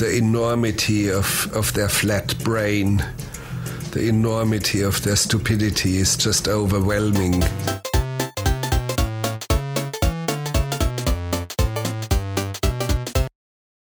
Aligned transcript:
the 0.00 0.16
enormity 0.16 1.10
of, 1.10 1.54
of 1.54 1.74
their 1.74 1.88
flat 1.90 2.34
brain, 2.42 3.04
the 3.92 4.08
enormity 4.08 4.80
of 4.80 5.02
their 5.02 5.14
stupidity 5.14 5.98
is 5.98 6.16
just 6.16 6.48
overwhelming. 6.48 7.44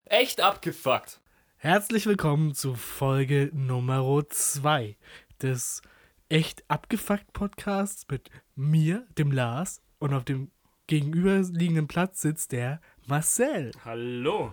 Echt 0.06 0.40
abgefuckt. 0.40 1.20
Herzlich 1.56 2.06
willkommen 2.06 2.52
zu 2.52 2.74
Folge 2.74 3.50
Nummer 3.54 4.04
2 4.28 4.96
des 5.40 5.82
Echt 6.28 6.64
abgefuckt 6.68 7.32
Podcasts 7.32 8.04
mit 8.10 8.28
mir, 8.56 9.06
dem 9.16 9.30
Lars, 9.30 9.80
und 10.00 10.12
auf 10.12 10.24
dem 10.24 10.50
gegenüberliegenden 10.88 11.86
Platz 11.86 12.22
sitzt 12.22 12.50
der 12.50 12.80
Marcel. 13.06 13.70
Hallo. 13.84 14.52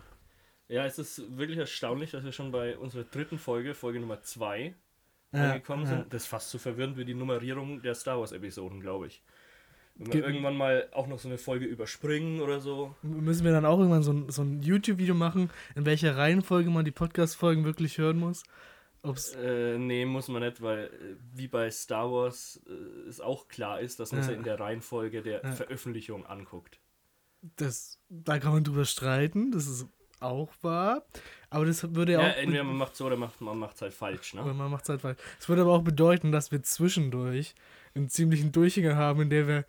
Ja, 0.68 0.86
es 0.86 0.98
ist 0.98 1.38
wirklich 1.38 1.58
erstaunlich, 1.60 2.12
dass 2.12 2.24
wir 2.24 2.32
schon 2.32 2.52
bei 2.52 2.78
unserer 2.78 3.04
dritten 3.04 3.38
Folge, 3.38 3.74
Folge 3.76 4.00
Nummer 4.00 4.22
2, 4.22 4.74
Ja, 5.32 5.52
angekommen 5.52 5.84
ja. 5.84 5.90
sind. 5.90 6.14
Das 6.14 6.24
ist 6.24 6.28
fast 6.28 6.50
so 6.50 6.58
verwirrend 6.58 6.98
wie 6.98 7.06
die 7.06 7.14
Nummerierung 7.14 7.82
der 7.82 7.94
Star 7.96 8.20
Wars-Episoden, 8.20 8.80
glaube 8.82 9.08
ich. 9.08 9.22
Wenn 9.98 10.08
wir 10.08 10.22
Ge- 10.22 10.24
irgendwann 10.24 10.58
mal 10.58 10.90
auch 10.92 11.08
noch 11.08 11.20
so 11.20 11.28
eine 11.30 11.38
Folge 11.38 11.66
überspringen 11.66 12.42
oder 12.42 12.60
so. 12.60 12.96
Müssen 13.04 13.46
wir 13.46 13.52
dann 13.52 13.66
auch 13.66 13.78
irgendwann 13.78 14.04
so 14.04 14.12
ein, 14.12 14.30
so 14.30 14.42
ein 14.42 14.62
YouTube-Video 14.62 15.14
machen, 15.16 15.50
in 15.76 15.86
welcher 15.86 16.18
Reihenfolge 16.18 16.70
man 16.70 16.84
die 16.84 16.92
Podcast-Folgen 16.92 17.64
wirklich 17.64 17.98
hören 17.98 18.18
muss? 18.18 18.44
Ob's, 19.04 19.36
Äh, 19.36 19.78
nee, 19.78 20.04
muss 20.06 20.28
man 20.30 20.42
nicht, 20.42 20.62
weil 20.64 20.86
äh, 20.86 21.16
wie 21.34 21.48
bei 21.48 21.70
Star 21.70 22.12
Wars 22.12 22.60
äh, 22.68 23.08
es 23.08 23.22
auch 23.22 23.48
klar 23.48 23.80
ist, 23.80 24.00
dass 24.00 24.12
man 24.12 24.22
Ja. 24.22 24.28
sie 24.28 24.34
in 24.34 24.44
der 24.44 24.60
Reihenfolge 24.60 25.22
der 25.22 25.44
Ja. 25.44 25.52
Veröffentlichung 25.52 26.26
anguckt. 26.26 26.80
das, 27.58 28.00
da 28.10 28.40
kann 28.40 28.54
man 28.54 28.64
drüber 28.64 28.86
streiten, 28.86 29.52
das 29.52 29.68
ist 29.68 29.86
auch 30.26 30.52
wahr. 30.62 31.04
Aber 31.50 31.66
das 31.66 31.96
würde 31.96 32.14
ja, 32.14 32.22
Ja, 32.22 32.32
auch. 32.34 32.38
entweder 32.38 32.64
man 32.64 32.78
macht 32.78 32.96
so 32.96 33.06
oder 33.06 33.16
macht, 33.18 33.40
man 33.42 33.58
macht 33.58 33.76
es 33.76 33.82
halt 33.82 33.94
falsch, 33.94 34.34
Oder 34.34 34.46
ne? 34.46 34.54
man 34.54 34.72
macht 34.72 34.84
es 34.84 34.90
halt 34.90 35.02
falsch. 35.02 35.18
Es 35.40 35.48
würde 35.48 35.62
aber 35.62 35.72
auch 35.74 35.84
bedeuten, 35.84 36.32
dass 36.32 36.52
wir 36.52 36.62
zwischendurch 36.64 37.56
einen 37.94 38.10
ziemlichen 38.10 38.52
Durchhänger 38.52 38.96
haben, 38.96 39.22
in 39.22 39.30
der 39.30 39.48
wir 39.48 39.66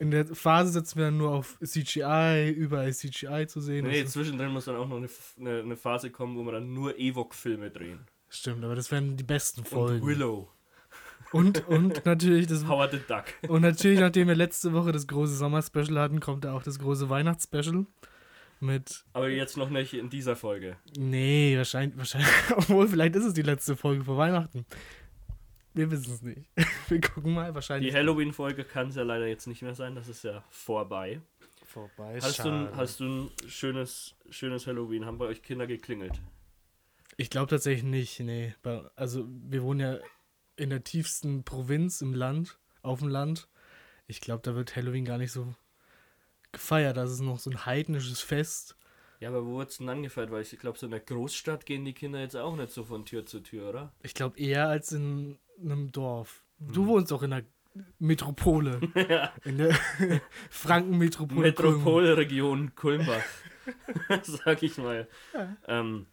in 0.00 0.12
der 0.12 0.26
Phase 0.26 0.70
setzen 0.70 0.96
wir 0.98 1.06
dann 1.06 1.16
nur 1.18 1.30
auf 1.32 1.58
CGI, 1.60 2.50
überall 2.56 2.92
CGI 2.94 3.46
zu 3.48 3.60
sehen. 3.60 3.84
Nee, 3.86 4.02
ist- 4.02 4.12
zwischendrin 4.12 4.52
muss 4.52 4.66
dann 4.66 4.76
auch 4.76 4.86
noch 4.86 4.98
eine, 4.98 5.08
eine, 5.40 5.58
eine 5.62 5.76
Phase 5.76 6.10
kommen, 6.10 6.36
wo 6.36 6.44
wir 6.44 6.52
dann 6.52 6.72
nur 6.72 6.96
Ewok-Filme 6.96 7.70
drehen. 7.70 8.06
Stimmt, 8.28 8.64
aber 8.64 8.76
das 8.76 8.92
wären 8.92 9.16
die 9.16 9.24
besten 9.24 9.60
Und 9.62 9.68
Folgen. 9.68 10.06
Willow. 10.06 10.48
Und, 11.32 11.66
und 11.66 12.06
natürlich 12.06 12.46
das 12.46 12.64
Howard 12.68 12.92
the 12.92 13.00
Duck. 13.08 13.24
und 13.50 13.62
natürlich, 13.62 13.98
nachdem 13.98 14.28
wir 14.28 14.36
letzte 14.36 14.72
Woche 14.72 14.92
das 14.92 15.08
große 15.08 15.34
Sommer-Special 15.34 15.98
hatten, 15.98 16.20
kommt 16.20 16.44
da 16.44 16.52
auch 16.54 16.62
das 16.62 16.78
große 16.78 17.10
Weihnachts-Special 17.10 17.84
mit. 18.60 19.04
Aber 19.12 19.28
jetzt 19.28 19.56
noch 19.56 19.70
nicht 19.70 19.94
in 19.94 20.10
dieser 20.10 20.36
Folge. 20.36 20.76
Nee, 20.96 21.56
wahrscheinlich, 21.56 21.96
wahrscheinlich. 21.96 22.30
Obwohl, 22.56 22.88
vielleicht 22.88 23.16
ist 23.16 23.24
es 23.24 23.34
die 23.34 23.42
letzte 23.42 23.76
Folge 23.76 24.04
vor 24.04 24.16
Weihnachten. 24.16 24.64
Wir 25.74 25.90
wissen 25.90 26.12
es 26.12 26.22
nicht. 26.22 26.48
Wir 26.88 27.00
gucken 27.00 27.34
mal, 27.34 27.50
Die 27.50 27.54
wahrscheinlich. 27.54 27.94
Halloween-Folge 27.94 28.64
kann 28.64 28.88
es 28.88 28.96
ja 28.96 29.02
leider 29.02 29.26
jetzt 29.26 29.46
nicht 29.46 29.62
mehr 29.62 29.74
sein, 29.74 29.94
das 29.94 30.08
ist 30.08 30.24
ja 30.24 30.42
vorbei. 30.50 31.20
vorbei. 31.64 32.18
Hast 32.20 32.38
du, 32.40 32.48
ein, 32.48 32.64
Schade. 32.66 32.76
hast 32.76 33.00
du 33.00 33.04
ein 33.04 33.30
schönes, 33.46 34.14
schönes 34.30 34.66
Halloween? 34.66 35.04
Haben 35.04 35.18
bei 35.18 35.26
euch 35.26 35.42
Kinder 35.42 35.66
geklingelt? 35.66 36.20
Ich 37.16 37.30
glaube 37.30 37.48
tatsächlich 37.48 37.84
nicht, 37.84 38.20
nee. 38.20 38.54
Also 38.96 39.26
wir 39.28 39.62
wohnen 39.62 39.80
ja 39.80 39.98
in 40.56 40.70
der 40.70 40.82
tiefsten 40.84 41.44
Provinz 41.44 42.00
im 42.00 42.14
Land, 42.14 42.58
auf 42.82 43.00
dem 43.00 43.08
Land. 43.08 43.48
Ich 44.06 44.20
glaube, 44.20 44.42
da 44.42 44.54
wird 44.54 44.74
Halloween 44.74 45.04
gar 45.04 45.18
nicht 45.18 45.32
so 45.32 45.54
gefeiert. 46.52 46.96
Das 46.96 47.10
ist 47.10 47.20
noch 47.20 47.38
so 47.38 47.50
ein 47.50 47.66
heidnisches 47.66 48.20
Fest. 48.20 48.76
Ja, 49.20 49.30
aber 49.30 49.44
wo 49.44 49.58
wird 49.58 49.70
es 49.70 49.78
denn 49.78 49.86
dann 49.88 50.02
gefeiert? 50.02 50.30
Weil 50.30 50.42
ich 50.42 50.58
glaube, 50.58 50.78
so 50.78 50.86
in 50.86 50.92
der 50.92 51.00
Großstadt 51.00 51.66
gehen 51.66 51.84
die 51.84 51.92
Kinder 51.92 52.20
jetzt 52.20 52.36
auch 52.36 52.56
nicht 52.56 52.70
so 52.70 52.84
von 52.84 53.04
Tür 53.04 53.26
zu 53.26 53.40
Tür, 53.40 53.68
oder? 53.68 53.92
Ich 54.02 54.14
glaube 54.14 54.38
eher 54.38 54.68
als 54.68 54.92
in 54.92 55.38
einem 55.60 55.90
Dorf. 55.90 56.44
Hm. 56.58 56.72
Du 56.72 56.86
wohnst 56.86 57.10
doch 57.10 57.22
in 57.22 57.30
der 57.30 57.44
Metropole. 57.98 58.80
In 59.44 59.58
der 59.58 59.72
Franken-Metropole. 60.50 61.40
Metropolregion 61.40 62.74
Kulmbach, 62.74 63.22
sag 64.22 64.62
ich 64.64 64.78
mal. 64.78 65.06
Ähm, 65.68 66.06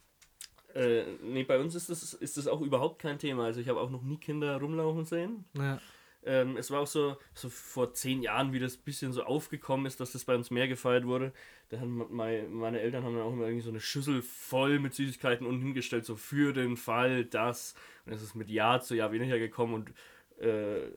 äh, 0.75 1.05
nee, 1.23 1.43
bei 1.43 1.57
uns 1.57 1.73
ist 1.73 1.89
das, 1.89 2.13
ist 2.13 2.37
das 2.37 2.47
auch 2.47 2.61
überhaupt 2.61 2.99
kein 2.99 3.17
Thema. 3.17 3.45
Also 3.45 3.61
ich 3.61 3.69
habe 3.69 3.79
auch 3.79 3.89
noch 3.89 4.03
nie 4.03 4.17
Kinder 4.17 4.59
rumlaufen 4.59 5.05
sehen. 5.05 5.45
Ja. 5.57 5.79
Ähm, 6.25 6.57
es 6.57 6.71
war 6.71 6.81
auch 6.81 6.87
so, 6.87 7.17
so 7.33 7.49
vor 7.49 7.93
zehn 7.93 8.23
Jahren, 8.23 8.51
wie 8.51 8.59
das 8.59 8.77
ein 8.77 8.83
bisschen 8.83 9.13
so 9.13 9.23
aufgekommen 9.23 9.85
ist, 9.85 9.99
dass 9.99 10.11
das 10.11 10.25
bei 10.25 10.35
uns 10.35 10.49
mehr 10.49 10.67
gefeiert 10.67 11.05
wurde. 11.05 11.31
Da 11.69 11.79
haben 11.79 12.05
meine, 12.09 12.47
meine 12.47 12.79
Eltern 12.79 13.03
haben 13.03 13.15
dann 13.15 13.23
auch 13.23 13.33
immer 13.33 13.45
irgendwie 13.45 13.63
so 13.63 13.69
eine 13.69 13.79
Schüssel 13.79 14.21
voll 14.21 14.79
mit 14.79 14.93
Süßigkeiten 14.93 15.45
unten 15.45 15.61
hingestellt, 15.61 16.05
so 16.05 16.15
für 16.15 16.51
den 16.51 16.77
Fall, 16.77 17.25
dass. 17.25 17.75
Und 18.05 18.13
es 18.13 18.23
ist 18.23 18.35
mit 18.35 18.49
Jahr 18.49 18.81
zu 18.81 18.95
Jahr 18.95 19.11
weniger 19.11 19.37
gekommen 19.37 19.73
und 19.75 19.93
äh, 20.39 20.89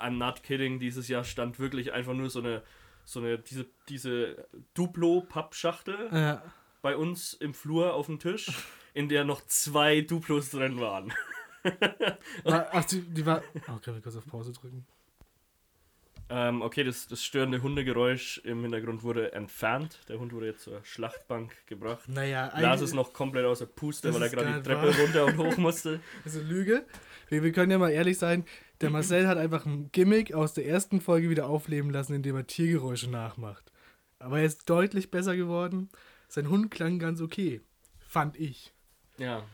I'm 0.00 0.18
not 0.18 0.42
kidding, 0.42 0.78
dieses 0.78 1.08
Jahr 1.08 1.24
stand 1.24 1.58
wirklich 1.58 1.92
einfach 1.92 2.14
nur 2.14 2.30
so 2.30 2.38
eine, 2.38 2.62
so 3.04 3.20
eine, 3.20 3.38
diese, 3.38 3.66
diese 3.88 4.46
Duplo-Pappschachtel 4.74 6.10
ja. 6.12 6.42
bei 6.80 6.96
uns 6.96 7.34
im 7.34 7.54
Flur 7.54 7.94
auf 7.94 8.06
dem 8.06 8.20
Tisch, 8.20 8.50
in 8.94 9.08
der 9.08 9.24
noch 9.24 9.44
zwei 9.46 10.00
Duplos 10.00 10.50
drin 10.50 10.80
waren. 10.80 11.12
Ach, 12.44 12.84
die, 12.84 13.00
die 13.00 13.26
war. 13.26 13.42
Oh, 13.68 13.78
können 13.82 13.96
wir 13.96 14.02
kurz 14.02 14.16
auf 14.16 14.26
Pause 14.26 14.52
drücken? 14.52 14.86
Ähm, 16.30 16.62
okay, 16.62 16.84
das, 16.84 17.06
das 17.06 17.22
störende 17.22 17.62
Hundegeräusch 17.62 18.38
im 18.44 18.62
Hintergrund 18.62 19.02
wurde 19.02 19.32
entfernt. 19.32 20.00
Der 20.08 20.18
Hund 20.18 20.32
wurde 20.32 20.46
jetzt 20.46 20.62
zur 20.62 20.82
Schlachtbank 20.82 21.52
gebracht. 21.66 22.08
Naja, 22.08 22.50
Lars 22.58 22.80
ist 22.80 22.94
noch 22.94 23.12
komplett 23.12 23.44
außer 23.44 23.66
Puste, 23.66 24.12
weil 24.14 24.22
er 24.22 24.28
gerade 24.30 24.54
die 24.54 24.62
Treppe 24.62 24.88
wahr. 24.88 25.00
runter 25.00 25.24
und 25.26 25.36
hoch 25.36 25.56
musste. 25.58 26.00
Das 26.24 26.34
ist 26.34 26.40
eine 26.40 26.50
Lüge. 26.50 26.86
Wir, 27.28 27.42
wir 27.42 27.52
können 27.52 27.70
ja 27.70 27.78
mal 27.78 27.90
ehrlich 27.90 28.18
sein, 28.18 28.44
der 28.80 28.90
Marcel 28.90 29.28
hat 29.28 29.36
einfach 29.36 29.66
ein 29.66 29.90
Gimmick 29.92 30.32
aus 30.32 30.54
der 30.54 30.66
ersten 30.66 31.00
Folge 31.00 31.28
wieder 31.28 31.46
aufleben 31.46 31.90
lassen, 31.90 32.14
indem 32.14 32.36
er 32.36 32.46
Tiergeräusche 32.46 33.10
nachmacht. 33.10 33.70
Aber 34.18 34.38
er 34.38 34.46
ist 34.46 34.68
deutlich 34.70 35.10
besser 35.10 35.36
geworden. 35.36 35.90
Sein 36.28 36.48
Hund 36.48 36.70
klang 36.70 36.98
ganz 36.98 37.20
okay. 37.20 37.60
Fand 38.08 38.38
ich. 38.40 38.72
Ja. 39.18 39.44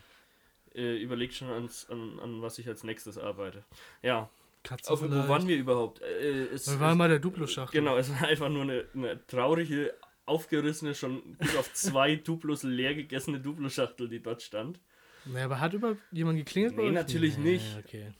Äh, 0.74 1.02
überlegt 1.02 1.34
schon 1.34 1.48
ans, 1.50 1.88
an, 1.90 2.20
an 2.20 2.42
was 2.42 2.58
ich 2.58 2.68
als 2.68 2.84
nächstes 2.84 3.18
arbeite. 3.18 3.64
Ja. 4.02 4.30
Katze 4.62 4.92
Auf, 4.92 5.02
wo 5.02 5.08
waren 5.08 5.48
wir 5.48 5.56
überhaupt? 5.56 6.00
Äh, 6.02 6.44
es, 6.52 6.70
Wir 6.70 6.80
waren 6.80 6.98
mal 6.98 7.08
der 7.08 7.18
Duplo-Schachtel. 7.18 7.80
genau, 7.80 7.96
es 7.96 8.10
war 8.10 8.28
einfach 8.28 8.48
nur 8.48 8.62
eine, 8.62 8.84
eine 8.94 9.26
traurige, 9.26 9.94
aufgerissene, 10.26 10.94
schon 10.94 11.34
bis 11.36 11.56
auf 11.56 11.72
zwei 11.72 12.16
Duplos 12.24 12.62
leer 12.62 12.94
gegessene 12.94 13.40
Duplo-Schachtel, 13.40 14.08
die 14.08 14.22
dort 14.22 14.42
stand. 14.42 14.78
Naja, 15.24 15.46
aber 15.46 15.60
hat 15.60 15.72
über 15.72 15.96
jemand 16.12 16.38
geklingelt? 16.38 16.76
bei 16.76 16.82
Nee, 16.82 16.90
natürlich 16.90 17.36
nicht. 17.36 17.76
Okay. 17.78 18.12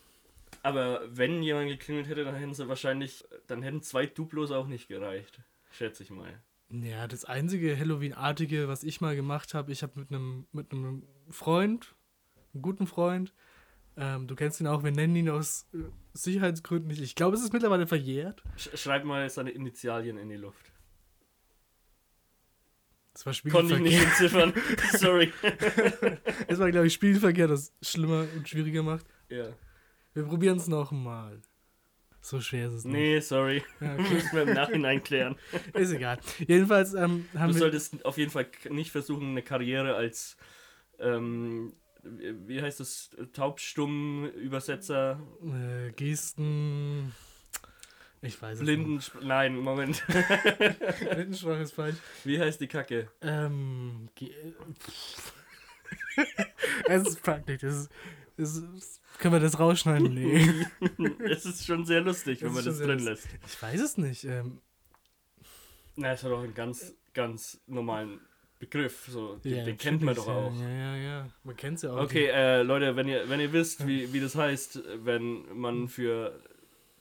Aber 0.63 1.03
wenn 1.07 1.43
jemand 1.43 1.69
geklingelt 1.69 2.09
hätte, 2.09 2.25
dann 2.25 2.35
hätten 2.35 2.55
sie 2.55 2.69
wahrscheinlich, 2.69 3.25
dann 3.47 3.63
hätten 3.63 3.83
zwei 3.83 4.07
Duplos 4.07 4.51
auch 4.51 4.67
nicht 4.67 4.89
gereicht. 4.89 5.41
Schätze 5.71 6.03
ich 6.03 6.11
mal. 6.11 6.43
Ja, 6.71 7.09
das 7.09 7.25
einzige 7.25 7.77
Halloween-artige, 7.79 8.69
was 8.69 8.85
ich 8.85 9.01
mal 9.01 9.17
gemacht 9.17 9.55
habe, 9.55 9.73
ich 9.73 9.83
habe 9.83 9.99
mit 9.99 10.11
einem 10.11 10.47
mit 10.53 10.73
einem 10.73 11.03
Freund, 11.31 11.95
einem 12.55 12.63
guten 12.63 12.87
Freund, 12.87 13.33
ähm, 13.97 14.27
du 14.27 14.35
kennst 14.35 14.61
ihn 14.61 14.67
auch, 14.67 14.83
wir 14.85 14.93
nennen 14.93 15.17
ihn 15.17 15.29
aus 15.29 15.67
äh, 15.75 15.79
Sicherheitsgründen 16.15 16.89
nicht. 16.89 17.01
Ich 17.03 17.15
glaube, 17.15 17.37
es 17.37 17.43
ist 17.43 17.53
mittlerweile 17.53 17.87
verjährt. 17.87 18.43
Sch 18.57 18.71
schreib 18.79 19.05
mal 19.05 19.29
seine 19.31 19.51
Initialien 19.51 20.17
in 20.17 20.29
die 20.29 20.37
Luft. 20.37 20.73
Das 23.13 23.27
war 23.27 23.51
Konnte 23.51 23.75
ich 23.75 23.81
nicht 23.81 24.01
entziffern. 24.03 24.53
Sorry. 24.93 25.33
Es 26.47 26.59
war, 26.59 26.71
glaube 26.71 26.87
ich, 26.87 26.95
Spielverkehr, 26.95 27.49
das 27.49 27.73
schlimmer 27.83 28.27
und 28.37 28.49
schwieriger 28.49 28.83
macht. 28.83 29.07
ja. 29.29 29.49
Wir 30.13 30.25
probieren 30.25 30.57
es 30.59 30.67
nochmal. 30.67 31.41
So 32.21 32.41
schwer 32.41 32.67
ist 32.67 32.73
es 32.75 32.85
nicht. 32.85 32.93
Nee, 32.95 33.21
sorry. 33.21 33.63
Ja, 33.81 33.95
okay. 33.95 34.13
Müssen 34.13 34.33
wir 34.33 34.43
im 34.43 34.55
Nachhinein 34.55 35.03
klären. 35.05 35.37
Ist 35.75 35.93
egal. 35.93 36.19
Jedenfalls 36.39 36.95
ähm, 36.95 37.27
haben 37.35 37.51
Du 37.51 37.55
wir. 37.55 37.61
solltest 37.61 38.05
auf 38.05 38.19
jeden 38.19 38.33
Fall 38.33 38.49
nicht 38.71 38.91
versuchen, 38.91 39.29
eine 39.31 39.43
Karriere 39.43 39.95
als, 39.95 40.37
ähm, 40.99 41.73
wie 42.03 42.63
heißt 42.63 42.81
das, 42.81 43.11
Taubstumm-Übersetzer, 43.33 45.21
Äh, 45.43 45.93
Gesten. 45.93 47.13
Ich 48.23 48.41
weiß 48.41 48.59
es 48.59 48.65
Blinden, 48.65 49.03
nein, 49.23 49.57
Moment. 49.57 50.03
nicht. 50.09 51.11
Blindenschwach 51.11 51.59
ist 51.61 51.73
falsch. 51.73 51.97
Wie 52.25 52.39
heißt 52.39 52.61
die 52.61 52.67
Kacke? 52.67 53.11
Ähm. 53.23 54.11
Ge 54.15 54.31
es 56.87 57.09
ist 57.09 57.23
praktisch. 57.23 57.63
Das 57.63 57.75
ist, 57.75 57.91
das 58.37 58.57
ist, 58.57 59.01
können 59.19 59.35
wir 59.35 59.41
das 59.41 59.59
rausschneiden? 59.59 60.13
Nee. 60.13 60.67
es 61.31 61.47
ist 61.47 61.65
schon 61.65 61.87
sehr 61.87 62.03
lustig, 62.03 62.43
wenn 62.43 62.53
man 62.53 62.65
das 62.65 62.79
drin 62.79 62.99
lässt. 62.99 63.29
Ich 63.47 63.63
weiß 63.63 63.81
es 63.81 63.97
nicht. 63.97 64.25
Ähm, 64.25 64.61
Na, 65.97 66.13
es 66.13 66.23
hat 66.23 66.31
auch 66.31 66.43
einen 66.43 66.55
ganz, 66.55 66.95
ganz 67.15 67.59
normalen 67.67 68.21
Begriff. 68.61 69.07
So, 69.09 69.37
den, 69.37 69.57
ja, 69.57 69.65
den 69.65 69.79
kennt 69.79 70.03
man 70.03 70.15
doch 70.15 70.29
auch. 70.29 70.53
Ja, 70.55 70.69
ja, 70.69 70.97
ja. 70.97 71.29
Man 71.43 71.57
kennt 71.57 71.83
ja 71.83 71.93
auch. 71.93 72.03
Okay, 72.03 72.27
äh, 72.27 72.63
Leute, 72.63 72.95
wenn 72.95 73.09
ihr, 73.09 73.29
wenn 73.29 73.41
ihr 73.41 73.53
wisst, 73.53 73.87
wie, 73.87 74.13
wie 74.13 74.21
das 74.21 74.37
heißt, 74.37 74.83
wenn 75.03 75.47
man 75.59 75.89
für 75.89 76.39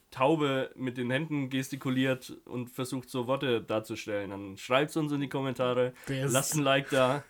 Taube 0.09 0.71
mit 0.75 0.97
den 0.97 1.11
Händen 1.11 1.50
gestikuliert 1.50 2.38
und 2.45 2.69
versucht, 2.69 3.09
so 3.09 3.27
Worte 3.27 3.61
darzustellen, 3.61 4.31
dann 4.31 4.57
schreibt 4.57 4.91
es 4.91 4.97
uns 4.97 5.11
in 5.11 5.19
die 5.19 5.27
Kommentare. 5.27 5.94
Ist, 6.07 6.31
Lasst 6.31 6.56
ein 6.56 6.63
Like 6.63 6.89
da. 6.89 7.23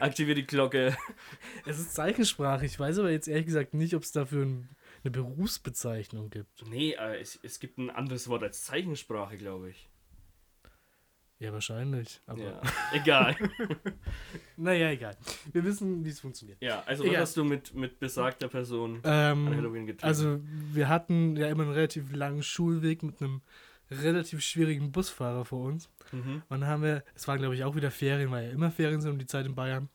Aktiviere 0.00 0.36
die 0.36 0.46
Glocke. 0.46 0.96
Es 1.66 1.78
ist 1.78 1.94
Zeichensprache. 1.94 2.64
Ich 2.64 2.80
weiß 2.80 2.98
aber 2.98 3.10
jetzt 3.10 3.28
ehrlich 3.28 3.46
gesagt 3.46 3.74
nicht, 3.74 3.94
ob 3.94 4.02
es 4.02 4.12
dafür 4.12 4.46
ein, 4.46 4.68
eine 5.04 5.10
Berufsbezeichnung 5.10 6.30
gibt. 6.30 6.66
Nee, 6.68 6.92
äh, 6.92 7.20
es, 7.20 7.38
es 7.42 7.60
gibt 7.60 7.78
ein 7.78 7.90
anderes 7.90 8.28
Wort 8.28 8.42
als 8.42 8.64
Zeichensprache, 8.64 9.36
glaube 9.36 9.70
ich. 9.70 9.88
Ja, 11.38 11.52
wahrscheinlich. 11.52 12.20
Aber 12.26 12.42
Ja, 12.42 12.60
egal. 12.92 13.36
naja, 14.56 14.90
egal. 14.90 15.16
Wir 15.52 15.64
wissen, 15.64 16.04
wie 16.04 16.08
es 16.08 16.20
funktioniert. 16.20 16.62
Ja, 16.62 16.82
also 16.86 17.02
Egal. 17.04 17.16
was 17.16 17.28
hast 17.30 17.36
du 17.36 17.44
mit, 17.44 17.74
mit 17.74 17.98
besagter 17.98 18.48
Person 18.48 19.00
an 19.04 19.38
Ähm, 19.48 19.56
Halloween 19.56 19.86
getan? 19.86 20.06
also, 20.08 20.40
wir 20.42 20.88
hatten 20.88 21.36
ja 21.36 21.48
immer 21.48 21.64
einen 21.64 21.72
relativ 21.72 22.12
langen 22.14 22.42
Schulweg 22.42 23.02
mit 23.02 23.20
einem 23.20 23.42
relativ 23.90 24.40
schwierigen 24.40 24.92
Busfahrer 24.92 25.44
vor 25.44 25.66
uns. 25.66 25.90
mhm. 26.12 26.42
Und 26.48 26.60
dann 26.60 26.66
haben 26.68 26.82
wir, 26.82 27.04
es 27.14 27.28
waren 27.28 27.38
glaube 27.38 27.54
ich 27.54 27.64
auch 27.64 27.76
wieder 27.76 27.90
Ferien, 27.90 28.30
weil 28.30 28.46
ja 28.46 28.50
immer 28.52 28.70
Ferien 28.70 29.00
sind 29.00 29.10
um 29.12 29.18
die 29.18 29.26
Zeit 29.26 29.44
in 29.44 29.54
Bayern, 29.54 29.88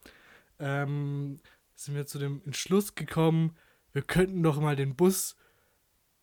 ähm, 0.60 1.40
sind 1.76 1.96
wir 1.96 2.06
zu 2.06 2.20
dem 2.20 2.42
Entschluss 2.46 2.94
gekommen, 2.96 3.56
wir 3.94 4.02
könnten 4.04 4.44
doch 4.44 4.60
mal 4.60 4.76
den 4.76 4.96
Bus 4.96 5.36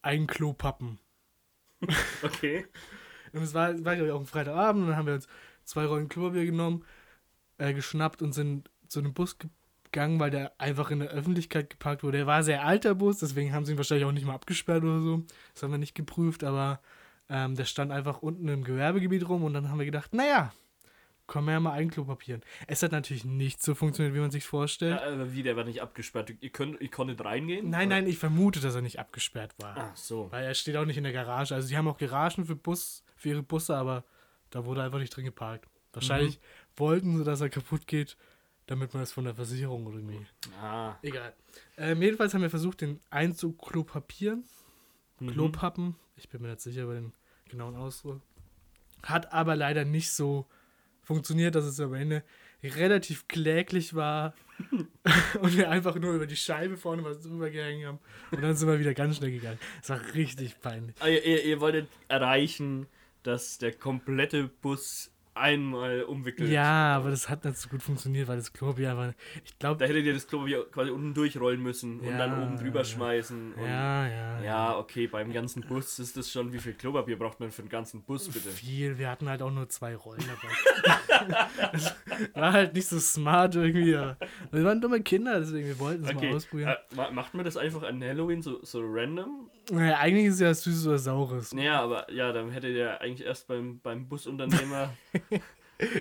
ein 0.02 0.26
Klo 0.26 0.52
pappen. 0.52 0.98
Okay. 2.22 2.66
Und 3.36 3.42
es 3.42 3.54
war, 3.54 3.72
war 3.84 3.94
glaube 3.94 4.08
ich, 4.08 4.12
auch 4.12 4.20
ein 4.20 4.26
Freitagabend 4.26 4.82
und 4.82 4.88
dann 4.88 4.96
haben 4.96 5.06
wir 5.06 5.14
uns 5.14 5.28
zwei 5.64 5.84
Rollen 5.84 6.08
Klobier 6.08 6.44
genommen, 6.44 6.84
äh, 7.58 7.74
geschnappt 7.74 8.22
und 8.22 8.32
sind 8.32 8.70
zu 8.88 9.02
dem 9.02 9.14
Bus 9.14 9.36
gegangen, 9.38 10.20
weil 10.20 10.30
der 10.30 10.52
einfach 10.58 10.90
in 10.90 11.00
der 11.00 11.08
Öffentlichkeit 11.10 11.70
geparkt 11.70 12.02
wurde. 12.02 12.18
Der 12.18 12.26
war 12.26 12.38
ein 12.38 12.44
sehr 12.44 12.64
alter 12.64 12.94
Bus, 12.94 13.18
deswegen 13.18 13.52
haben 13.52 13.64
sie 13.64 13.72
ihn 13.72 13.78
wahrscheinlich 13.78 14.06
auch 14.06 14.12
nicht 14.12 14.26
mal 14.26 14.34
abgesperrt 14.34 14.84
oder 14.84 15.00
so. 15.00 15.24
Das 15.54 15.62
haben 15.62 15.72
wir 15.72 15.78
nicht 15.78 15.94
geprüft, 15.94 16.44
aber 16.44 16.80
ähm, 17.28 17.54
der 17.56 17.64
stand 17.64 17.92
einfach 17.92 18.22
unten 18.22 18.46
im 18.48 18.64
Gewerbegebiet 18.64 19.28
rum 19.28 19.44
und 19.44 19.54
dann 19.54 19.68
haben 19.70 19.78
wir 19.78 19.86
gedacht, 19.86 20.14
naja, 20.14 20.52
können 21.26 21.46
wir 21.46 21.52
ja 21.52 21.60
mal 21.60 21.72
ein 21.72 21.90
Klopapieren. 21.90 22.42
Es 22.66 22.82
hat 22.82 22.92
natürlich 22.92 23.24
nicht 23.24 23.62
so 23.62 23.74
funktioniert, 23.74 24.14
wie 24.14 24.20
man 24.20 24.30
sich 24.30 24.44
vorstellt. 24.44 25.00
Ja, 25.00 25.12
aber 25.12 25.32
wie, 25.32 25.42
der 25.42 25.56
war 25.56 25.64
nicht 25.64 25.82
abgesperrt. 25.82 26.32
Ihr, 26.40 26.50
könnt, 26.50 26.80
ihr 26.80 26.90
konntet 26.90 27.24
reingehen? 27.24 27.70
Nein, 27.70 27.88
Oder? 27.88 27.96
nein, 27.96 28.06
ich 28.06 28.18
vermute, 28.18 28.60
dass 28.60 28.74
er 28.74 28.82
nicht 28.82 29.00
abgesperrt 29.00 29.52
war. 29.58 29.74
Ach 29.76 29.96
so. 29.96 30.28
Weil 30.30 30.44
er 30.44 30.54
steht 30.54 30.76
auch 30.76 30.84
nicht 30.84 30.98
in 30.98 31.04
der 31.04 31.12
Garage. 31.12 31.54
Also 31.54 31.66
sie 31.66 31.76
haben 31.76 31.88
auch 31.88 31.98
Garagen 31.98 32.46
für 32.46 32.54
Bus, 32.54 33.02
für 33.16 33.30
ihre 33.30 33.42
Busse, 33.42 33.76
aber 33.76 34.04
da 34.50 34.64
wurde 34.64 34.82
einfach 34.82 34.98
nicht 34.98 35.14
drin 35.14 35.24
geparkt. 35.24 35.68
Wahrscheinlich 35.92 36.38
wollten 36.76 37.16
sie, 37.16 37.24
dass 37.24 37.40
er 37.40 37.48
kaputt 37.48 37.86
geht, 37.86 38.16
damit 38.66 38.92
man 38.92 39.02
es 39.02 39.12
von 39.12 39.24
der 39.24 39.34
Versicherung 39.34 39.86
oder 39.86 39.96
irgendwie. 39.96 40.26
Ah. 40.60 40.96
Egal. 41.02 41.34
Ähm, 41.78 42.02
jedenfalls 42.02 42.34
haben 42.34 42.42
wir 42.42 42.50
versucht, 42.50 42.82
den 42.82 43.00
einzuklopapieren. 43.10 44.44
Mhm. 45.20 45.30
Klopappen. 45.30 45.96
Ich 46.16 46.28
bin 46.28 46.42
mir 46.42 46.48
nicht 46.48 46.60
sicher 46.60 46.82
über 46.82 46.94
den 46.94 47.12
genauen 47.48 47.76
Ausdruck. 47.76 48.20
Hat 49.02 49.32
aber 49.32 49.56
leider 49.56 49.84
nicht 49.84 50.12
so 50.12 50.46
funktioniert, 51.02 51.54
dass 51.54 51.64
es 51.64 51.80
am 51.80 51.94
Ende 51.94 52.24
relativ 52.62 53.28
kläglich 53.28 53.94
war 53.94 54.34
und 55.40 55.56
wir 55.56 55.70
einfach 55.70 55.94
nur 55.96 56.14
über 56.14 56.26
die 56.26 56.36
Scheibe 56.36 56.76
vorne 56.76 57.04
was 57.04 57.22
drüber 57.22 57.50
gehängt 57.50 57.86
haben. 57.86 57.98
Und 58.32 58.42
dann 58.42 58.56
sind 58.56 58.68
wir 58.68 58.78
wieder 58.78 58.94
ganz 58.94 59.16
schnell 59.16 59.30
gegangen. 59.30 59.58
Es 59.82 59.88
war 59.88 60.00
richtig 60.14 60.60
peinlich. 60.60 60.96
Ah, 61.00 61.08
ihr, 61.08 61.24
ihr, 61.24 61.44
ihr 61.44 61.60
wolltet 61.60 61.88
erreichen, 62.08 62.86
dass 63.26 63.58
der 63.58 63.72
komplette 63.72 64.44
Bus 64.62 65.10
einmal 65.38 66.02
umwickelt. 66.04 66.48
Ja, 66.50 66.96
aber 66.96 67.10
das 67.10 67.28
hat 67.28 67.44
nicht 67.44 67.58
so 67.58 67.68
gut 67.68 67.82
funktioniert, 67.82 68.26
weil 68.26 68.38
das 68.38 68.54
Klopapier 68.54 68.92
einfach. 68.92 69.12
Ich 69.44 69.58
glaube. 69.58 69.78
Da 69.78 69.84
hättet 69.84 70.06
ihr 70.06 70.14
das 70.14 70.26
Klopapier 70.26 70.64
quasi 70.70 70.90
unten 70.90 71.12
durchrollen 71.12 71.62
müssen 71.62 72.00
und 72.00 72.06
Ja, 72.08 72.16
dann 72.16 72.42
oben 72.42 72.56
drüber 72.56 72.78
ja. 72.78 72.84
schmeißen. 72.86 73.52
Ja, 73.62 74.06
ja. 74.08 74.42
Ja, 74.42 74.78
okay, 74.78 75.06
beim 75.08 75.30
ganzen 75.34 75.60
Bus 75.60 75.98
ist 75.98 76.16
das 76.16 76.32
schon, 76.32 76.54
wie 76.54 76.58
viel 76.58 76.72
Klopapier 76.72 77.18
braucht 77.18 77.38
man 77.38 77.50
für 77.50 77.60
den 77.60 77.68
ganzen 77.68 78.00
Bus, 78.02 78.28
bitte? 78.30 78.48
Viel. 78.48 78.96
Wir 78.96 79.10
hatten 79.10 79.28
halt 79.28 79.42
auch 79.42 79.50
nur 79.50 79.68
zwei 79.68 79.94
Rollen 79.94 80.22
dabei. 80.26 81.46
war 82.34 82.52
halt 82.54 82.72
nicht 82.74 82.88
so 82.88 82.98
smart 82.98 83.54
irgendwie. 83.56 83.92
Wir 83.92 84.64
waren 84.64 84.80
dumme 84.80 85.02
Kinder, 85.02 85.38
deswegen 85.40 85.66
wir 85.66 85.78
wollten 85.78 86.04
es 86.04 86.14
mal 86.14 86.16
Okay, 86.18 86.34
ausprobieren. 86.34 86.70
äh, 86.70 86.94
ma- 86.94 87.10
macht 87.10 87.34
man 87.34 87.44
das 87.44 87.58
einfach 87.58 87.82
an 87.82 88.02
Halloween 88.02 88.40
so, 88.40 88.64
so 88.64 88.80
random? 88.82 89.50
Naja, 89.70 89.98
eigentlich 89.98 90.26
ist 90.26 90.34
es 90.34 90.40
ja 90.40 90.54
süßes 90.54 90.86
oder 90.86 90.98
saures. 90.98 91.52
Naja, 91.54 91.80
aber 91.80 92.10
ja, 92.12 92.32
dann 92.32 92.50
hätte 92.50 92.72
der 92.72 93.00
eigentlich 93.00 93.26
erst 93.26 93.48
beim, 93.48 93.80
beim 93.80 94.08
Busunternehmer, 94.08 94.92
der 95.30 95.40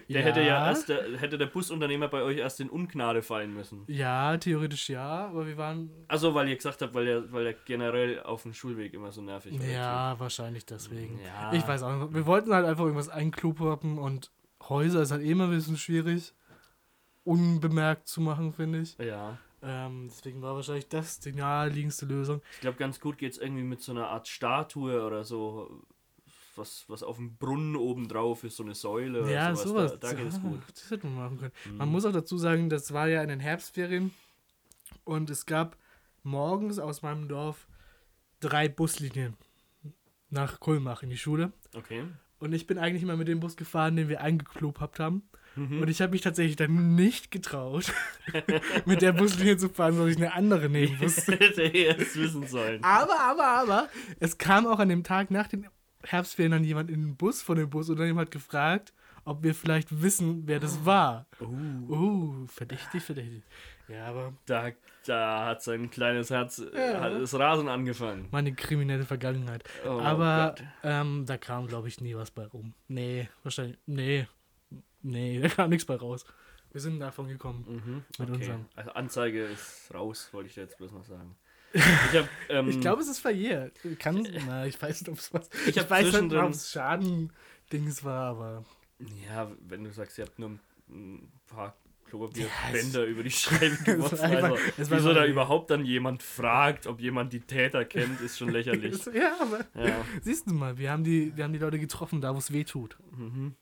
Ja. 0.08 0.20
hätte 0.22 0.42
ja 0.42 0.68
erst, 0.68 0.88
der, 0.90 1.18
hätte 1.18 1.38
der 1.38 1.48
Busunternehmer 1.48 2.08
bei 2.08 2.22
euch 2.22 2.38
erst 2.38 2.60
in 2.62 2.70
Ungnade 2.70 3.22
fallen 3.22 3.54
müssen. 3.54 3.84
Ja, 3.88 4.38
theoretisch 4.38 4.90
ja, 4.90 5.28
aber 5.28 5.48
wir 5.48 5.58
waren. 5.58 5.90
Also, 6.08 6.34
weil 6.34 6.48
ihr 6.48 6.56
gesagt 6.56 6.82
habt, 6.82 6.94
weil 6.94 7.06
der, 7.06 7.32
weil 7.32 7.44
der 7.44 7.54
generell 7.66 8.22
auf 8.22 8.44
dem 8.44 8.54
Schulweg 8.54 8.94
immer 8.94 9.12
so 9.12 9.22
nervig 9.22 9.60
war. 9.60 9.66
Ja, 9.66 10.16
wahrscheinlich 10.20 10.66
deswegen. 10.66 11.20
Ja. 11.26 11.52
Ich 11.54 11.68
weiß 11.68 11.84
auch 11.84 11.96
nicht. 12.04 12.14
Wir 12.14 12.26
wollten 12.26 12.54
halt 12.54 12.66
einfach 12.66 12.84
irgendwas 12.84 13.10
einklopappen 13.10 13.98
und 13.98 14.32
Häuser 14.70 15.02
ist 15.02 15.12
halt 15.12 15.22
eh 15.24 15.32
immer 15.32 15.44
ein 15.46 15.50
bisschen 15.52 15.78
schwierig, 15.78 16.34
unbemerkt 17.24 18.08
zu 18.08 18.22
machen, 18.22 18.54
finde 18.54 18.80
ich. 18.80 18.98
Ja. 18.98 19.38
Ähm, 19.62 20.08
deswegen 20.10 20.42
war 20.42 20.56
wahrscheinlich 20.56 20.88
das 20.90 21.20
die 21.20 21.32
naheliegendste 21.34 22.06
Lösung. 22.06 22.42
Ich 22.54 22.62
glaube, 22.62 22.78
ganz 22.78 23.00
gut 23.00 23.18
geht 23.18 23.32
es 23.34 23.38
irgendwie 23.38 23.64
mit 23.64 23.82
so 23.82 23.92
einer 23.92 24.08
Art 24.10 24.28
Statue 24.28 25.04
oder 25.04 25.24
so, 25.24 25.84
was, 26.56 26.86
was 26.88 27.04
auf 27.04 27.18
dem 27.18 27.36
Brunnen 27.38 27.76
oben 27.76 28.08
drauf 28.08 28.44
ist, 28.44 28.58
so 28.58 28.64
eine 28.64 28.76
Säule 28.76 29.22
oder 29.24 29.32
Ja, 29.32 29.56
sowas. 29.56 29.64
sowas. 29.70 30.00
Da, 30.00 30.10
da 30.10 30.14
geht 30.14 30.28
es 30.28 30.42
gut. 30.42 30.62
Das 30.74 30.92
hätte 30.92 31.08
man 31.08 31.16
machen 31.16 31.40
können. 31.40 31.54
Mhm. 31.72 31.78
Man 31.78 31.90
muss 31.90 32.06
auch 32.06 32.12
dazu 32.14 32.38
sagen, 32.38 32.70
das 32.70 32.94
war 32.94 33.08
ja 33.08 33.22
in 33.24 33.30
den 33.30 33.40
Herbstferien 33.40 34.14
und 35.04 35.30
es 35.30 35.46
gab 35.46 35.78
morgens 36.24 36.80
aus 36.80 37.02
meinem 37.02 37.28
Dorf 37.28 37.68
drei 38.40 38.68
Buslinien 38.70 39.36
nach 40.30 40.60
Kulmach 40.60 41.02
in 41.04 41.10
die 41.10 41.18
Schule. 41.18 41.52
Okay. 41.76 42.06
Und 42.40 42.54
ich 42.54 42.68
bin 42.68 42.78
eigentlich 42.78 43.04
immer 43.04 43.16
mit 43.18 43.28
dem 43.28 43.40
Bus 43.40 43.56
gefahren, 43.56 43.96
den 43.96 44.10
wir 44.10 44.22
eingeklopapt 44.22 45.00
haben. 45.00 45.24
Mhm. 45.56 45.82
Und 45.82 45.90
ich 45.90 46.02
habe 46.02 46.12
mich 46.12 46.22
tatsächlich 46.22 46.56
dann 46.56 46.96
nicht 46.96 47.32
getraut, 47.32 47.94
mit 48.86 49.02
der 49.02 49.14
Buslinie 49.14 49.58
zu 49.58 49.70
fahren, 49.70 49.94
sondern 49.94 50.12
ich 50.12 50.18
eine 50.18 50.34
andere 50.34 50.70
nehmen 50.70 50.98
musste. 51.02 51.32
Hätte 51.40 51.64
es 51.64 52.16
wissen 52.18 52.48
sollen. 52.48 52.84
Aber, 52.84 53.20
aber, 53.20 53.48
aber, 53.48 53.90
es 54.20 54.38
kam 54.38 54.68
auch 54.68 54.80
an 54.80 54.90
dem 54.90 55.04
Tag 55.04 55.32
nach 55.32 55.48
den 55.48 55.68
Herbstferien 56.04 56.52
dann 56.52 56.64
jemand 56.64 56.90
in 56.90 57.02
den 57.02 57.16
Bus 57.16 57.42
von 57.42 57.58
dem 57.58 57.70
Bus 57.70 57.90
und 57.90 57.98
dann 57.98 58.18
hat 58.18 58.32
gefragt, 58.32 58.94
ob 59.24 59.42
wir 59.44 59.56
vielleicht 59.56 60.02
wissen, 60.04 60.44
wer 60.46 60.60
das 60.60 60.86
war. 60.86 61.26
Uh, 61.42 61.48
Uh, 61.90 62.48
verdächtig, 62.48 63.02
verdächtig. 63.04 63.42
Ja, 63.88 64.06
aber 64.06 64.34
da, 64.46 64.70
da 65.06 65.46
hat 65.48 65.64
sein 65.64 65.90
kleines 65.90 66.30
Herz 66.30 66.60
äh, 66.60 66.92
Ja. 66.94 67.00
hat 67.02 67.14
das 67.14 67.34
Rasen 67.34 67.68
angefangen. 67.68 68.28
meine 68.32 68.54
kriminelle 68.54 69.04
Vergangenheit. 69.06 69.64
Oh 69.86 70.00
aber 70.00 70.56
ähm, 70.84 71.24
da 71.26 71.38
kam, 71.38 71.68
glaube 71.68 71.88
ich, 71.88 72.02
nie 72.02 72.16
was 72.16 72.30
bei 72.32 72.46
rum. 72.46 72.74
Nee, 72.88 73.30
wahrscheinlich. 73.44 73.78
Nee. 73.86 74.28
Nee, 75.06 75.40
da 75.42 75.48
kam 75.50 75.70
nichts 75.70 75.86
bei 75.86 75.96
raus. 75.96 76.26
Wir 76.72 76.82
sind 76.82 77.00
davon 77.00 77.28
gekommen. 77.28 78.04
Mhm, 78.18 78.26
Mit 78.26 78.36
okay. 78.36 78.56
Also 78.76 78.92
Anzeige 78.92 79.46
ist 79.46 79.94
raus, 79.94 80.30
wollte 80.34 80.50
ich 80.50 80.56
dir 80.56 80.62
jetzt 80.62 80.78
bloß 80.78 80.92
noch 80.92 81.06
sagen. 81.06 81.36
Ich, 81.74 82.24
ähm, 82.50 82.70
Ich 82.70 82.80
glaube, 82.80 83.02
es 83.02 83.08
ist 83.10 83.20
verjährt. 83.20 83.78
Kann, 84.00 84.26
na, 84.48 84.66
ich 84.66 84.82
weiß 84.82 85.02
nicht, 85.02 85.10
ob 85.10 85.18
es 85.18 85.34
was. 85.34 85.50
Ich 85.68 85.76
Ich, 85.76 85.90
weiß 85.90 86.22
nicht, 86.22 86.34
ob 86.34 86.50
es 86.50 86.72
Schaden-Dings 86.72 88.04
war, 88.04 88.30
aber. 88.30 88.66
Ja, 89.28 89.52
wenn 89.60 89.84
du 89.84 89.92
sagst, 89.92 90.18
ihr 90.18 90.26
habt 90.26 90.40
nur 90.40 90.58
ein 90.90 91.32
paar 91.48 91.76
Ja, 92.16 92.46
Klopapierbänder 92.46 93.06
über 93.06 93.24
die 93.24 93.32
Scheibe 93.32 93.78
geworfen. 93.84 94.20
Also, 94.20 94.58
wieso 94.78 95.14
da 95.14 95.26
überhaupt 95.26 95.70
dann 95.70 95.86
jemand 95.86 96.24
fragt, 96.24 96.88
ob 96.88 97.00
jemand 97.00 97.34
die 97.34 97.42
Täter 97.42 97.86
kennt, 97.86 98.22
ist 98.22 98.38
schon 98.38 98.50
lächerlich. 98.50 98.96
Ja, 99.14 99.36
aber. 99.40 99.60
Ja. 99.76 100.04
Siehst 100.22 100.50
du 100.50 100.54
mal, 100.54 100.78
wir 100.78 100.92
haben 100.92 101.04
die, 101.04 101.36
wir 101.36 101.44
haben 101.44 101.54
die 101.54 101.60
Leute 101.60 101.80
getroffen, 101.80 102.22
da 102.22 102.34
wo 102.34 102.40
es 102.40 102.52
weh 102.52 102.64
tut. 102.64 102.98
Mhm. 103.18 103.56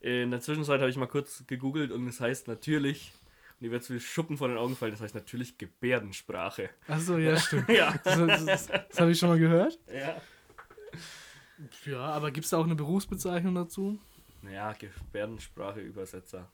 In 0.00 0.30
der 0.30 0.40
Zwischenzeit 0.40 0.80
habe 0.80 0.90
ich 0.90 0.96
mal 0.96 1.06
kurz 1.06 1.44
gegoogelt 1.46 1.90
und 1.90 2.06
es 2.08 2.20
heißt 2.20 2.48
natürlich, 2.48 3.12
und 3.58 3.64
dir 3.64 3.70
wird 3.72 3.82
es 3.82 3.90
wie 3.90 4.00
Schuppen 4.00 4.38
von 4.38 4.50
den 4.50 4.58
Augen 4.58 4.76
fallen, 4.76 4.92
das 4.92 5.00
heißt 5.00 5.14
natürlich 5.14 5.58
Gebärdensprache. 5.58 6.70
Achso, 6.86 7.18
ja, 7.18 7.36
stimmt. 7.36 7.68
Ja. 7.68 7.94
Das, 8.04 8.16
das, 8.16 8.46
das, 8.46 8.66
das 8.66 9.00
habe 9.00 9.10
ich 9.10 9.18
schon 9.18 9.28
mal 9.30 9.38
gehört. 9.38 9.78
Ja. 9.92 10.20
Ja, 11.84 12.00
aber 12.00 12.30
gibt 12.30 12.44
es 12.44 12.50
da 12.50 12.58
auch 12.58 12.64
eine 12.64 12.76
Berufsbezeichnung 12.76 13.54
dazu? 13.54 13.98
Naja, 14.42 14.72
Gebärdensprache-Übersetzer. 14.72 16.48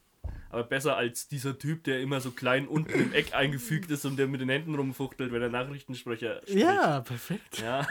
Aber 0.49 0.63
besser 0.63 0.95
als 0.95 1.27
dieser 1.27 1.57
Typ, 1.57 1.83
der 1.83 1.99
immer 2.01 2.21
so 2.21 2.31
klein 2.31 2.67
unten 2.67 2.93
im 2.99 3.13
Eck 3.13 3.33
eingefügt 3.33 3.91
ist 3.91 4.05
und 4.05 4.17
der 4.17 4.27
mit 4.27 4.41
den 4.41 4.49
Händen 4.49 4.75
rumfuchtelt, 4.75 5.31
wenn 5.31 5.41
er 5.41 5.49
Nachrichtensprecher 5.49 6.41
spricht. 6.43 6.57
Ja, 6.57 7.01
perfekt. 7.01 7.59
Ja. 7.59 7.87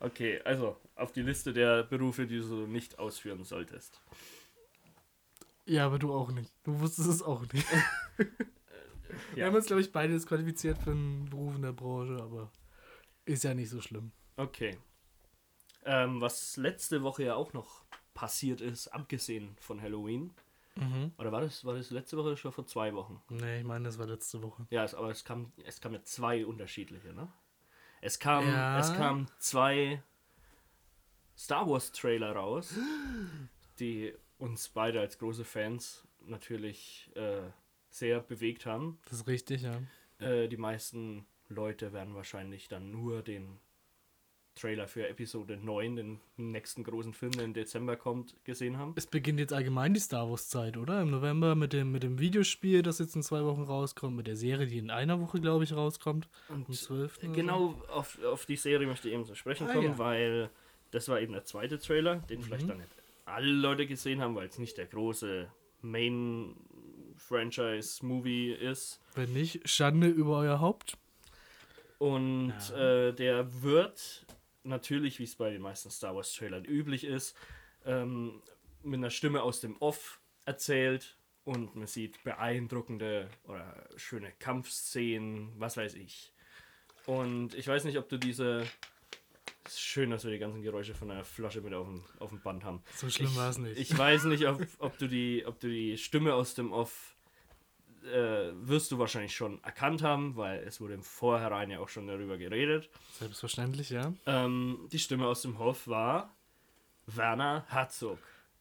Okay, 0.00 0.40
also 0.44 0.76
auf 0.96 1.12
die 1.12 1.22
Liste 1.22 1.52
der 1.52 1.84
Berufe, 1.84 2.26
die 2.26 2.38
du 2.40 2.66
nicht 2.66 2.98
ausführen 2.98 3.44
solltest. 3.44 4.00
Ja, 5.66 5.86
aber 5.86 5.98
du 5.98 6.12
auch 6.12 6.30
nicht. 6.30 6.52
Du 6.64 6.78
wusstest 6.80 7.08
es 7.08 7.22
auch 7.22 7.40
nicht. 7.52 7.66
Wir 8.18 8.26
Ja. 9.36 9.46
haben 9.46 9.54
uns, 9.54 9.66
glaube 9.66 9.80
ich, 9.80 9.92
beide 9.92 10.12
disqualifiziert 10.12 10.78
für 10.78 10.90
einen 10.90 11.26
Beruf 11.30 11.54
in 11.54 11.62
der 11.62 11.72
Branche, 11.72 12.22
aber 12.22 12.50
ist 13.24 13.44
ja 13.44 13.54
nicht 13.54 13.70
so 13.70 13.80
schlimm. 13.80 14.12
Okay. 14.36 14.76
Ähm, 15.84 16.20
was 16.20 16.56
letzte 16.56 17.02
Woche 17.02 17.24
ja 17.24 17.34
auch 17.34 17.52
noch 17.52 17.84
passiert 18.14 18.60
ist, 18.60 18.88
abgesehen 18.88 19.56
von 19.60 19.80
Halloween. 19.80 20.32
Mhm. 20.76 21.12
Oder 21.18 21.30
war 21.30 21.40
das, 21.40 21.64
war 21.64 21.74
das 21.74 21.90
letzte 21.90 22.16
Woche 22.16 22.28
oder 22.28 22.36
schon 22.36 22.52
vor 22.52 22.66
zwei 22.66 22.92
Wochen? 22.94 23.22
Nee, 23.28 23.58
ich 23.60 23.64
meine, 23.64 23.84
das 23.84 23.98
war 23.98 24.06
letzte 24.06 24.42
Woche. 24.42 24.66
Ja, 24.70 24.84
es, 24.84 24.94
aber 24.94 25.10
es 25.10 25.24
kam, 25.24 25.52
es 25.64 25.80
kam 25.80 25.92
ja 25.92 26.02
zwei 26.02 26.44
unterschiedliche, 26.44 27.12
ne? 27.12 27.32
Es 28.00 28.18
kam, 28.18 28.44
Ja. 28.46 28.78
es 28.78 28.92
kam 28.94 29.26
zwei 29.38 30.02
Star 31.36 31.68
Wars 31.68 31.92
Trailer 31.92 32.32
raus, 32.32 32.74
die 33.78 34.14
uns 34.38 34.68
beide 34.68 35.00
als 35.00 35.18
große 35.18 35.44
Fans 35.44 36.06
natürlich 36.20 37.10
äh, 37.14 37.42
sehr 37.90 38.20
bewegt 38.20 38.66
haben. 38.66 38.98
Das 39.04 39.20
ist 39.20 39.26
richtig, 39.26 39.62
ja. 39.62 39.80
Äh, 40.18 40.48
die 40.48 40.56
meisten 40.56 41.26
Leute 41.48 41.92
werden 41.92 42.14
wahrscheinlich 42.14 42.68
dann 42.68 42.90
nur 42.90 43.22
den 43.22 43.60
Trailer 44.54 44.86
für 44.86 45.08
Episode 45.08 45.56
9, 45.56 45.96
den 45.96 46.20
nächsten 46.36 46.84
großen 46.84 47.12
Film, 47.12 47.32
der 47.32 47.44
im 47.44 47.54
Dezember 47.54 47.96
kommt, 47.96 48.36
gesehen 48.44 48.78
haben. 48.78 48.92
Es 48.96 49.06
beginnt 49.06 49.40
jetzt 49.40 49.52
allgemein 49.52 49.92
die 49.94 50.00
Star 50.00 50.30
Wars-Zeit, 50.30 50.76
oder? 50.76 51.02
Im 51.02 51.10
November 51.10 51.54
mit 51.54 51.72
dem, 51.72 51.90
mit 51.92 52.02
dem 52.04 52.18
Videospiel, 52.20 52.82
das 52.82 52.98
jetzt 53.00 53.16
in 53.16 53.22
zwei 53.22 53.42
Wochen 53.44 53.62
rauskommt, 53.62 54.16
mit 54.16 54.26
der 54.26 54.36
Serie, 54.36 54.66
die 54.66 54.78
in 54.78 54.90
einer 54.90 55.20
Woche, 55.20 55.40
glaube 55.40 55.64
ich, 55.64 55.72
rauskommt. 55.74 56.28
Und 56.48 56.68
Am 56.68 56.72
12. 56.74 57.18
oder 57.24 57.32
Genau 57.32 57.74
auf, 57.88 58.18
auf 58.24 58.46
die 58.46 58.56
Serie 58.56 58.86
möchte 58.86 59.08
ich 59.08 59.14
eben 59.14 59.24
zu 59.24 59.34
sprechen 59.34 59.66
Ah, 59.68 59.72
kommen, 59.72 59.88
ja. 59.88 59.98
weil 59.98 60.50
das 60.92 61.08
war 61.08 61.20
eben 61.20 61.32
der 61.32 61.44
zweite 61.44 61.78
Trailer, 61.78 62.16
den 62.30 62.40
vielleicht 62.40 62.64
Mhm. 62.66 62.68
dann 62.68 62.78
nicht 62.78 62.90
alle 63.24 63.50
Leute 63.50 63.86
gesehen 63.86 64.20
haben, 64.20 64.34
weil 64.36 64.46
es 64.48 64.58
nicht 64.58 64.76
der 64.78 64.86
große 64.86 65.48
Main-Franchise-Movie 65.82 68.52
ist. 68.52 69.00
so. 69.14 69.20
Wenn 69.20 69.32
nicht, 69.32 69.68
Schande 69.68 70.06
über 70.08 70.38
euer 70.38 70.60
Haupt. 70.60 70.96
Und 71.98 72.52
Ja. 72.70 73.08
äh, 73.08 73.12
der 73.14 73.62
wird 73.62 74.26
natürlich, 74.64 75.18
wie 75.18 75.24
es 75.24 75.36
bei 75.36 75.50
den 75.50 75.62
meisten 75.62 75.90
Star 75.90 76.16
Wars-Trailern 76.16 76.64
üblich 76.64 77.04
ist, 77.04 77.36
ähm, 77.84 78.42
mit 78.82 78.98
einer 78.98 79.10
Stimme 79.10 79.42
aus 79.42 79.60
dem 79.60 79.76
Off 79.78 80.20
erzählt 80.44 81.16
und 81.44 81.76
man 81.76 81.86
sieht 81.86 82.22
beeindruckende 82.24 83.30
oder 83.44 83.88
schöne 83.96 84.32
Kampfszenen, 84.32 85.52
was 85.58 85.76
weiß 85.76 85.94
ich. 85.94 86.32
Und 87.06 87.54
ich 87.54 87.68
weiß 87.68 87.84
nicht, 87.84 87.98
ob 87.98 88.08
du 88.08 88.18
diese. 88.18 88.66
Es 89.66 89.74
ist 89.74 89.80
schön, 89.80 90.10
dass 90.10 90.24
wir 90.24 90.30
die 90.30 90.38
ganzen 90.38 90.62
Geräusche 90.62 90.94
von 90.94 91.10
einer 91.10 91.24
Flasche 91.24 91.62
mit 91.62 91.72
auf 91.72 91.86
dem, 91.86 92.04
auf 92.18 92.30
dem 92.30 92.40
Band 92.40 92.64
haben. 92.64 92.82
So 92.96 93.08
schlimm 93.08 93.34
war 93.34 93.48
es 93.48 93.56
nicht. 93.56 93.78
Ich 93.78 93.96
weiß 93.96 94.24
nicht, 94.24 94.46
ob, 94.46 94.60
ob, 94.78 94.98
du 94.98 95.08
die, 95.08 95.44
ob 95.46 95.58
du 95.58 95.68
die 95.68 95.96
Stimme 95.96 96.34
aus 96.34 96.54
dem 96.54 96.70
Off 96.72 97.13
äh, 98.04 98.52
wirst 98.54 98.92
du 98.92 98.98
wahrscheinlich 98.98 99.34
schon 99.34 99.62
erkannt 99.64 100.02
haben, 100.02 100.36
weil 100.36 100.60
es 100.60 100.80
wurde 100.80 100.94
im 100.94 101.02
Vorhinein 101.02 101.70
ja 101.70 101.80
auch 101.80 101.88
schon 101.88 102.06
darüber 102.06 102.36
geredet. 102.36 102.90
Selbstverständlich, 103.18 103.90
ja. 103.90 104.12
Ähm, 104.26 104.88
die 104.92 104.98
Stimme 104.98 105.26
aus 105.26 105.42
dem 105.42 105.56
Off 105.56 105.86
war 105.88 106.34
Werner 107.06 107.64
Herzog. 107.68 108.18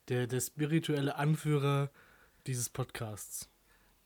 Der, 0.09 0.27
der 0.27 0.41
spirituelle 0.41 1.15
Anführer 1.15 1.89
dieses 2.45 2.69
Podcasts, 2.69 3.49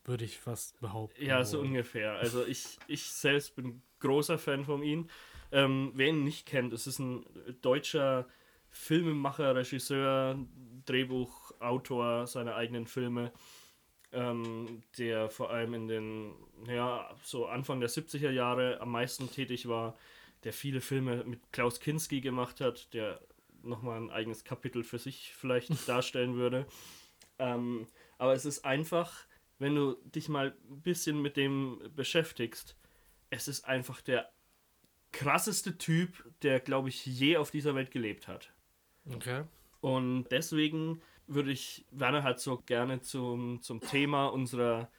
würde 0.04 0.24
ich 0.24 0.38
fast 0.38 0.80
behaupten. 0.80 1.24
Ja, 1.24 1.44
so 1.44 1.60
ungefähr. 1.60 2.12
Also 2.12 2.44
ich, 2.44 2.78
ich 2.86 3.10
selbst 3.10 3.54
bin 3.56 3.82
großer 4.00 4.38
Fan 4.38 4.64
von 4.64 4.82
ihm. 4.82 5.08
Ähm, 5.50 5.92
wer 5.94 6.08
ihn 6.08 6.24
nicht 6.24 6.46
kennt, 6.46 6.72
es 6.72 6.86
ist 6.86 6.98
ein 6.98 7.24
deutscher 7.62 8.26
Filmemacher, 8.70 9.54
Regisseur, 9.54 10.38
Drehbuchautor 10.84 12.26
seiner 12.26 12.54
eigenen 12.54 12.86
Filme, 12.86 13.32
ähm, 14.12 14.82
der 14.96 15.28
vor 15.30 15.50
allem 15.50 15.74
in 15.74 15.88
den, 15.88 16.34
ja, 16.66 17.14
so 17.22 17.46
Anfang 17.46 17.80
der 17.80 17.90
70er 17.90 18.30
Jahre 18.30 18.80
am 18.80 18.90
meisten 18.90 19.30
tätig 19.30 19.68
war, 19.68 19.96
der 20.44 20.52
viele 20.52 20.80
Filme 20.80 21.24
mit 21.24 21.52
Klaus 21.52 21.80
Kinski 21.80 22.20
gemacht 22.20 22.60
hat, 22.60 22.92
der 22.94 23.20
nochmal 23.62 24.00
ein 24.00 24.10
eigenes 24.10 24.44
Kapitel 24.44 24.84
für 24.84 24.98
sich 24.98 25.34
vielleicht 25.34 25.70
darstellen 25.88 26.36
würde. 26.36 26.66
Ähm, 27.38 27.86
aber 28.18 28.32
es 28.32 28.44
ist 28.44 28.64
einfach, 28.64 29.26
wenn 29.58 29.74
du 29.74 29.96
dich 30.04 30.28
mal 30.28 30.56
ein 30.70 30.80
bisschen 30.80 31.20
mit 31.20 31.36
dem 31.36 31.80
beschäftigst, 31.94 32.76
es 33.30 33.48
ist 33.48 33.64
einfach 33.64 34.00
der 34.00 34.30
krasseste 35.12 35.78
Typ, 35.78 36.24
der, 36.42 36.60
glaube 36.60 36.88
ich, 36.88 37.04
je 37.04 37.36
auf 37.36 37.50
dieser 37.50 37.74
Welt 37.74 37.90
gelebt 37.90 38.28
hat. 38.28 38.52
Okay. 39.12 39.44
Und 39.80 40.28
deswegen 40.30 41.00
würde 41.28 41.52
ich 41.52 41.84
Werner 41.90 42.22
Herzog 42.22 42.66
gerne 42.66 43.00
zum, 43.00 43.60
zum 43.62 43.80
Thema 43.80 44.26
unserer 44.26 44.90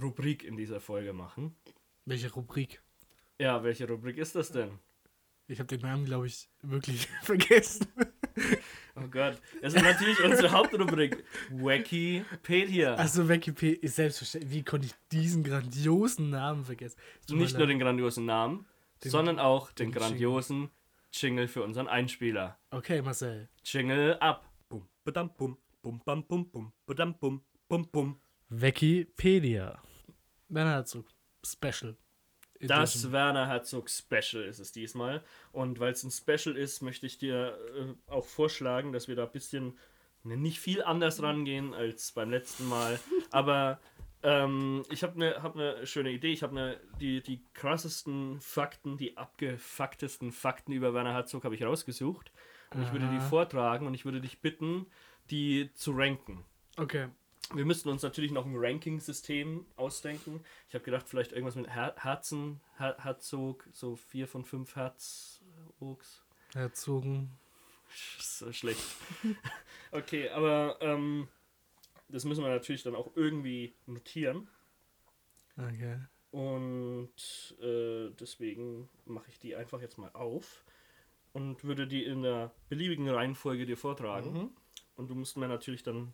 Rubrik 0.00 0.44
in 0.44 0.56
dieser 0.56 0.80
Folge 0.80 1.12
machen. 1.12 1.56
Welche 2.04 2.32
Rubrik? 2.32 2.82
Ja, 3.38 3.62
welche 3.62 3.86
Rubrik 3.88 4.18
ist 4.18 4.34
das 4.34 4.50
denn? 4.52 4.78
Ich 5.46 5.58
habe 5.58 5.66
den 5.66 5.80
Namen, 5.80 6.04
glaube 6.04 6.26
ich, 6.26 6.48
wirklich 6.62 7.06
vergessen. 7.22 7.86
Oh 8.96 9.06
Gott, 9.10 9.40
das 9.62 9.74
ist 9.74 9.82
natürlich 9.82 10.22
unsere 10.22 10.50
Hauptrubrik. 10.52 11.24
Wikipedia. 11.50 12.94
Also 12.94 13.28
Wikipedia 13.28 13.78
ist 13.82 13.96
selbstverständlich. 13.96 14.52
Wie 14.52 14.62
konnte 14.62 14.86
ich 14.86 14.94
diesen 15.12 15.42
grandiosen 15.42 16.30
Namen 16.30 16.64
vergessen? 16.64 16.98
Nicht 17.30 17.56
nur 17.58 17.66
den 17.66 17.78
grandiosen 17.78 18.26
Namen, 18.26 18.66
Den- 19.04 19.10
sondern 19.10 19.38
auch 19.38 19.72
den 19.72 19.90
den 19.90 19.98
grandiosen 20.00 20.70
Jingle 21.12 21.48
für 21.48 21.62
unseren 21.62 21.88
Einspieler. 21.88 22.58
Okay, 22.70 23.02
Marcel. 23.02 23.48
Jingle 23.64 24.16
ab. 24.20 24.46
Badam, 25.10 25.28
bum, 25.36 25.58
bum, 25.82 26.00
bam, 26.04 26.22
bum, 26.22 26.48
bum, 26.52 26.72
badam, 26.86 27.14
bum, 27.18 27.42
bum, 27.68 27.84
bum. 27.90 28.20
Wikipedia. 28.48 29.82
Werner 30.48 30.74
Herzog. 30.74 31.08
Special. 31.44 31.96
Das 32.60 32.94
Edition. 32.94 33.10
Werner 33.10 33.48
Herzog 33.48 33.90
Special 33.90 34.44
ist 34.44 34.60
es 34.60 34.70
diesmal. 34.70 35.24
Und 35.50 35.80
weil 35.80 35.90
es 35.90 36.04
ein 36.04 36.12
Special 36.12 36.56
ist, 36.56 36.80
möchte 36.80 37.06
ich 37.06 37.18
dir 37.18 37.58
äh, 37.74 38.12
auch 38.12 38.24
vorschlagen, 38.24 38.92
dass 38.92 39.08
wir 39.08 39.16
da 39.16 39.24
ein 39.24 39.32
bisschen 39.32 39.76
ne, 40.22 40.36
nicht 40.36 40.60
viel 40.60 40.80
anders 40.80 41.20
rangehen 41.20 41.74
als 41.74 42.12
beim 42.12 42.30
letzten 42.30 42.68
Mal. 42.68 43.00
Aber 43.32 43.80
ähm, 44.22 44.84
ich 44.92 45.02
habe 45.02 45.16
eine 45.16 45.42
hab 45.42 45.56
ne 45.56 45.84
schöne 45.88 46.12
Idee. 46.12 46.30
Ich 46.30 46.44
habe 46.44 46.54
ne, 46.54 46.80
die, 47.00 47.20
die 47.20 47.42
krassesten 47.52 48.40
Fakten, 48.40 48.96
die 48.96 49.16
abgefucktesten 49.16 50.30
Fakten 50.30 50.70
über 50.70 50.94
Werner 50.94 51.14
Herzog 51.14 51.42
habe 51.42 51.56
ich 51.56 51.64
rausgesucht. 51.64 52.30
Und 52.72 52.82
ich 52.82 52.92
würde 52.92 53.08
die 53.10 53.20
vortragen 53.20 53.86
und 53.86 53.94
ich 53.94 54.04
würde 54.04 54.20
dich 54.20 54.40
bitten, 54.40 54.86
die 55.30 55.70
zu 55.74 55.92
ranken. 55.92 56.44
Okay. 56.76 57.08
Wir 57.52 57.64
müssten 57.64 57.88
uns 57.88 58.02
natürlich 58.02 58.30
noch 58.30 58.46
ein 58.46 58.54
Ranking-System 58.54 59.66
ausdenken. 59.74 60.44
Ich 60.68 60.74
habe 60.74 60.84
gedacht, 60.84 61.08
vielleicht 61.08 61.32
irgendwas 61.32 61.56
mit 61.56 61.68
Her 61.68 61.94
Herzen, 61.98 62.60
Her 62.78 62.96
Herzog, 63.00 63.66
so 63.72 63.96
vier 63.96 64.28
von 64.28 64.44
fünf 64.44 64.76
Herzogs. 64.76 66.22
Herzogen. 66.52 67.30
So 68.20 68.52
schlecht. 68.52 68.84
okay, 69.90 70.28
aber 70.28 70.78
ähm, 70.80 71.26
das 72.08 72.24
müssen 72.24 72.44
wir 72.44 72.50
natürlich 72.50 72.84
dann 72.84 72.94
auch 72.94 73.10
irgendwie 73.16 73.74
notieren. 73.86 74.48
Okay. 75.56 75.98
Und 76.30 77.56
äh, 77.60 78.10
deswegen 78.10 78.88
mache 79.04 79.28
ich 79.28 79.40
die 79.40 79.56
einfach 79.56 79.80
jetzt 79.80 79.98
mal 79.98 80.10
auf 80.12 80.64
und 81.32 81.64
würde 81.64 81.86
die 81.86 82.04
in 82.04 82.22
der 82.22 82.52
beliebigen 82.68 83.08
Reihenfolge 83.08 83.66
dir 83.66 83.76
vortragen. 83.76 84.32
Mhm. 84.32 84.50
Und 84.96 85.08
du 85.10 85.14
musst 85.14 85.36
mir 85.36 85.48
natürlich 85.48 85.82
dann 85.82 86.12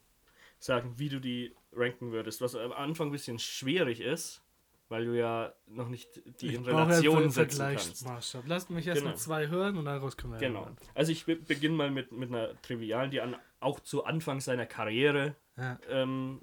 sagen, 0.59 0.95
wie 0.97 1.09
du 1.09 1.21
die 1.21 1.55
ranken 1.73 2.13
würdest. 2.13 2.41
Was 2.41 2.55
am 2.55 2.73
Anfang 2.73 3.09
ein 3.09 3.13
bisschen 3.13 3.39
schwierig 3.39 4.01
ist, 4.01 4.43
weil 4.89 5.05
du 5.05 5.19
ja 5.19 5.53
noch 5.67 5.89
nicht 5.89 6.23
die 6.41 6.55
in 6.55 6.63
Ich 6.63 6.67
ja 6.69 6.85
Relation 6.85 7.19
einen 7.23 7.31
setzen 7.31 7.59
kannst. 7.59 7.85
Vergleichsmaßstab. 8.05 8.45
Lasst 8.47 8.71
mich 8.71 8.87
erst 8.87 9.01
Genau. 9.01 9.11
mal 9.13 9.17
zwei 9.19 9.49
hören 9.49 9.77
und 9.77 9.85
daraus 9.87 10.17
können 10.17 10.35
wir 10.35 10.39
Genau. 10.41 10.61
ändern. 10.61 10.77
Also 10.95 11.13
ich 11.13 11.25
be 11.27 11.37
beginne 11.37 11.75
mal 11.75 11.91
mit, 11.91 12.13
mit 12.13 12.29
einer 12.31 12.61
Trivialen, 12.63 13.11
die 13.11 13.21
an, 13.21 13.37
auch 13.61 13.81
zu 13.81 14.05
Anfang 14.05 14.41
seiner 14.41 14.67
Karriere 14.67 15.35
Ja. 15.57 15.79
ähm, 15.89 16.41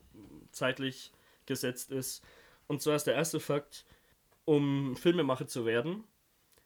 zeitlich 0.52 1.12
gesetzt 1.46 1.92
ist. 1.92 2.24
Und 2.68 2.82
zwar 2.82 2.96
ist 2.96 3.06
der 3.08 3.16
erste 3.16 3.40
Fakt, 3.40 3.86
um 4.46 4.96
Filmemacher 4.98 5.48
zu 5.48 5.66
werden, 5.66 6.04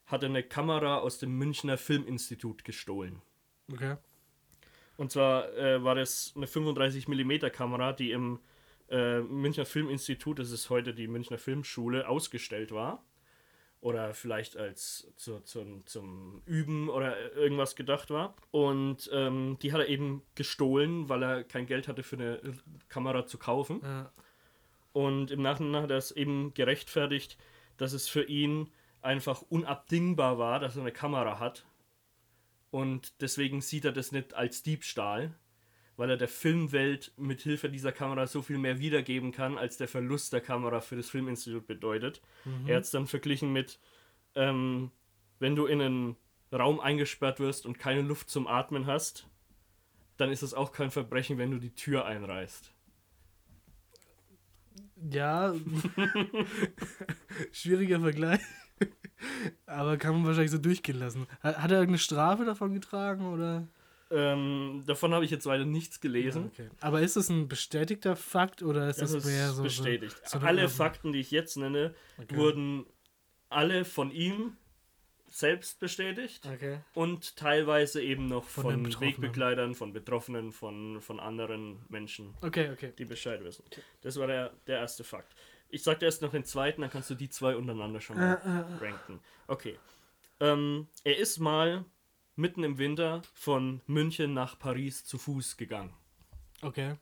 hat 0.07 0.23
er 0.23 0.29
eine 0.29 0.43
Kamera 0.43 0.99
aus 0.99 1.19
dem 1.19 1.37
Münchner 1.37 1.77
Filminstitut 1.77 2.63
gestohlen. 2.63 3.21
Okay. 3.71 3.97
Und 4.95 5.11
zwar 5.11 5.53
äh, 5.55 5.83
war 5.83 5.95
das 5.95 6.33
eine 6.35 6.47
35mm 6.47 7.49
Kamera, 7.51 7.93
die 7.93 8.11
im 8.11 8.39
äh, 8.89 9.19
Münchner 9.19 9.65
Filminstitut, 9.65 10.39
das 10.39 10.51
ist 10.51 10.69
heute 10.69 10.93
die 10.93 11.07
Münchner 11.07 11.37
Filmschule, 11.37 12.07
ausgestellt 12.07 12.71
war. 12.71 13.03
Oder 13.79 14.15
vielleicht 14.15 14.57
als 14.57 15.07
zu, 15.17 15.39
zum, 15.41 15.85
zum 15.85 16.41
Üben 16.45 16.89
oder 16.89 17.33
irgendwas 17.33 17.75
gedacht 17.75 18.09
war. 18.09 18.35
Und 18.49 19.07
ähm, 19.13 19.57
die 19.61 19.71
hat 19.71 19.81
er 19.81 19.87
eben 19.87 20.23
gestohlen, 20.33 21.09
weil 21.09 21.21
er 21.21 21.43
kein 21.43 21.67
Geld 21.67 21.87
hatte 21.87 22.01
für 22.01 22.15
eine 22.15 22.41
Kamera 22.89 23.27
zu 23.27 23.37
kaufen. 23.37 23.81
Ja. 23.83 24.11
Und 24.93 25.29
im 25.29 25.43
Nachhinein 25.43 25.83
hat 25.83 25.91
er 25.91 25.97
es 25.97 26.11
eben 26.11 26.55
gerechtfertigt, 26.55 27.37
dass 27.77 27.93
es 27.93 28.09
für 28.09 28.23
ihn 28.23 28.71
einfach 29.01 29.41
unabdingbar 29.43 30.37
war, 30.37 30.59
dass 30.59 30.75
er 30.75 30.81
eine 30.81 30.91
Kamera 30.91 31.39
hat. 31.39 31.65
Und 32.71 33.21
deswegen 33.21 33.61
sieht 33.61 33.85
er 33.85 33.91
das 33.91 34.11
nicht 34.11 34.33
als 34.33 34.63
Diebstahl, 34.63 35.33
weil 35.95 36.09
er 36.09 36.17
der 36.17 36.27
Filmwelt 36.27 37.13
mit 37.17 37.41
Hilfe 37.41 37.69
dieser 37.69 37.91
Kamera 37.91 38.27
so 38.27 38.41
viel 38.41 38.57
mehr 38.57 38.79
wiedergeben 38.79 39.31
kann, 39.31 39.57
als 39.57 39.77
der 39.77 39.87
Verlust 39.87 40.33
der 40.33 40.41
Kamera 40.41 40.81
für 40.81 40.95
das 40.95 41.09
Filminstitut 41.09 41.65
bedeutet. 41.65 42.21
Er 42.67 42.77
hat 42.77 42.83
es 42.83 42.91
dann 42.91 43.07
verglichen 43.07 43.53
mit, 43.53 43.79
ähm, 44.35 44.91
wenn 45.39 45.55
du 45.55 45.65
in 45.65 45.81
einen 45.81 46.17
Raum 46.51 46.79
eingesperrt 46.79 47.39
wirst 47.39 47.65
und 47.65 47.79
keine 47.79 48.01
Luft 48.01 48.29
zum 48.29 48.47
Atmen 48.47 48.85
hast, 48.85 49.27
dann 50.17 50.31
ist 50.31 50.43
es 50.43 50.53
auch 50.53 50.71
kein 50.71 50.91
Verbrechen, 50.91 51.37
wenn 51.37 51.51
du 51.51 51.59
die 51.59 51.73
Tür 51.73 52.05
einreißt. 52.05 52.73
Ja. 55.09 55.53
Schwieriger 57.51 57.99
Vergleich. 57.99 58.41
Aber 59.65 59.98
kann 59.98 60.13
man 60.13 60.25
wahrscheinlich 60.25 60.51
so 60.51 60.57
durchgehen 60.57 61.00
lassen. 61.00 61.27
Hat, 61.41 61.57
hat 61.57 61.72
er 61.72 61.77
irgendeine 61.79 61.98
Strafe 62.00 62.46
davon 62.46 62.74
getragen 62.74 63.25
oder? 63.34 63.67
Ähm, 64.10 64.84
davon 64.88 65.13
habe 65.13 65.25
ich 65.25 65.31
jetzt 65.31 65.46
weiter 65.48 65.65
nichts 65.65 66.00
gelesen. 66.00 66.51
Okay. 66.53 66.69
Aber 66.79 67.01
ist 67.01 67.17
das 67.17 67.29
ein 67.29 67.48
bestätigter 67.50 68.15
Fakt 68.15 68.63
oder 68.63 68.89
ist 68.89 69.01
das, 69.01 69.12
Das 69.12 69.25
mehr 69.25 69.50
ist 69.50 69.55
so 69.57 69.63
bestätigt. 69.63 70.15
So, 70.24 70.39
so 70.39 70.46
alle 70.46 70.62
eine- 70.62 70.69
Fakten, 70.69 71.12
die 71.12 71.19
ich 71.19 71.31
jetzt 71.31 71.57
nenne, 71.57 71.93
Okay. 72.17 72.38
wurden 72.38 72.86
alle 73.50 73.84
von 73.84 74.12
ihm 74.12 74.55
selbst 75.29 75.81
bestätigt 75.81 76.48
Okay. 76.51 76.79
und 76.93 77.36
teilweise 77.36 78.01
eben 78.01 78.27
noch 78.27 78.46
Von 78.46 78.89
von. 78.89 79.01
Wegbegleitern, 79.01 79.75
von 79.75 79.91
Betroffenen, 79.91 80.53
von, 80.53 81.01
von 81.01 81.19
anderen 81.19 81.79
Menschen, 81.89 82.34
Okay, 82.41 82.69
okay. 82.72 82.93
die 82.98 83.03
Bescheid 83.05 83.43
wissen. 83.43 83.63
Das 84.01 84.17
war 84.17 84.27
der, 84.27 84.53
der 84.67 84.79
erste 84.79 85.03
Fakt. 85.03 85.36
Ich 85.69 85.83
sag 85.83 86.00
dir 86.00 86.05
erst 86.05 86.21
noch 86.21 86.31
den 86.31 86.45
zweiten, 86.45 86.81
dann 86.81 86.89
kannst 86.89 87.09
du 87.09 87.15
die 87.15 87.29
zwei 87.29 87.55
untereinander 87.55 88.00
schon 88.01 88.17
mal 88.17 88.36
Äh, 88.36 88.86
äh, 88.86 88.86
ranken. 88.86 89.19
Okay. 89.47 89.77
Ähm, 90.39 90.88
er 91.03 91.17
ist 91.17 91.39
mal 91.39 91.86
mitten 92.36 92.63
im 92.63 92.77
Winter 92.77 93.21
von 93.33 93.81
München 93.88 94.33
nach 94.33 94.57
Paris 94.59 95.03
zu 95.05 95.17
Fuß 95.17 95.57
gegangen. 95.57 95.93
okay. 96.62 96.95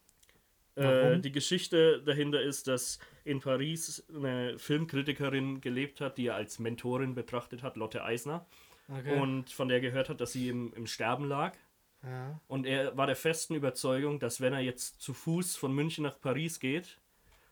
Äh, 0.77 0.83
Warum? 0.83 1.21
die 1.21 1.31
Geschichte 1.31 2.01
dahinter 2.03 2.41
ist, 2.41 2.67
dass 2.67 2.99
in 3.23 3.39
Paris 3.39 4.03
eine 4.13 4.59
Filmkritikerin 4.59 5.61
gelebt 5.61 6.01
hat, 6.01 6.17
die 6.17 6.27
er 6.27 6.35
als 6.35 6.59
Mentorin 6.59 7.15
betrachtet 7.15 7.63
hat, 7.63 7.77
Lotte 7.77 8.03
Eisner, 8.03 8.45
okay. 8.89 9.17
und 9.17 9.49
von 9.51 9.69
der 9.69 9.79
gehört 9.79 10.09
hat, 10.09 10.19
dass 10.19 10.33
sie 10.33 10.49
im, 10.49 10.73
im 10.73 10.85
Sterben 10.85 11.29
lag. 11.29 11.55
ja. 12.03 12.41
Und 12.49 12.65
er 12.65 12.97
war 12.97 13.07
der 13.07 13.15
festen 13.15 13.55
Überzeugung, 13.55 14.19
dass 14.19 14.41
wenn 14.41 14.51
er 14.51 14.59
jetzt 14.59 15.01
zu 15.01 15.13
Fuß 15.13 15.55
von 15.55 15.73
München 15.73 16.03
nach 16.03 16.19
Paris 16.19 16.59
geht, 16.59 16.99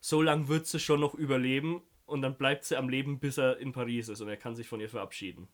so 0.04 0.22
lange 0.22 0.50
wird 0.50 0.68
sie 0.68 0.82
schon 0.82 1.00
noch 1.00 1.14
überleben 1.14 1.82
und 2.06 2.22
dann 2.22 2.36
bleibt 2.36 2.66
sie 2.66 2.76
am 2.76 2.90
Leben, 2.90 3.20
bis 3.22 3.38
er 3.38 3.58
in 3.60 3.72
Paris 3.72 4.10
ist 4.10 4.20
und 4.20 4.28
er 4.28 4.36
kann 4.36 4.54
sich 4.54 4.68
von 4.68 4.82
ihr 4.82 4.90
verabschieden. 4.90 5.48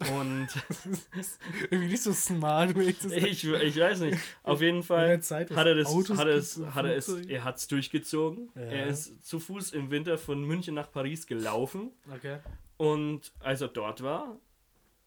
Und 0.00 0.48
Irgendwie 1.70 1.88
nicht 1.88 2.02
so 2.02 2.14
smart, 2.14 2.74
wenn 2.74 2.88
ich 2.88 2.98
das 2.98 3.12
ich, 3.12 3.44
ich 3.44 3.78
weiß 3.78 4.00
nicht. 4.00 4.18
Auf 4.42 4.62
jeden 4.62 4.82
Fall 4.82 5.18
hat 5.20 5.30
er 5.30 5.76
es 5.76 5.84
das, 5.84 5.94
Autos 5.94 6.18
hat 6.18 6.26
er 6.26 6.34
es, 6.36 6.58
hat 6.58 6.86
er 6.86 6.96
es, 6.96 7.08
er 7.08 7.44
hat's 7.44 7.68
durchgezogen. 7.68 8.50
Ja. 8.54 8.62
Er 8.62 8.86
ist 8.86 9.22
zu 9.22 9.38
Fuß 9.38 9.72
im 9.72 9.90
Winter 9.90 10.16
von 10.16 10.42
München 10.42 10.74
nach 10.74 10.90
Paris 10.90 11.26
gelaufen 11.26 11.90
Okay. 12.14 12.38
und 12.78 13.30
als 13.40 13.60
er 13.60 13.68
dort 13.68 14.02
war, 14.02 14.40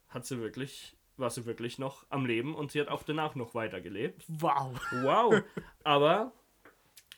hat 0.10 0.28
sie 0.28 0.40
wirklich, 0.40 0.96
war 1.18 1.32
sie 1.32 1.48
wirklich 1.48 1.80
noch 1.80 2.06
am 2.12 2.28
Leben 2.28 2.54
und 2.54 2.72
sie 2.72 2.80
hat 2.80 2.88
auch 2.88 3.02
danach 3.02 3.34
noch 3.34 3.56
weitergelebt. 3.56 4.26
Wow. 4.28 4.80
Wow! 5.02 5.42
Aber 5.84 6.34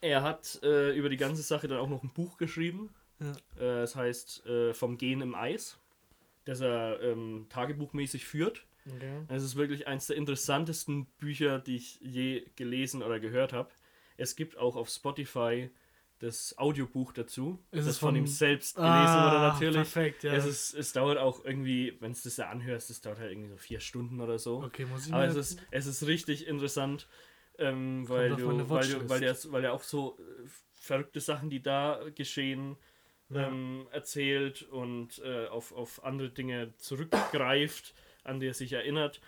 er 0.01 0.21
hat 0.23 0.59
äh, 0.63 0.91
über 0.95 1.09
die 1.09 1.17
ganze 1.17 1.41
Sache 1.41 1.67
dann 1.67 1.79
auch 1.79 1.89
noch 1.89 2.03
ein 2.03 2.13
Buch 2.13 2.37
geschrieben. 2.37 2.93
Ja. 3.19 3.33
Äh, 3.59 3.81
es 3.83 3.95
heißt 3.95 4.45
äh, 4.45 4.73
Vom 4.73 4.97
Gehen 4.97 5.21
im 5.21 5.35
Eis, 5.35 5.79
das 6.45 6.61
er 6.61 7.01
ähm, 7.01 7.47
tagebuchmäßig 7.49 8.25
führt. 8.25 8.65
Okay. 8.95 9.23
Es 9.27 9.43
ist 9.43 9.55
wirklich 9.55 9.87
eines 9.87 10.07
der 10.07 10.15
interessantesten 10.15 11.05
Bücher, 11.17 11.59
die 11.59 11.75
ich 11.75 11.99
je 12.01 12.45
gelesen 12.55 13.03
oder 13.03 13.19
gehört 13.19 13.51
habe. 13.53 13.69
Es 14.15 14.35
gibt 14.35 14.57
auch 14.57 14.75
auf 14.75 14.89
Spotify 14.89 15.69
das 16.19 16.57
Audiobuch 16.57 17.11
dazu. 17.13 17.59
Ist 17.71 17.85
das 17.85 17.95
es 17.95 17.97
von 17.99 18.09
von- 18.09 18.15
ihm 18.15 18.27
selbst 18.27 18.75
gelesen 18.75 18.93
wurde 19.23 19.37
Ah, 19.37 19.49
natürlich. 19.53 19.75
perfekt, 19.75 20.23
ja. 20.23 20.33
Es, 20.33 20.45
ist, 20.45 20.73
es 20.73 20.93
dauert 20.93 21.17
auch 21.19 21.43
irgendwie, 21.45 21.95
wenn 21.99 22.11
es 22.11 22.23
das 22.23 22.37
ja 22.37 22.49
anhörst, 22.49 22.89
es 22.89 23.01
dauert 23.01 23.19
halt 23.19 23.31
irgendwie 23.31 23.49
so 23.49 23.57
vier 23.57 23.79
Stunden 23.79 24.19
oder 24.21 24.39
so. 24.39 24.63
Okay, 24.63 24.85
muss 24.85 25.07
ich 25.07 25.13
Aber 25.13 25.25
es 25.25 25.35
ist, 25.35 25.59
es 25.69 25.85
ist 25.85 26.07
richtig 26.07 26.47
interessant, 26.47 27.07
ähm, 27.57 28.07
weil, 28.07 28.29
du, 28.35 28.47
weil, 28.69 28.87
du, 28.87 29.09
weil, 29.09 29.19
der, 29.19 29.35
weil 29.51 29.61
der 29.61 29.73
auch 29.73 29.83
so 29.83 30.17
äh, 30.19 30.47
verrückte 30.73 31.19
Sachen, 31.19 31.49
die 31.49 31.61
da 31.61 32.01
geschehen, 32.15 32.77
Ja. 33.29 33.47
ähm, 33.47 33.87
erzählt 33.91 34.63
und 34.63 35.19
äh, 35.19 35.47
auf, 35.47 35.71
auf 35.73 36.03
andere 36.03 36.29
Dinge 36.29 36.73
zurückgreift, 36.77 37.93
an 38.23 38.39
die 38.39 38.47
er 38.47 38.53
sich 38.53 38.71
erinnert. 38.73 39.19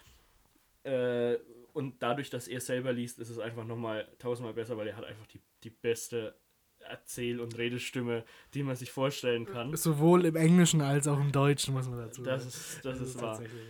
Äh, 0.83 1.38
und 1.74 2.01
dadurch, 2.01 2.29
dass 2.29 2.48
er 2.48 2.62
selber 2.62 2.93
liest, 2.93 3.19
ist 3.19 3.29
es 3.29 3.39
einfach 3.39 3.65
nochmal 3.65 4.07
tausendmal 4.17 4.53
besser, 4.53 4.77
weil 4.77 4.88
er 4.88 4.95
hat 4.98 5.05
einfach 5.05 5.27
die, 5.27 5.39
die 5.63 5.69
beste 5.69 6.36
Erzähl- 6.79 7.41
und 7.41 7.57
Redestimme, 7.57 8.24
die 8.53 8.63
man 8.63 8.75
sich 8.75 8.89
vorstellen 8.91 9.45
kann. 9.45 9.75
Sowohl 9.75 10.25
im 10.25 10.36
Englischen 10.38 10.81
als 10.81 11.07
auch 11.07 11.19
im 11.19 11.31
Deutschen, 11.31 11.73
muss 11.73 11.88
man 11.89 11.99
dazu 11.99 12.23
Das 12.23 12.43
sagen. 12.43 12.49
ist, 12.49 12.86
das 12.86 13.01
ist 13.01 13.15
wahr. 13.21 13.34
tatsächlich, 13.34 13.63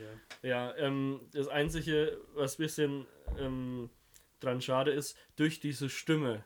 ja. 0.44 0.48
Ja, 0.50 0.76
ähm, 0.78 1.20
das 1.34 1.48
Einzige, 1.48 2.18
was 2.36 2.54
ein 2.60 2.62
bisschen 2.62 3.06
ähm, 3.40 3.90
dran 4.40 4.62
schade 4.62 4.92
ist, 4.92 5.18
durch 5.36 5.60
diese 5.60 5.90
Stimme 5.90 6.44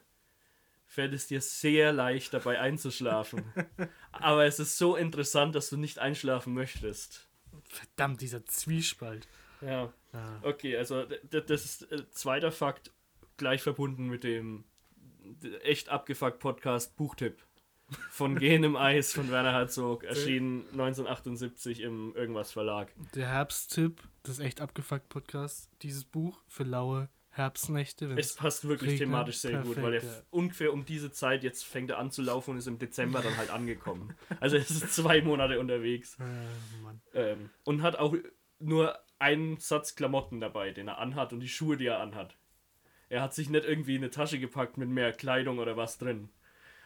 fällt 0.86 1.14
es 1.14 1.28
dir 1.28 1.42
sehr 1.42 1.92
leicht 1.92 2.34
dabei 2.34 2.60
einzuschlafen. 2.60 3.44
Aber 4.12 4.46
es 4.46 4.60
ist 4.60 4.78
so 4.78 4.96
interessant, 4.96 5.56
dass 5.56 5.70
du 5.70 5.78
nicht 5.78 6.00
einschlafen 6.00 6.54
möchtest. 6.54 7.28
Verdammt, 7.66 8.22
dieser 8.22 8.46
Zwiespalt. 8.46 9.28
Ja, 9.62 9.92
Ja. 10.12 10.40
okay, 10.44 10.78
also 10.78 11.06
das 11.30 11.66
ist 11.66 11.92
äh, 11.92 12.10
zweiter 12.12 12.52
Fakt, 12.52 12.92
gleich 13.38 13.62
verbunden 13.62 14.08
mit 14.08 14.24
dem 14.24 14.66
echt 15.64 15.90
abgefuckt 15.90 16.40
Podcast 16.40 16.96
Buchtipp. 16.98 17.42
Von 18.10 18.36
Gehen 18.40 18.64
im 18.64 18.76
Eis 18.76 19.14
von 19.14 19.32
Werner 19.32 19.54
Herzog, 19.54 20.04
erschienen 20.04 20.62
1978 20.72 21.80
im 21.82 22.14
Irgendwas 22.16 22.52
Verlag. 22.52 22.92
Der 23.16 23.28
Herbsttipp, 23.28 24.02
das 24.24 24.40
echt 24.40 24.62
abgefuckt 24.62 25.10
Podcast, 25.10 25.70
dieses 25.82 26.04
Buch 26.04 26.42
für 26.48 26.64
laue 26.64 27.10
Herbstnächte. 27.36 28.14
Es 28.16 28.36
passt 28.36 28.68
wirklich 28.68 28.92
regnet. 28.92 29.08
thematisch 29.08 29.38
sehr 29.38 29.62
gut, 29.62 29.78
weil 29.78 29.96
er 29.96 30.00
Perfekt, 30.02 30.24
ja. 30.24 30.28
ungefähr 30.30 30.72
um 30.72 30.86
diese 30.86 31.12
Zeit 31.12 31.44
jetzt 31.44 31.66
fängt 31.66 31.90
er 31.90 31.98
an 31.98 32.12
zu 32.12 32.22
laufen 32.22 32.52
und 32.52 32.58
ist 32.58 32.68
im 32.68 32.78
Dezember 32.78 33.22
dann 33.22 33.36
halt 33.38 33.50
angekommen. 33.50 34.16
Also 34.40 34.56
es 34.56 34.70
ist 34.70 34.94
zwei 34.94 35.22
Monate 35.22 35.60
unterwegs 35.60 36.18
Äh, 37.14 37.32
ähm, 37.32 37.50
und 37.64 37.82
hat 37.82 37.96
auch 37.96 38.16
nur 38.60 38.98
einen 39.18 39.58
Satz 39.58 39.96
Klamotten 39.96 40.40
dabei, 40.40 40.72
den 40.72 40.88
er 40.88 41.00
anhat 41.00 41.34
und 41.34 41.40
die 41.40 41.50
Schuhe, 41.50 41.76
die 41.76 41.88
er 41.88 42.00
anhat. 42.00 42.38
Er 43.10 43.22
hat 43.22 43.34
sich 43.34 43.50
nicht 43.50 43.66
irgendwie 43.66 43.96
eine 43.96 44.10
Tasche 44.10 44.40
gepackt 44.40 44.78
mit 44.78 44.90
mehr 44.90 45.12
Kleidung 45.12 45.60
oder 45.60 45.76
was 45.76 45.98
drin. 45.98 46.30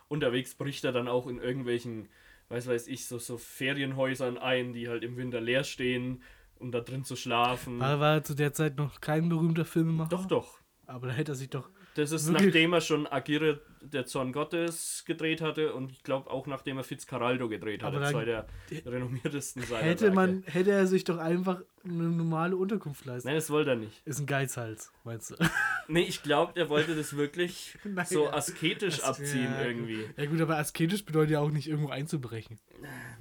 Unterwegs 0.07 0.55
bricht 0.55 0.83
er 0.85 0.91
dann 0.91 1.07
auch 1.07 1.27
in 1.27 1.39
irgendwelchen, 1.39 2.09
weiß 2.49 2.67
weiß 2.67 2.87
ich, 2.87 3.05
so, 3.05 3.19
so 3.19 3.37
Ferienhäusern 3.37 4.37
ein, 4.37 4.73
die 4.73 4.87
halt 4.87 5.03
im 5.03 5.17
Winter 5.17 5.41
leer 5.41 5.63
stehen, 5.63 6.21
um 6.59 6.71
da 6.71 6.81
drin 6.81 7.03
zu 7.03 7.15
schlafen. 7.15 7.79
War, 7.79 7.99
war 7.99 8.23
zu 8.23 8.33
der 8.35 8.53
Zeit 8.53 8.77
noch 8.77 9.01
kein 9.01 9.29
berühmter 9.29 9.65
Filmemacher? 9.65 10.09
Doch, 10.09 10.25
doch. 10.25 10.59
Aber 10.85 11.07
da 11.07 11.13
hätte 11.13 11.33
er 11.33 11.35
sich 11.35 11.49
doch. 11.49 11.69
Das 11.95 12.11
ist 12.11 12.29
nachdem 12.29 12.73
er 12.73 12.81
schon 12.81 13.07
Agire, 13.07 13.59
der 13.81 14.05
Zorn 14.05 14.31
Gottes, 14.31 15.03
gedreht 15.07 15.41
hatte 15.41 15.73
und 15.73 15.91
ich 15.91 16.03
glaube 16.03 16.29
auch 16.29 16.45
nachdem 16.45 16.77
er 16.77 16.83
Fitzcarraldo 16.83 17.49
gedreht 17.49 17.81
hatte, 17.81 17.97
Aber 17.97 18.05
zwei 18.11 18.23
der 18.23 18.45
renommiertesten 18.85 19.63
seiner 19.63 19.81
Hätte 19.83 20.03
Werke. 20.05 20.15
man, 20.15 20.43
hätte 20.45 20.71
er 20.71 20.85
sich 20.87 21.03
doch 21.05 21.17
einfach 21.17 21.61
eine 21.83 22.03
normale 22.03 22.55
Unterkunft 22.55 23.03
leisten. 23.05 23.27
Nein, 23.27 23.35
das 23.37 23.49
wollte 23.49 23.71
er 23.71 23.75
nicht. 23.77 24.05
Ist 24.05 24.19
ein 24.19 24.27
Geizhals, 24.27 24.91
meinst 25.03 25.31
du? 25.31 25.35
Nee, 25.89 26.01
ich 26.01 26.21
glaube, 26.21 26.51
der 26.53 26.67
wollte 26.69 26.95
das 26.97 27.15
wirklich 27.15 27.77
Nein, 27.85 28.05
so 28.05 28.29
asketisch 28.29 28.97
Das- 28.97 29.05
abziehen 29.05 29.45
ja, 29.57 29.65
irgendwie. 29.65 30.05
Ja 30.17 30.25
gut, 30.25 30.39
aber 30.41 30.57
asketisch 30.57 31.03
bedeutet 31.05 31.31
ja 31.31 31.39
auch 31.39 31.49
nicht 31.49 31.67
irgendwo 31.67 31.89
einzubrechen. 31.89 32.59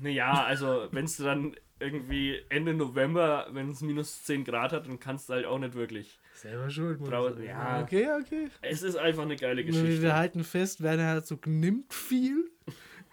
Naja, 0.00 0.44
also 0.44 0.88
wenn 0.90 1.04
es 1.04 1.16
dann 1.16 1.54
irgendwie 1.78 2.40
Ende 2.48 2.74
November, 2.74 3.48
wenn 3.50 3.70
es 3.70 3.80
minus 3.80 4.24
10 4.24 4.44
Grad 4.44 4.72
hat, 4.72 4.86
dann 4.86 4.98
kannst 4.98 5.28
du 5.28 5.34
halt 5.34 5.46
auch 5.46 5.58
nicht 5.58 5.74
wirklich. 5.74 6.18
Selber 6.34 6.70
schuld. 6.70 7.00
muss 7.00 7.08
sagen. 7.08 7.42
ja. 7.42 7.82
Okay, 7.82 8.08
okay. 8.20 8.48
Es 8.62 8.82
ist 8.82 8.96
einfach 8.96 9.22
eine 9.22 9.36
geile 9.36 9.64
Geschichte. 9.64 10.02
wir 10.02 10.16
halten 10.16 10.44
fest, 10.44 10.82
Werner 10.82 11.04
Herzog 11.04 11.46
nimmt 11.46 11.92
viel 11.92 12.50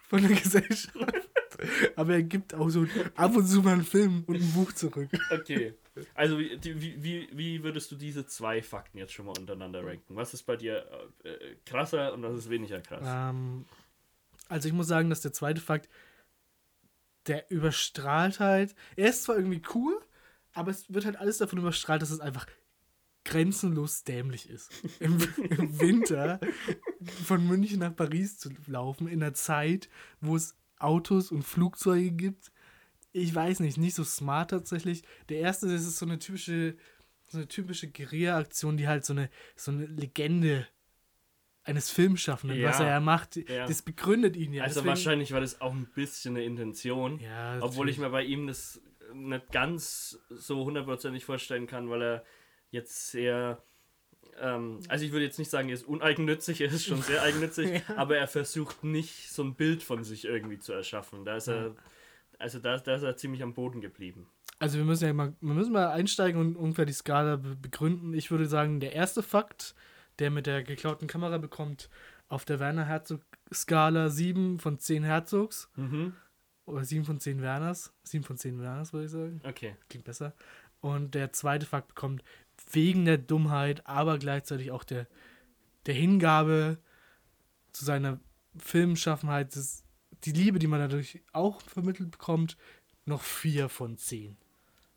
von 0.08 0.22
der 0.22 0.32
Gesellschaft. 0.42 0.98
aber 1.96 2.14
er 2.14 2.24
gibt 2.24 2.54
auch 2.54 2.70
so 2.70 2.86
ab 3.16 3.36
und 3.36 3.46
zu 3.46 3.62
mal 3.62 3.74
einen 3.74 3.84
Film 3.84 4.24
und 4.28 4.36
ein 4.36 4.52
Buch 4.54 4.72
zurück. 4.74 5.10
Okay. 5.32 5.74
Also 6.16 6.40
wie, 6.40 7.04
wie, 7.04 7.30
wie 7.32 7.64
würdest 7.64 7.92
du 7.92 7.96
diese 7.96 8.26
zwei 8.26 8.62
Fakten 8.62 8.98
jetzt 8.98 9.14
schon 9.14 9.26
mal 9.28 9.38
untereinander 9.38 9.86
ranken? 9.86 10.16
Was 10.16 10.34
ist 10.34 10.44
bei 10.44 10.56
dir 10.56 10.86
äh, 11.24 11.30
äh, 11.30 11.56
krasser 11.66 12.14
und 12.14 12.24
was 12.24 12.36
ist 12.36 12.50
weniger 12.50 12.82
krass? 12.82 13.06
Ähm, 13.06 13.66
also 14.50 14.68
ich 14.68 14.74
muss 14.74 14.88
sagen, 14.88 15.10
dass 15.10 15.22
der 15.22 15.34
zweite 15.34 15.62
Fakt, 15.62 15.90
der 17.28 17.50
überstrahlt 17.50 18.40
halt, 18.40 18.76
er 18.96 19.10
ist 19.10 19.24
zwar 19.24 19.38
irgendwie 19.38 19.62
cool, 19.74 20.00
aber 20.54 20.72
es 20.72 20.94
wird 20.94 21.06
halt 21.06 21.18
alles 21.18 21.38
davon 21.38 21.60
überstrahlt, 21.60 22.02
dass 22.02 22.12
es 22.12 22.20
einfach 22.20 22.46
grenzenlos 23.26 24.04
dämlich 24.04 24.50
ist. 24.50 24.72
Im, 25.00 25.18
Im 25.38 25.80
Winter 25.80 26.40
von 27.26 27.46
München 27.48 27.80
nach 27.80 27.96
Paris 27.96 28.38
zu 28.38 28.50
laufen, 28.68 29.08
in 29.08 29.24
einer 29.24 29.34
Zeit, 29.34 29.90
wo 30.22 30.36
es 30.36 30.56
Autos 30.78 31.32
und 31.32 31.44
Flugzeuge 31.44 32.12
gibt. 32.12 32.52
Ich 33.14 33.34
weiß 33.34 33.62
nicht, 33.62 33.78
nicht 33.78 33.96
so 33.96 34.04
smart 34.04 34.50
tatsächlich. 34.50 35.04
Der 35.30 35.40
erste, 35.40 35.68
ist 35.68 35.98
so 35.98 36.06
eine 36.06 36.20
typische, 36.20 36.76
so 37.26 37.44
typische 37.46 37.90
Guerilla-Aktion, 37.90 38.78
die 38.78 38.88
halt 38.88 39.06
so 39.06 39.14
eine, 39.14 39.30
so 39.56 39.72
eine 39.72 39.86
Legende 39.86 40.68
eines 41.66 41.90
Filmschaffenden, 41.90 42.60
Ja. 42.60 42.70
was 42.70 42.80
er 42.80 42.88
ja 42.88 43.00
macht, 43.00 43.36
Ja. 43.38 43.66
das 43.66 43.82
begründet 43.82 44.36
ihn 44.36 44.54
ja. 44.54 44.64
also 44.64 44.76
Deswegen- 44.82 44.90
wahrscheinlich 44.90 45.32
war 45.32 45.40
das 45.42 45.62
auch 45.62 45.74
ein 45.74 45.88
bisschen 45.96 46.36
eine 46.36 46.44
Intention. 46.46 47.20
Ja, 47.20 47.58
Obwohl 47.62 47.90
ich 47.90 47.98
mir 47.98 48.10
bei 48.10 48.24
ihm 48.24 48.48
das 48.48 48.82
nicht 49.14 49.52
ganz 49.52 50.20
so 50.30 50.66
hundertprozentig 50.66 51.24
vorstellen 51.26 51.68
kann, 51.68 51.90
weil 51.90 52.02
er 52.02 52.26
jetzt 52.72 53.12
sehr. 53.12 53.62
Ähm, 54.42 54.80
also 54.88 55.06
ich 55.06 55.12
würde 55.12 55.26
jetzt 55.26 55.38
nicht 55.38 55.52
sagen, 55.52 55.70
er 55.70 55.76
ist 55.76 55.86
uneigennützig, 55.88 56.60
er 56.62 56.68
ist 56.72 56.86
schon 56.86 57.02
sehr 57.02 57.22
eigennützig, 57.22 57.84
aber 57.96 58.18
er 58.18 58.28
versucht 58.28 58.84
nicht 58.84 59.32
so 59.32 59.44
ein 59.44 59.54
Bild 59.56 59.84
von 59.84 60.04
sich 60.04 60.26
irgendwie 60.26 60.58
zu 60.60 60.74
erschaffen. 60.74 61.24
Da 61.24 61.36
ist 61.38 61.48
er, 61.48 61.76
also 62.40 62.60
da, 62.60 62.78
da 62.78 62.96
ist 62.96 63.04
er 63.04 63.16
ziemlich 63.16 63.44
am 63.44 63.54
Boden 63.54 63.80
geblieben. 63.80 64.28
Also 64.60 64.78
wir 64.80 64.86
müssen 64.86 65.06
ja 65.06 65.14
mal, 65.14 65.34
wir 65.40 65.54
müssen 65.54 65.72
mal 65.74 65.90
einsteigen 65.90 66.40
und 66.42 66.56
ungefähr 66.56 66.86
die 66.86 66.94
Skala 66.94 67.36
be 67.38 67.56
begründen. 67.56 68.14
Ich 68.14 68.32
würde 68.32 68.48
sagen, 68.48 68.80
der 68.80 68.94
erste 68.94 69.22
Fakt, 69.22 69.76
der 70.20 70.32
mit 70.32 70.48
der 70.48 70.64
geklauten 70.64 71.08
Kamera 71.08 71.38
bekommt, 71.38 71.90
auf 72.30 72.46
der 72.46 72.60
Werner 72.60 72.86
Herzog-Skala 72.86 74.10
7 74.10 74.60
von 74.60 74.80
10 74.80 75.04
Herzogs. 75.04 75.70
Mhm. 75.76 76.14
Oder 76.66 76.86
7 76.86 77.06
von 77.06 77.20
10 77.20 77.42
Werners. 77.42 77.94
7 78.04 78.24
von 78.24 78.38
10 78.38 78.62
Werners, 78.62 78.94
würde 78.94 79.06
ich 79.06 79.12
sagen. 79.12 79.42
Okay. 79.44 79.76
Klingt 79.90 80.06
besser. 80.06 80.34
Und 80.80 81.14
der 81.16 81.34
zweite 81.34 81.66
Fakt 81.66 81.90
bekommt 81.90 82.24
wegen 82.72 83.06
der 83.06 83.18
Dummheit, 83.18 83.86
aber 83.86 84.18
gleichzeitig 84.18 84.72
auch 84.72 84.84
der, 84.84 85.08
der 85.86 85.94
Hingabe 85.94 86.78
zu 87.72 87.86
seiner 87.86 88.20
Filmschaffenheit, 88.58 89.56
das, 89.56 89.84
die 90.24 90.32
Liebe, 90.32 90.60
die 90.60 90.68
man 90.68 90.80
dadurch 90.80 91.22
auch 91.34 91.62
vermittelt 91.62 92.12
bekommt, 92.12 92.58
noch 93.06 93.22
4 93.22 93.70
von 93.70 93.98
10. 93.98 94.38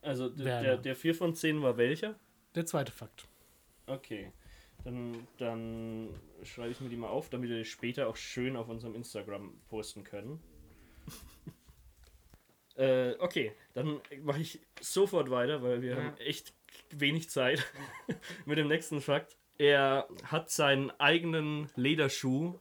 Also 0.03 0.37
Werner. 0.39 0.63
der, 0.63 0.77
der 0.79 0.97
4 0.97 1.15
von 1.15 1.35
10 1.35 1.63
war 1.63 1.77
welcher? 1.77 2.15
Der 2.55 2.67
zweite 2.67 2.93
Fakt. 2.93 3.27
Okay. 3.87 4.33
Dann, 4.87 5.27
dann 5.39 6.09
schreibe 6.45 6.71
ich 6.71 6.81
mir 6.81 6.89
die 6.89 6.97
mal 6.97 7.09
auf, 7.09 7.29
damit 7.29 7.51
wir 7.51 7.59
die 7.59 7.65
später 7.65 8.07
auch 8.07 8.15
schön 8.15 8.55
auf 8.55 8.69
unserem 8.69 8.95
Instagram 8.95 9.53
posten 9.69 10.05
können. 10.05 10.41
äh, 12.77 13.15
okay, 13.19 13.51
dann 13.75 14.01
mache 14.23 14.41
ich 14.41 14.61
sofort 14.81 15.29
weiter, 15.29 15.61
weil 15.61 15.83
wir 15.83 15.97
Ja. 15.97 15.97
haben 15.97 16.17
echt 16.19 16.55
wenig 16.91 17.31
Zeit 17.31 17.67
mit 18.47 18.59
dem 18.59 18.69
nächsten 18.69 19.01
Fakt. 19.01 19.37
Er 19.59 20.07
hat 20.23 20.51
seinen 20.51 20.93
eigenen 21.01 21.69
Lederschuh 21.75 22.61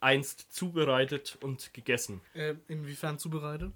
einst 0.00 0.52
zubereitet 0.52 1.38
und 1.40 1.72
gegessen. 1.72 2.20
Äh, 2.34 2.56
inwiefern 2.68 3.18
zubereitet? 3.18 3.72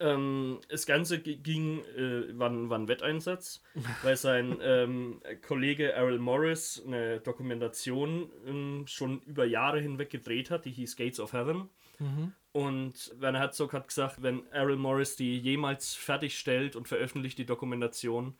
Ähm, 0.00 0.60
das 0.70 0.86
Ganze 0.86 1.20
ging, 1.20 1.84
äh, 1.96 2.38
war, 2.38 2.48
ein- 2.50 2.70
war 2.70 2.78
ein 2.78 2.88
Wetteinsatz, 2.88 3.62
weil 4.02 4.16
sein 4.16 4.56
ähm, 4.62 5.20
Kollege 5.46 5.92
Errol 5.92 6.18
Morris 6.18 6.82
eine 6.86 7.20
Dokumentation 7.20 8.30
ähm, 8.46 8.84
schon 8.86 9.20
über 9.22 9.44
Jahre 9.44 9.80
hinweg 9.80 10.10
gedreht 10.10 10.50
hat, 10.50 10.64
die 10.64 10.70
hieß 10.72 10.96
Gates 10.96 11.20
of 11.20 11.32
Heaven. 11.34 11.68
Mhm. 11.98 12.32
Und 12.52 13.14
Werner 13.20 13.38
Herzog 13.40 13.72
hat 13.74 13.88
gesagt, 13.88 14.22
wenn 14.22 14.46
Errol 14.52 14.76
Morris 14.76 15.16
die 15.16 15.38
jemals 15.38 15.94
fertigstellt 15.94 16.74
und 16.76 16.88
veröffentlicht, 16.88 17.38
die 17.38 17.46
Dokumentation, 17.46 18.34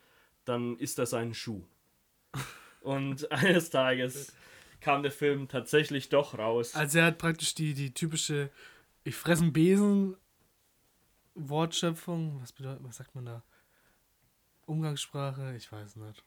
dann 0.46 0.76
ist 0.78 0.98
das 0.98 1.10
sein 1.10 1.34
Schuh. 1.34 1.62
Und 2.80 3.30
eines 3.30 3.68
Tages 3.70 4.32
kam 4.80 5.02
der 5.02 5.12
Film 5.12 5.48
tatsächlich 5.48 6.08
doch 6.08 6.38
raus. 6.38 6.74
Also 6.74 7.00
er 7.00 7.04
hat 7.06 7.18
praktisch 7.18 7.54
die, 7.54 7.74
die 7.74 7.92
typische 7.92 8.48
Ich 9.04 9.14
fresse 9.14 9.42
einen 9.42 9.52
Besen 9.52 10.16
Wortschöpfung. 11.48 12.40
Was 12.40 12.52
bedeutet, 12.52 12.82
was 12.84 12.96
sagt 12.96 13.14
man 13.14 13.26
da? 13.26 13.42
Umgangssprache? 14.66 15.54
Ich 15.56 15.70
weiß 15.70 15.96
nicht. 15.96 16.22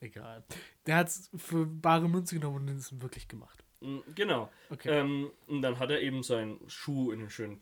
Egal. 0.00 0.42
Der 0.86 0.96
hat 0.96 1.08
es 1.08 1.30
für 1.36 1.66
bare 1.66 2.08
Münze 2.08 2.34
genommen 2.36 2.68
und 2.68 2.76
es 2.76 3.00
wirklich 3.00 3.28
gemacht. 3.28 3.62
Mm, 3.80 3.98
Genau. 4.14 4.50
Okay. 4.70 4.88
Ähm, 4.90 5.30
und 5.46 5.62
dann 5.62 5.78
hat 5.78 5.90
er 5.90 6.00
eben 6.00 6.22
seinen 6.22 6.58
Schuh 6.68 7.12
in 7.12 7.20
einen 7.20 7.30
schönen 7.30 7.60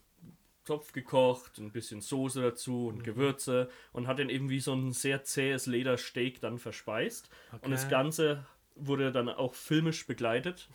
Topf 0.65 0.93
gekocht, 0.93 1.59
ein 1.59 1.73
bisschen 1.73 2.01
Soße 2.03 2.43
dazu 2.43 2.89
und 2.89 3.03
Gewürze 3.03 3.71
und 3.93 4.07
hat 4.07 4.19
den 4.19 4.29
eben 4.29 4.51
wie 4.51 4.61
so 4.61 4.75
ein 4.75 4.93
sehr 4.93 5.25
zähes 5.25 5.67
Ledersteak 5.67 6.41
dann 6.41 6.59
verspeist. 6.59 7.31
Und 7.63 7.71
das 7.71 7.85
Okay. 7.85 7.91
Ganze 7.91 8.47
wurde 8.77 9.11
dann 9.11 9.29
auch 9.31 9.55
filmisch 9.55 10.07
begleitet. 10.07 10.69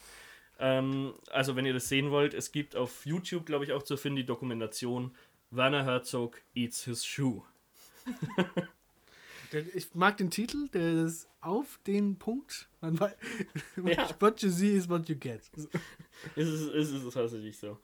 Ähm, 0.59 1.13
also 1.31 1.55
wenn 1.55 1.65
ihr 1.65 1.73
das 1.73 1.87
sehen 1.89 2.09
wollt, 2.11 2.33
es 2.33 2.51
gibt 2.51 2.75
auf 2.75 3.05
YouTube, 3.05 3.45
glaube 3.45 3.65
ich, 3.65 3.71
auch 3.71 3.83
zu 3.83 3.95
finden 3.95 4.17
die 4.17 4.25
Dokumentation 4.25 5.15
Werner 5.55 5.83
Herzog 5.85 6.41
eats 6.55 6.83
his 6.85 7.05
shoe. 7.05 7.43
Ich 9.75 9.93
mag 9.93 10.17
den 10.17 10.31
Titel, 10.31 10.67
der 10.69 11.05
ist 11.05 11.29
auf 11.39 11.79
den 11.85 12.17
Punkt. 12.17 12.67
Man 12.81 12.99
wei- 12.99 13.15
Ja. 13.85 14.09
What 14.19 14.41
you 14.41 14.49
see 14.49 14.75
is 14.75 14.89
what 14.89 15.07
you 15.07 15.15
get. 15.15 15.41
Ist 16.35 16.47
es, 16.49 16.89
ist 16.91 17.13
tatsächlich 17.13 17.59
so. 17.59 17.77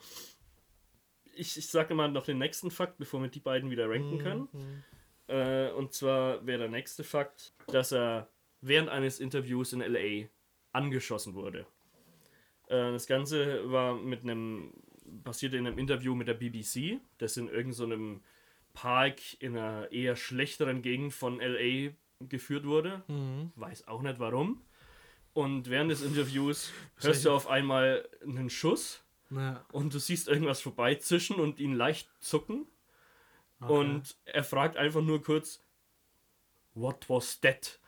Ich, 1.36 1.58
ich 1.58 1.68
sage 1.68 1.94
mal 1.94 2.10
noch 2.10 2.26
den 2.26 2.40
nächsten 2.40 2.72
Fakt, 2.72 2.98
bevor 2.98 3.22
wir 3.22 3.28
die 3.30 3.40
beiden 3.40 3.70
wieder 3.70 3.88
ranken 3.88 4.18
können. 4.18 4.84
Äh, 5.28 5.70
und 5.74 5.94
zwar 5.94 6.44
wäre 6.44 6.58
der 6.62 6.70
nächste 6.70 7.04
Fakt, 7.04 7.54
dass 7.68 7.92
er 7.92 8.28
während 8.62 8.90
eines 8.90 9.20
Interviews 9.20 9.72
in 9.74 9.82
LA 9.82 10.28
angeschossen 10.72 11.36
wurde. 11.36 11.68
Äh, 12.68 12.92
das 12.94 13.06
Ganze 13.06 13.70
war 13.72 13.94
mit 13.94 14.24
einem, 14.24 14.74
passierte 15.24 15.58
in 15.58 15.68
einem 15.68 15.78
Interview 15.78 16.16
mit 16.16 16.28
der 16.28 16.34
BBC, 16.34 17.00
das 17.18 17.38
in 17.38 17.48
irgendeinem 17.48 18.16
so 18.16 18.22
Park 18.74 19.20
in 19.40 19.58
einer 19.58 19.92
eher 19.92 20.16
schlechteren 20.16 20.82
Gegend 20.82 21.14
von 21.14 21.40
LA 21.40 21.92
geführt 22.22 22.66
wurde. 22.66 23.04
Mhm. 23.08 23.52
Weiß 23.56 23.88
auch 23.88 24.02
nicht 24.02 24.20
warum. 24.20 24.62
Und 25.34 25.70
während 25.70 25.92
des 25.92 26.02
Interviews 26.02 26.72
hörst 26.98 27.26
du 27.26 27.32
auf 27.32 27.48
einmal 27.48 28.08
einen 28.24 28.50
Schuss 28.50 29.04
Na, 29.30 29.66
und 29.72 29.94
du 29.94 30.00
siehst 30.00 30.28
irgendwas 30.28 30.62
vorbeizischen 30.62 31.38
und 31.38 31.60
ihn 31.60 31.74
leicht 31.74 32.10
zucken. 32.20 32.68
okay. 33.62 33.74
Und 33.74 34.16
er 34.26 34.44
fragt 34.44 34.78
einfach 34.78 35.02
nur 35.02 35.22
kurz, 35.22 35.64
What 36.76 37.10
was 37.10 37.42
that? 37.42 37.80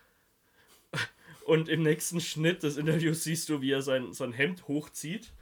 Und 1.46 1.70
im 1.70 1.84
nächsten 1.84 2.20
Schnitt 2.20 2.64
des 2.64 2.78
Interviews 2.78 3.24
siehst 3.24 3.48
du, 3.48 3.62
wie 3.62 3.72
er 3.72 3.82
sein, 3.82 4.12
sein 4.12 4.34
Hemd 4.34 4.68
hochzieht 4.68 5.34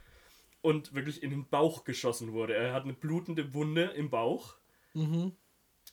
und 0.62 0.94
wirklich 0.94 1.22
in 1.22 1.30
den 1.30 1.48
Bauch 1.48 1.84
geschossen 1.84 2.32
wurde. 2.32 2.54
Er 2.54 2.72
hat 2.72 2.84
eine 2.84 2.92
blutende 2.92 3.54
Wunde 3.54 3.84
im 3.96 4.10
Bauch, 4.10 4.56
Mhm. 4.94 5.32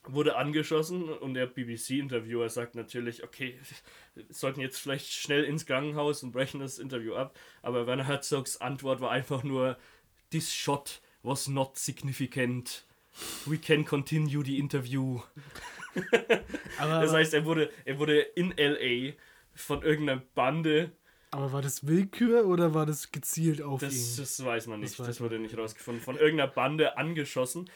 wurde 0.03 0.35
angeschossen 0.37 1.09
und 1.09 1.33
der 1.33 1.45
BBC-Interviewer 1.47 2.49
sagt 2.49 2.75
natürlich, 2.75 3.23
okay, 3.23 3.59
wir 4.15 4.25
sollten 4.29 4.59
jetzt 4.61 4.79
vielleicht 4.79 5.11
schnell 5.11 5.43
ins 5.43 5.65
Krankenhaus 5.65 6.23
und 6.23 6.31
brechen 6.31 6.59
das 6.59 6.79
Interview 6.79 7.15
ab. 7.15 7.37
Aber 7.61 7.87
Werner 7.87 8.07
Herzogs 8.07 8.57
Antwort 8.57 9.01
war 9.01 9.11
einfach 9.11 9.43
nur, 9.43 9.77
this 10.31 10.53
shot 10.53 11.01
was 11.23 11.47
not 11.47 11.77
significant. 11.77 12.85
We 13.45 13.57
can 13.57 13.83
continue 13.85 14.43
the 14.43 14.59
interview. 14.59 15.19
Das 16.77 17.11
heißt, 17.13 17.33
er 17.33 17.45
wurde, 17.45 17.71
er 17.85 17.97
wurde 17.99 18.19
in 18.19 18.53
LA 18.57 19.13
von 19.55 19.81
irgendeiner 19.81 20.21
Bande, 20.35 20.91
aber 21.31 21.51
war 21.51 21.61
das 21.61 21.85
Willkür 21.87 22.45
oder 22.47 22.73
war 22.73 22.85
das 22.85 23.11
gezielt 23.11 23.61
auf 23.61 23.81
das, 23.81 23.93
ihn? 23.93 24.17
das 24.17 24.43
weiß 24.43 24.67
man 24.67 24.81
Das 24.81 24.91
nicht, 24.91 24.99
das, 25.07 25.19
man 25.19 25.29
wurde 25.29 25.39
nicht 25.39 25.57
rausgefunden, 25.57 26.03
von 26.03 26.15
irgendeiner 26.17 26.51
Bande 26.51 26.97
angeschossen. 26.97 27.69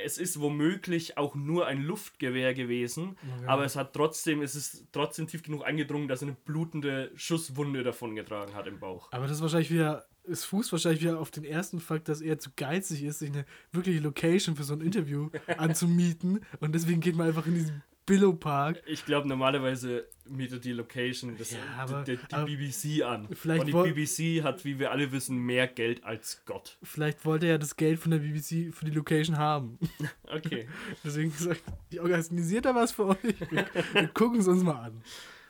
Es 0.00 0.16
ist 0.16 0.40
womöglich 0.40 1.18
auch 1.18 1.34
nur 1.34 1.66
ein 1.66 1.82
Luftgewehr 1.82 2.54
gewesen, 2.54 3.16
Okay. 3.36 3.46
aber 3.48 3.64
es 3.64 3.74
hat 3.74 3.92
trotzdem, 3.94 4.42
es 4.42 4.54
ist 4.54 4.84
trotzdem 4.92 5.26
tief 5.26 5.42
genug 5.42 5.64
eingedrungen, 5.64 6.06
dass 6.06 6.22
er 6.22 6.28
eine 6.28 6.36
blutende 6.44 7.10
Schusswunde 7.16 7.82
davongetragen 7.82 8.54
hat 8.54 8.68
im 8.68 8.78
Bauch. 8.78 9.08
Aber 9.10 9.24
das 9.26 9.38
ist 9.38 9.42
wahrscheinlich 9.42 9.72
wieder, 9.72 10.06
es 10.22 10.44
fußt 10.44 10.70
wahrscheinlich 10.70 11.00
wieder 11.02 11.18
auf 11.18 11.32
den 11.32 11.42
ersten 11.44 11.80
Fakt, 11.80 12.08
dass 12.08 12.20
er 12.20 12.38
zu 12.38 12.50
geizig 12.54 13.02
ist, 13.02 13.18
sich 13.18 13.30
eine 13.30 13.44
wirkliche 13.72 13.98
Location 13.98 14.54
für 14.54 14.62
so 14.62 14.74
ein 14.74 14.82
Interview 14.82 15.30
anzumieten. 15.58 16.44
Und 16.60 16.74
deswegen 16.76 17.00
geht 17.00 17.16
man 17.16 17.26
einfach 17.26 17.46
in 17.46 17.54
diesen 17.54 17.82
Billow-Park. 18.08 18.82
Ich 18.86 19.04
glaube, 19.04 19.28
normalerweise 19.28 20.06
mietet 20.26 20.64
die 20.64 20.72
Location 20.72 21.36
das, 21.38 21.52
Ja, 21.52 21.58
aber- 21.78 22.02
die, 22.04 22.16
die 22.18 22.56
BBC 22.56 23.02
an. 23.04 23.28
vielleicht 23.32 23.72
Und 23.72 23.84
die 23.86 23.92
BBC 23.92 24.42
hat, 24.42 24.64
wie 24.64 24.78
wir 24.78 24.90
alle 24.90 25.12
wissen, 25.12 25.38
mehr 25.38 25.66
Geld 25.68 26.02
als 26.04 26.42
Gott. 26.44 26.78
Vielleicht 26.82 27.24
wollte 27.24 27.46
er 27.46 27.58
das 27.58 27.76
Geld 27.76 27.98
von 28.00 28.10
der 28.10 28.18
BBC 28.18 28.72
für 28.74 28.84
die 28.84 28.90
Location 28.92 29.36
haben. 29.38 29.78
Okay. 30.30 30.68
Deswegen 31.04 31.30
gesagt, 31.32 31.62
ich 31.90 32.00
organisiere 32.00 32.60
da 32.62 32.74
was 32.74 32.92
für 32.92 33.06
euch. 33.06 33.16
Wir, 33.50 33.66
wir 33.92 34.08
gucken 34.14 34.40
es 34.40 34.46
uns 34.48 34.62
mal 34.62 34.76
an. 34.86 35.02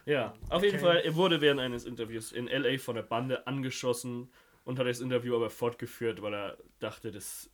Ja, 0.06 0.34
auf 0.48 0.62
jeden 0.62 0.76
Okay. 0.76 0.84
Fall, 0.84 0.96
er 0.98 1.14
wurde 1.16 1.40
während 1.40 1.60
eines 1.60 1.84
Interviews 1.84 2.32
in 2.32 2.46
LA 2.46 2.78
von 2.78 2.94
der 2.94 3.02
Bande 3.02 3.46
angeschossen 3.46 4.30
und 4.64 4.78
hat 4.78 4.86
das 4.86 5.00
Interview 5.00 5.34
aber 5.34 5.50
fortgeführt, 5.50 6.22
weil 6.22 6.32
er 6.34 6.58
dachte, 6.78 7.10
das 7.10 7.50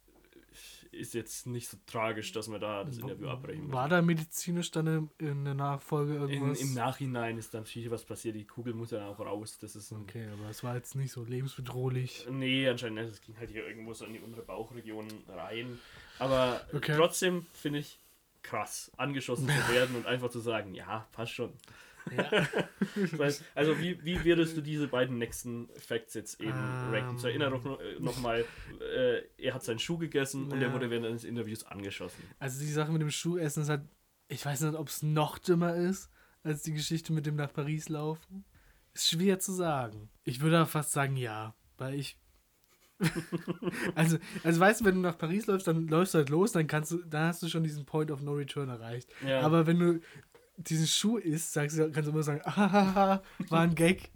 ist 0.94 1.14
jetzt 1.14 1.46
nicht 1.46 1.68
so 1.68 1.76
tragisch, 1.86 2.32
dass 2.32 2.48
wir 2.48 2.58
da 2.58 2.84
das 2.84 2.98
Interview 2.98 3.28
abbrechen. 3.28 3.70
War 3.72 3.88
da 3.88 4.00
medizinisch 4.02 4.70
dann 4.70 4.86
in, 4.86 5.10
in 5.28 5.44
der 5.44 5.54
Nachfolge 5.54 6.14
In, 6.14 6.20
irgendwas? 6.22 6.60
Im 6.60 6.74
Nachhinein 6.74 7.38
ist 7.38 7.52
dann 7.54 7.64
viel 7.64 7.90
was 7.90 8.04
passiert, 8.04 8.34
die 8.36 8.46
Kugel 8.46 8.74
muss 8.74 8.90
ja 8.90 9.06
auch 9.08 9.18
raus. 9.20 9.58
Das 9.58 9.76
ist 9.76 9.92
okay, 9.92 10.26
aber 10.32 10.48
es 10.50 10.62
war 10.64 10.74
jetzt 10.76 10.94
nicht 10.94 11.12
so 11.12 11.24
lebensbedrohlich. 11.24 12.26
Nee, 12.30 12.68
anscheinend 12.68 13.00
nicht. 13.02 13.12
Es 13.14 13.20
ging 13.20 13.36
halt 13.38 13.50
hier 13.50 13.66
irgendwo 13.66 13.92
so 13.94 14.04
in 14.04 14.12
die 14.14 14.20
untere 14.20 14.42
Bauchregion 14.44 15.08
rein. 15.28 15.78
Aber 16.18 16.60
Okay. 16.72 16.94
trotzdem 16.96 17.46
finde 17.52 17.80
ich 17.80 17.98
krass, 18.42 18.90
angeschossen 18.96 19.48
zu 19.48 19.68
werden 19.72 19.96
und 19.96 20.06
einfach 20.06 20.30
zu 20.30 20.40
sagen, 20.40 20.74
ja, 20.74 21.06
passt 21.12 21.32
schon. 21.32 21.52
Ja. 22.16 22.46
Das 23.10 23.18
heißt, 23.20 23.44
also 23.54 23.78
wie, 23.80 24.02
wie 24.04 24.22
würdest 24.24 24.56
du 24.56 24.60
diese 24.60 24.86
beiden 24.88 25.18
nächsten 25.18 25.68
Facts 25.78 26.14
jetzt 26.14 26.40
eben 26.40 26.50
Ähm. 26.50 26.90
ranken? 26.92 27.18
Zur 27.18 27.30
Erinnerung 27.30 27.78
nochmal, 27.98 28.44
äh, 28.94 29.22
er 29.38 29.54
hat 29.54 29.64
seinen 29.64 29.78
Schuh 29.78 29.98
gegessen 29.98 30.44
und 30.52 30.60
er 30.60 30.68
Ja. 30.68 30.72
wurde 30.72 30.90
während 30.90 31.06
eines 31.06 31.24
Interviews 31.24 31.64
angeschossen. 31.64 32.22
Also 32.38 32.60
die 32.60 32.70
Sache 32.70 32.92
mit 32.92 33.00
dem 33.02 33.10
Schuhessen 33.10 33.62
ist 33.62 33.68
halt, 33.68 33.82
ich 34.28 34.44
weiß 34.44 34.60
nicht, 34.62 34.74
ob 34.74 34.88
es 34.88 35.02
noch 35.02 35.38
dümmer 35.38 35.74
ist, 35.76 36.10
als 36.42 36.62
die 36.62 36.74
Geschichte 36.74 37.12
mit 37.12 37.26
dem 37.26 37.36
nach 37.36 37.52
Paris 37.52 37.88
laufen. 37.88 38.44
Ist 38.92 39.08
schwer 39.10 39.38
zu 39.40 39.52
sagen. 39.52 40.10
Ich 40.24 40.40
würde 40.40 40.58
aber 40.58 40.66
fast 40.66 40.92
sagen 40.92 41.16
ja, 41.16 41.54
weil 41.78 41.94
ich 41.94 42.18
also, 43.96 44.18
also 44.44 44.60
weißt 44.60 44.80
du, 44.80 44.84
wenn 44.84 44.94
du 44.96 45.00
nach 45.00 45.18
Paris 45.18 45.46
läufst, 45.46 45.66
dann 45.66 45.88
läufst 45.88 46.14
du 46.14 46.18
halt 46.18 46.28
los, 46.30 46.52
dann 46.52 46.66
kannst 46.68 46.92
du, 46.92 46.98
dann 47.04 47.28
hast 47.28 47.42
du 47.42 47.48
schon 47.48 47.64
diesen 47.64 47.84
Point 47.86 48.10
of 48.10 48.20
No 48.22 48.32
Return 48.34 48.68
erreicht. 48.68 49.10
Ja. 49.26 49.40
Aber 49.40 49.66
wenn 49.66 49.78
du 49.80 50.00
diesen 50.56 50.86
Schuh 50.86 51.18
isst, 51.18 51.52
sagst 51.52 51.78
du, 51.78 51.90
kannst 51.90 52.06
du 52.08 52.12
immer 52.12 52.22
sagen, 52.22 52.40
ah, 52.44 53.22
war 53.48 53.62
ein 53.62 53.74
Gag. 53.74 54.10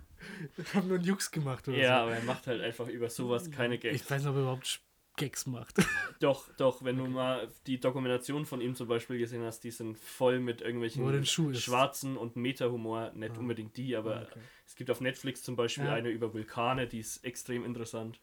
Ich 0.57 0.75
habe 0.75 0.87
nur 0.87 0.97
einen 0.97 1.05
Jux 1.07 1.31
gemacht 1.31 1.69
oder 1.69 1.77
Ja, 1.79 2.03
aber 2.03 2.13
er 2.15 2.23
macht 2.25 2.47
halt 2.47 2.61
einfach 2.61 2.89
über 2.89 3.09
sowas 3.09 3.51
keine 3.51 3.77
so. 3.77 3.81
Gags. 3.83 4.03
Ich 4.03 4.11
weiß 4.11 4.23
nicht, 4.23 4.31
ob 4.31 4.37
er 4.37 4.43
überhaupt 4.43 4.81
Gags 5.17 5.47
macht. 5.47 5.77
Doch, 6.21 6.49
doch, 6.57 6.83
wenn 6.83 6.97
du 6.97 7.07
mal 7.07 7.49
die 7.69 7.79
Dokumentation 7.79 8.45
von 8.45 8.61
ihm 8.61 8.75
zum 8.75 8.89
Beispiel 8.89 9.19
gesehen 9.19 9.43
hast, 9.45 9.61
die 9.61 9.71
sind 9.71 9.97
voll 9.97 10.41
mit 10.41 10.61
irgendwelchen 10.63 11.25
schwarzen 11.55 12.17
und 12.17 12.35
Meta-Humor, 12.35 13.13
nicht 13.15 13.37
Ah. 13.37 13.39
unbedingt 13.39 13.77
die, 13.77 13.95
aber 13.95 14.23
Okay. 14.23 14.41
es 14.67 14.75
gibt 14.75 14.91
auf 14.91 15.01
Netflix 15.01 15.45
zum 15.45 15.55
Beispiel 15.55 15.85
Ja. 15.85 15.95
eine 15.95 16.09
über 16.09 16.35
Vulkane, 16.35 16.89
die 16.89 16.99
ist 16.99 17.25
extrem 17.25 17.65
interessant. 17.65 18.19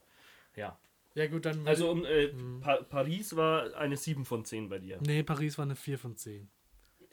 Ja, 0.58 0.78
Ja, 1.14 1.28
gut, 1.28 1.46
dann. 1.46 1.66
also 1.66 1.90
um, 1.90 2.04
äh, 2.04 2.34
Mhm. 2.34 2.60
pa 2.60 2.76
Paris 2.84 3.38
war 3.38 3.74
eine 3.78 3.96
7 3.96 4.26
von 4.26 4.44
10 4.44 4.68
bei 4.68 4.80
dir. 4.80 5.00
Nee, 5.06 5.24
Paris 5.24 5.58
war 5.58 5.64
eine 5.64 5.78
4 5.78 5.98
von 5.98 6.18
10. 6.18 6.50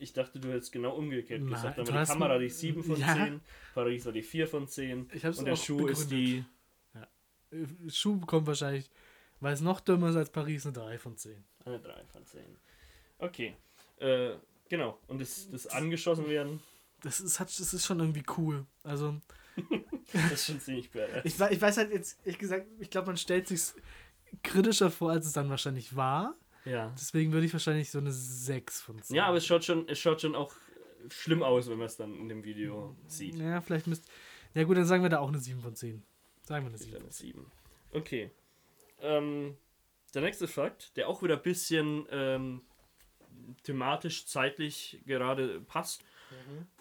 Ich 0.03 0.12
dachte, 0.12 0.41
du 0.41 0.49
hättest 0.53 0.73
genau 0.73 0.95
umgekehrt 0.97 1.41
Nein, 1.43 1.51
gesagt. 1.53 1.79
Aber 1.79 1.91
die 2.01 2.07
Kamera 2.07 2.38
die 2.38 2.49
7 2.49 2.83
von 2.83 2.97
Ja. 2.97 3.15
10, 3.15 3.41
Paris 3.75 4.05
war 4.05 4.12
die 4.12 4.23
4 4.23 4.47
von 4.49 4.67
10 4.69 5.09
Ich 5.15 5.25
hab's 5.25 5.38
und 5.38 5.45
der 5.47 5.57
Schuh 5.57 5.87
ist 5.87 6.09
begründet. 6.11 6.45
die 7.51 7.57
Äh, 7.57 7.91
Schuh 7.91 8.17
bekommt 8.19 8.47
wahrscheinlich, 8.47 8.91
weil 9.41 9.53
es 9.55 9.61
noch 9.61 9.81
dümmer 9.81 10.09
ist 10.11 10.17
als 10.17 10.31
Paris, 10.31 10.65
eine 10.67 10.73
3 10.73 10.99
von 10.99 11.17
10. 11.17 11.45
eine 11.65 11.79
3 11.79 12.05
von 12.12 12.25
10. 12.27 12.41
Okay, 13.19 13.55
äh, 14.01 14.31
genau. 14.69 14.99
Und 15.07 15.21
das, 15.21 15.49
das 15.51 15.67
angeschossen 15.69 16.29
werden, 16.29 16.61
Das 17.03 17.21
ist, 17.21 17.38
hat, 17.41 17.49
das 17.49 17.73
ist 17.75 17.85
schon 17.87 18.01
irgendwie 18.01 18.25
cool. 18.38 18.65
Also, 18.85 19.21
das 20.12 20.33
ist 20.33 20.47
schon 20.47 20.61
ziemlich 20.61 20.91
badass. 20.91 21.25
ich, 21.25 21.38
ich 21.38 21.61
weiß 21.61 21.77
halt 21.77 21.93
jetzt, 21.93 22.19
ich 22.25 22.38
gesagt, 22.38 22.67
ich 22.81 22.88
glaube, 22.91 23.09
man 23.09 23.17
stellt 23.17 23.47
sich 23.49 23.61
kritischer 24.43 24.91
vor, 24.91 25.11
als 25.11 25.27
es 25.27 25.33
dann 25.33 25.51
wahrscheinlich 25.51 25.95
war. 25.95 26.35
Ja. 26.64 26.92
Deswegen 26.96 27.33
würde 27.33 27.46
ich 27.46 27.53
wahrscheinlich 27.53 27.90
so 27.90 27.98
eine 27.98 28.12
6 28.12 28.81
von 28.83 29.03
10. 29.03 29.16
Ja, 29.16 29.27
aber 29.27 29.38
es 29.38 29.46
schaut 29.46 29.64
schon, 29.64 29.88
es 29.88 29.98
schaut 29.98 30.20
schon 30.20 30.35
auch 30.35 30.55
schlimm 31.11 31.42
aus, 31.42 31.68
wenn 31.68 31.79
man 31.79 31.87
es 31.87 31.96
dann 31.96 32.14
in 32.14 32.29
dem 32.29 32.44
Video 32.44 32.96
sieht. 33.07 33.35
Ja, 33.37 33.61
vielleicht 33.61 33.87
müsst. 33.87 34.09
Ja, 34.55 34.64
gut, 34.64 34.77
dann 34.77 34.85
sagen 34.85 35.03
wir 35.03 35.11
da 35.11 35.18
auch 35.18 35.29
eine 35.29 35.38
7 35.38 35.61
von 35.61 35.75
10. 35.75 36.03
Sagen 36.42 36.64
wir 36.64 36.68
eine 36.68 36.77
Ich 36.77 36.85
7. 36.85 36.96
eine 36.96 37.11
7. 37.11 37.46
Okay. 37.92 38.31
Ähm, 39.01 39.57
der 40.14 40.22
nächste 40.22 40.46
Fakt, 40.46 40.96
der 40.96 41.09
auch 41.09 41.22
wieder 41.22 41.37
ein 41.37 41.42
bisschen 41.42 42.07
ähm, 42.11 42.62
thematisch, 43.64 44.27
zeitlich 44.27 45.01
gerade 45.07 45.61
passt. 45.61 46.05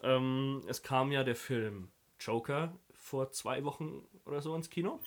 Ähm, 0.01 0.61
es 0.67 0.81
kam 0.81 1.11
ja 1.11 1.23
der 1.23 1.35
Film 1.35 1.89
Joker 2.19 2.77
vor 2.93 3.31
zwei 3.31 3.63
Wochen 3.63 4.07
oder 4.25 4.41
so 4.41 4.55
ins 4.55 4.69
Kino. 4.69 4.99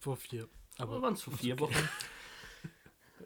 Vor 0.00 0.16
4. 0.16 0.44
Oder 0.44 0.50
Aber 0.78 1.02
waren 1.02 1.14
es 1.14 1.22
vor 1.22 1.34
vier 1.34 1.58
Wochen? 1.60 1.74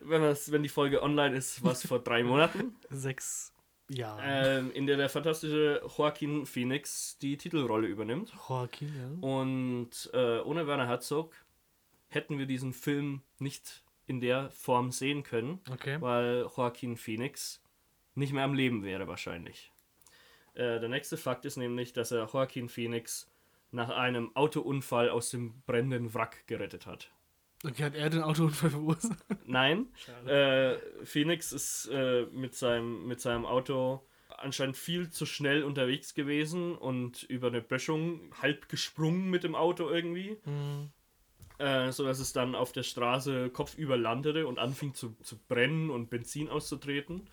wenn, 0.01 0.23
wenn 0.23 0.63
die 0.63 0.69
Folge 0.69 1.03
online 1.03 1.37
ist, 1.37 1.63
war 1.65 1.73
es 1.73 1.87
vor 1.87 1.99
drei 2.01 2.23
Monaten. 2.23 2.77
6 2.91 3.53
Jahre. 3.89 4.21
Ähm, 4.25 4.71
in 4.73 4.87
der 4.87 4.97
der 4.97 5.09
fantastische 5.09 5.83
Joaquin 5.97 6.47
Phoenix 6.47 7.19
die 7.19 7.37
Titelrolle 7.37 7.89
übernimmt. 7.89 8.33
Joaquin, 8.49 8.89
ja. 8.97 9.29
Und 9.29 10.11
äh, 10.13 10.41
ohne 10.41 10.67
Werner 10.67 10.87
Herzog 10.87 11.35
hätten 12.09 12.39
wir 12.39 12.47
diesen 12.47 12.73
Film 12.73 13.23
nicht 13.39 13.83
in 14.07 14.21
der 14.21 14.51
Form 14.51 14.91
sehen 14.93 15.23
können, 15.23 15.61
Okay. 15.71 16.01
weil 16.01 16.43
Joaquin 16.57 16.97
Phoenix 16.97 17.63
nicht 18.15 18.33
mehr 18.33 18.45
am 18.45 18.55
Leben 18.55 18.83
wäre 18.85 19.07
wahrscheinlich. 19.09 19.73
Äh, 20.55 20.81
der 20.81 20.89
nächste 20.89 21.17
Fakt 21.17 21.45
ist 21.45 21.57
nämlich, 21.57 21.93
dass 21.93 22.11
er 22.11 22.29
Joaquin 22.33 22.69
Phoenix 22.69 23.31
nach 23.73 23.89
einem 23.91 24.35
Autounfall 24.35 25.09
aus 25.11 25.31
dem 25.31 25.63
brennenden 25.67 26.13
Wrack 26.13 26.45
gerettet 26.49 26.87
hat. 26.87 27.13
Okay, 27.65 27.85
hat 27.85 27.95
er 27.95 28.09
den 28.09 28.23
Autounfall 28.23 28.71
verursacht? 28.71 29.19
Nein, 29.45 29.89
äh, 30.27 30.77
Phoenix 31.05 31.53
ist 31.53 31.91
äh, 31.93 32.27
mit, 32.33 32.55
seinem, 32.55 33.07
mit 33.07 33.21
seinem 33.21 33.45
Auto 33.45 34.07
anscheinend 34.39 34.77
viel 34.77 35.11
zu 35.11 35.27
schnell 35.27 35.65
unterwegs 35.65 36.15
gewesen 36.15 36.75
und 36.75 37.25
über 37.25 37.49
eine 37.49 37.61
Böschung 37.61 38.33
halb 38.41 38.69
gesprungen 38.69 39.29
mit 39.29 39.45
dem 39.45 39.55
Auto 39.55 39.91
irgendwie. 39.91 40.39
Hm. 40.45 40.91
äh, 41.59 41.93
sodass 41.93 42.21
es 42.21 42.33
dann 42.33 42.55
auf 42.55 42.73
der 42.73 42.83
Straße 42.83 43.51
kopfüber 43.51 43.99
landete 43.99 44.47
und 44.47 44.59
anfing 44.59 44.95
zu, 44.95 45.15
zu 45.23 45.37
brennen 45.37 45.91
und 45.91 46.09
Benzin 46.09 46.49
auszutreten. 46.49 47.29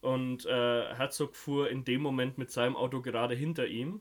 Und 0.00 0.46
äh, 0.46 0.94
Herzog 0.94 1.36
fuhr 1.36 1.68
in 1.68 1.84
dem 1.84 2.00
Moment 2.00 2.38
mit 2.38 2.50
seinem 2.50 2.76
Auto 2.76 3.02
gerade 3.02 3.34
hinter 3.34 3.66
ihm, 3.66 4.00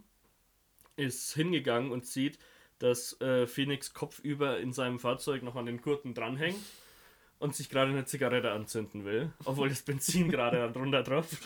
ist 0.96 1.34
hingegangen 1.34 1.92
und 1.92 2.06
sieht, 2.06 2.40
dass 2.80 3.20
äh, 3.22 3.48
Phoenix 3.48 3.94
kopfüber 3.94 4.60
in 4.60 4.72
seinem 4.74 5.00
Fahrzeug 5.00 5.44
noch 5.44 5.56
an 5.56 5.66
den 5.66 5.82
Gurten 5.82 6.14
dranhängt 6.14 6.60
und 7.40 7.56
sich 7.56 7.70
gerade 7.70 7.92
eine 7.92 8.06
Zigarette 8.06 8.52
anzünden 8.52 9.06
will, 9.06 9.32
obwohl 9.46 9.70
das 9.70 9.82
Benzin 9.84 10.30
gerade 10.32 10.72
drunter 10.72 11.04
tropft. 11.04 11.38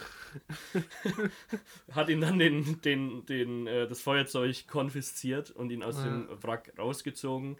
Hat 1.92 2.10
ihn 2.10 2.22
dann 2.22 2.40
den, 2.40 2.82
den, 2.82 3.26
den, 3.26 3.68
äh, 3.68 3.88
das 3.88 4.02
Feuerzeug 4.02 4.68
konfisziert 4.68 5.52
und 5.52 5.72
ihn 5.72 5.84
aus 5.84 5.98
Ja. 5.98 6.04
dem 6.06 6.28
Wrack 6.44 6.74
rausgezogen. 6.78 7.58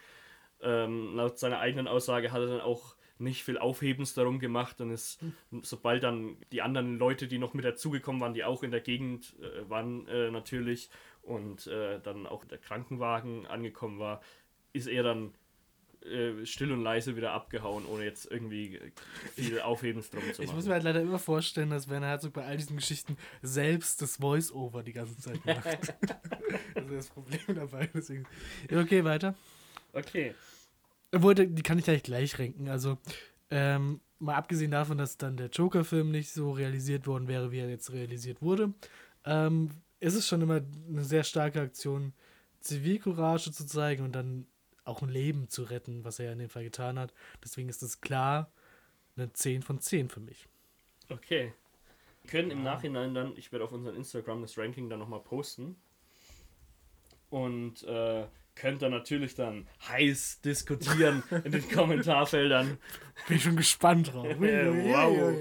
Ähm, 0.62 1.16
laut 1.16 1.40
seiner 1.40 1.60
eigenen 1.60 1.88
Aussage 1.88 2.32
hat 2.32 2.40
er 2.42 2.48
dann 2.48 2.62
auch 2.62 2.96
nicht 3.18 3.44
viel 3.44 3.58
Aufhebens 3.60 4.14
darum 4.16 4.40
gemacht 4.40 4.82
und 4.82 4.90
ist, 4.92 5.20
sobald 5.62 6.02
dann 6.04 6.38
die 6.52 6.62
anderen 6.64 6.98
Leute, 6.98 7.28
die 7.28 7.38
noch 7.38 7.54
mit 7.54 7.66
dazugekommen 7.66 8.20
waren, 8.22 8.34
die 8.34 8.44
auch 8.44 8.64
in 8.64 8.72
der 8.72 8.82
Gegend 8.82 9.36
äh, 9.42 9.70
waren, 9.70 10.08
äh, 10.08 10.32
natürlich 10.32 10.90
und 11.24 11.68
äh, 11.68 12.00
dann 12.00 12.28
auch 12.28 12.46
der 12.46 12.58
Krankenwagen 12.58 13.48
angekommen 13.48 14.00
war, 14.00 14.22
ist 14.74 14.88
er 14.88 15.04
dann 15.04 15.34
äh, 16.06 16.46
still 16.46 16.72
und 16.72 16.82
leise 16.82 17.16
wieder 17.16 17.32
abgehauen, 17.34 17.86
ohne 17.86 18.06
jetzt 18.06 18.30
irgendwie 18.32 18.80
viel 19.34 19.62
Aufhebens 19.62 20.10
drum 20.10 20.24
zu 20.34 20.42
Ich 20.42 20.48
machen. 20.48 20.56
muss 20.56 20.66
mir 20.66 20.74
halt 20.74 20.84
leider 20.84 21.02
immer 21.02 21.20
vorstellen, 21.20 21.70
dass 21.70 21.90
Werner 21.90 22.08
Herzog 22.08 22.34
bei 22.34 22.44
all 22.44 22.58
diesen 22.58 22.76
Geschichten 22.78 23.18
selbst 23.44 24.02
das 24.02 24.18
Voice-Over 24.18 24.82
die 24.82 24.94
ganze 24.94 25.18
Zeit 25.18 25.46
macht. 25.46 25.66
das 26.74 26.86
ist 26.86 26.92
das 26.92 27.08
Problem 27.10 27.42
dabei. 27.48 27.88
Deswegen. 27.94 28.26
Okay, 28.72 29.04
weiter. 29.04 29.36
okay. 29.94 30.34
Obwohl, 31.14 31.36
die 31.36 31.62
kann 31.62 31.78
ich 31.78 31.84
gleich 31.84 32.04
gleich 32.04 32.40
ranken. 32.40 32.70
Also, 32.70 32.98
ähm, 33.52 34.00
mal 34.18 34.36
abgesehen 34.36 34.72
davon, 34.72 34.98
dass 34.98 35.18
dann 35.18 35.38
der 35.38 35.50
Joker-Film 35.50 36.10
nicht 36.10 36.32
so 36.32 36.52
realisiert 36.52 37.06
worden 37.06 37.28
wäre, 37.28 37.52
wie 37.52 37.60
er 37.60 37.70
jetzt 37.70 37.92
realisiert 37.92 38.42
wurde, 38.42 38.74
ähm, 39.26 39.70
ist 40.02 40.16
es 40.16 40.28
schon 40.28 40.42
immer 40.42 40.62
eine 40.90 41.04
sehr 41.06 41.24
starke 41.24 41.62
Aktion, 41.62 42.14
Zivilcourage 42.60 43.52
zu 43.52 43.66
zeigen 43.66 44.04
und 44.04 44.14
dann 44.14 44.48
auch 44.84 45.02
ein 45.02 45.10
Leben 45.10 45.48
zu 45.48 45.64
retten, 45.64 46.04
was 46.04 46.20
er 46.20 46.26
ja 46.26 46.32
in 46.34 46.40
dem 46.40 46.50
Fall 46.50 46.64
getan 46.64 47.00
hat. 47.00 47.14
Deswegen 47.44 47.70
ist 47.70 47.84
es 47.84 48.02
klar 48.02 48.52
eine 49.16 49.32
10 49.32 49.62
von 49.62 49.80
10 49.80 50.10
für 50.10 50.20
mich. 50.20 50.48
Okay. 51.10 51.54
Wir 52.24 52.32
können 52.32 52.52
im 52.52 52.64
Nachhinein 52.64 53.14
dann, 53.14 53.38
ich 53.38 53.52
werde 53.52 53.66
auf 53.66 53.72
unseren 53.72 53.96
Instagram 53.96 54.42
das 54.42 54.58
Ranking 54.58 54.90
dann 54.90 55.00
nochmal 55.00 55.22
posten. 55.22 55.76
Und 57.30 57.84
äh, 57.84 58.26
könnt 58.56 58.82
dann 58.82 58.92
natürlich 58.92 59.36
dann 59.36 59.68
heiß 59.88 60.42
diskutieren 60.42 61.24
in 61.44 61.52
den 61.52 61.70
Kommentarfeldern. 61.72 62.78
Bin 63.28 63.40
schon 63.40 63.56
gespannt 63.56 64.14
drauf. 64.14 64.28
Wow. 64.40 65.34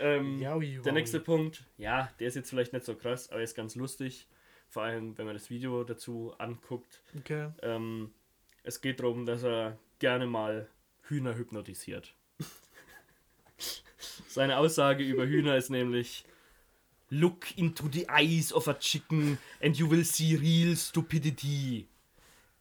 Ähm, 0.00 0.38
Jaui, 0.38 0.80
der 0.82 0.92
nächste 0.92 1.20
Punkt, 1.20 1.64
ja, 1.76 2.10
der 2.18 2.28
ist 2.28 2.34
jetzt 2.34 2.50
vielleicht 2.50 2.72
nicht 2.72 2.86
so 2.86 2.94
krass, 2.94 3.30
aber 3.30 3.42
ist 3.42 3.54
ganz 3.54 3.74
lustig. 3.74 4.26
Vor 4.68 4.84
allem, 4.84 5.18
wenn 5.18 5.26
man 5.26 5.34
das 5.34 5.50
Video 5.50 5.82
dazu 5.84 6.32
anguckt. 6.38 7.02
Okay. 7.18 7.48
Ähm, 7.62 8.12
es 8.62 8.80
geht 8.80 9.00
darum, 9.00 9.26
dass 9.26 9.42
er 9.42 9.78
gerne 9.98 10.26
mal 10.26 10.68
Hühner 11.02 11.36
hypnotisiert. 11.36 12.14
Seine 14.28 14.58
Aussage 14.58 15.02
über 15.02 15.26
Hühner 15.26 15.56
ist 15.56 15.70
nämlich: 15.70 16.24
Look 17.08 17.56
into 17.58 17.88
the 17.92 18.06
eyes 18.08 18.52
of 18.52 18.68
a 18.68 18.74
chicken 18.74 19.38
and 19.60 19.76
you 19.76 19.90
will 19.90 20.04
see 20.04 20.36
real 20.36 20.76
stupidity. 20.76 21.88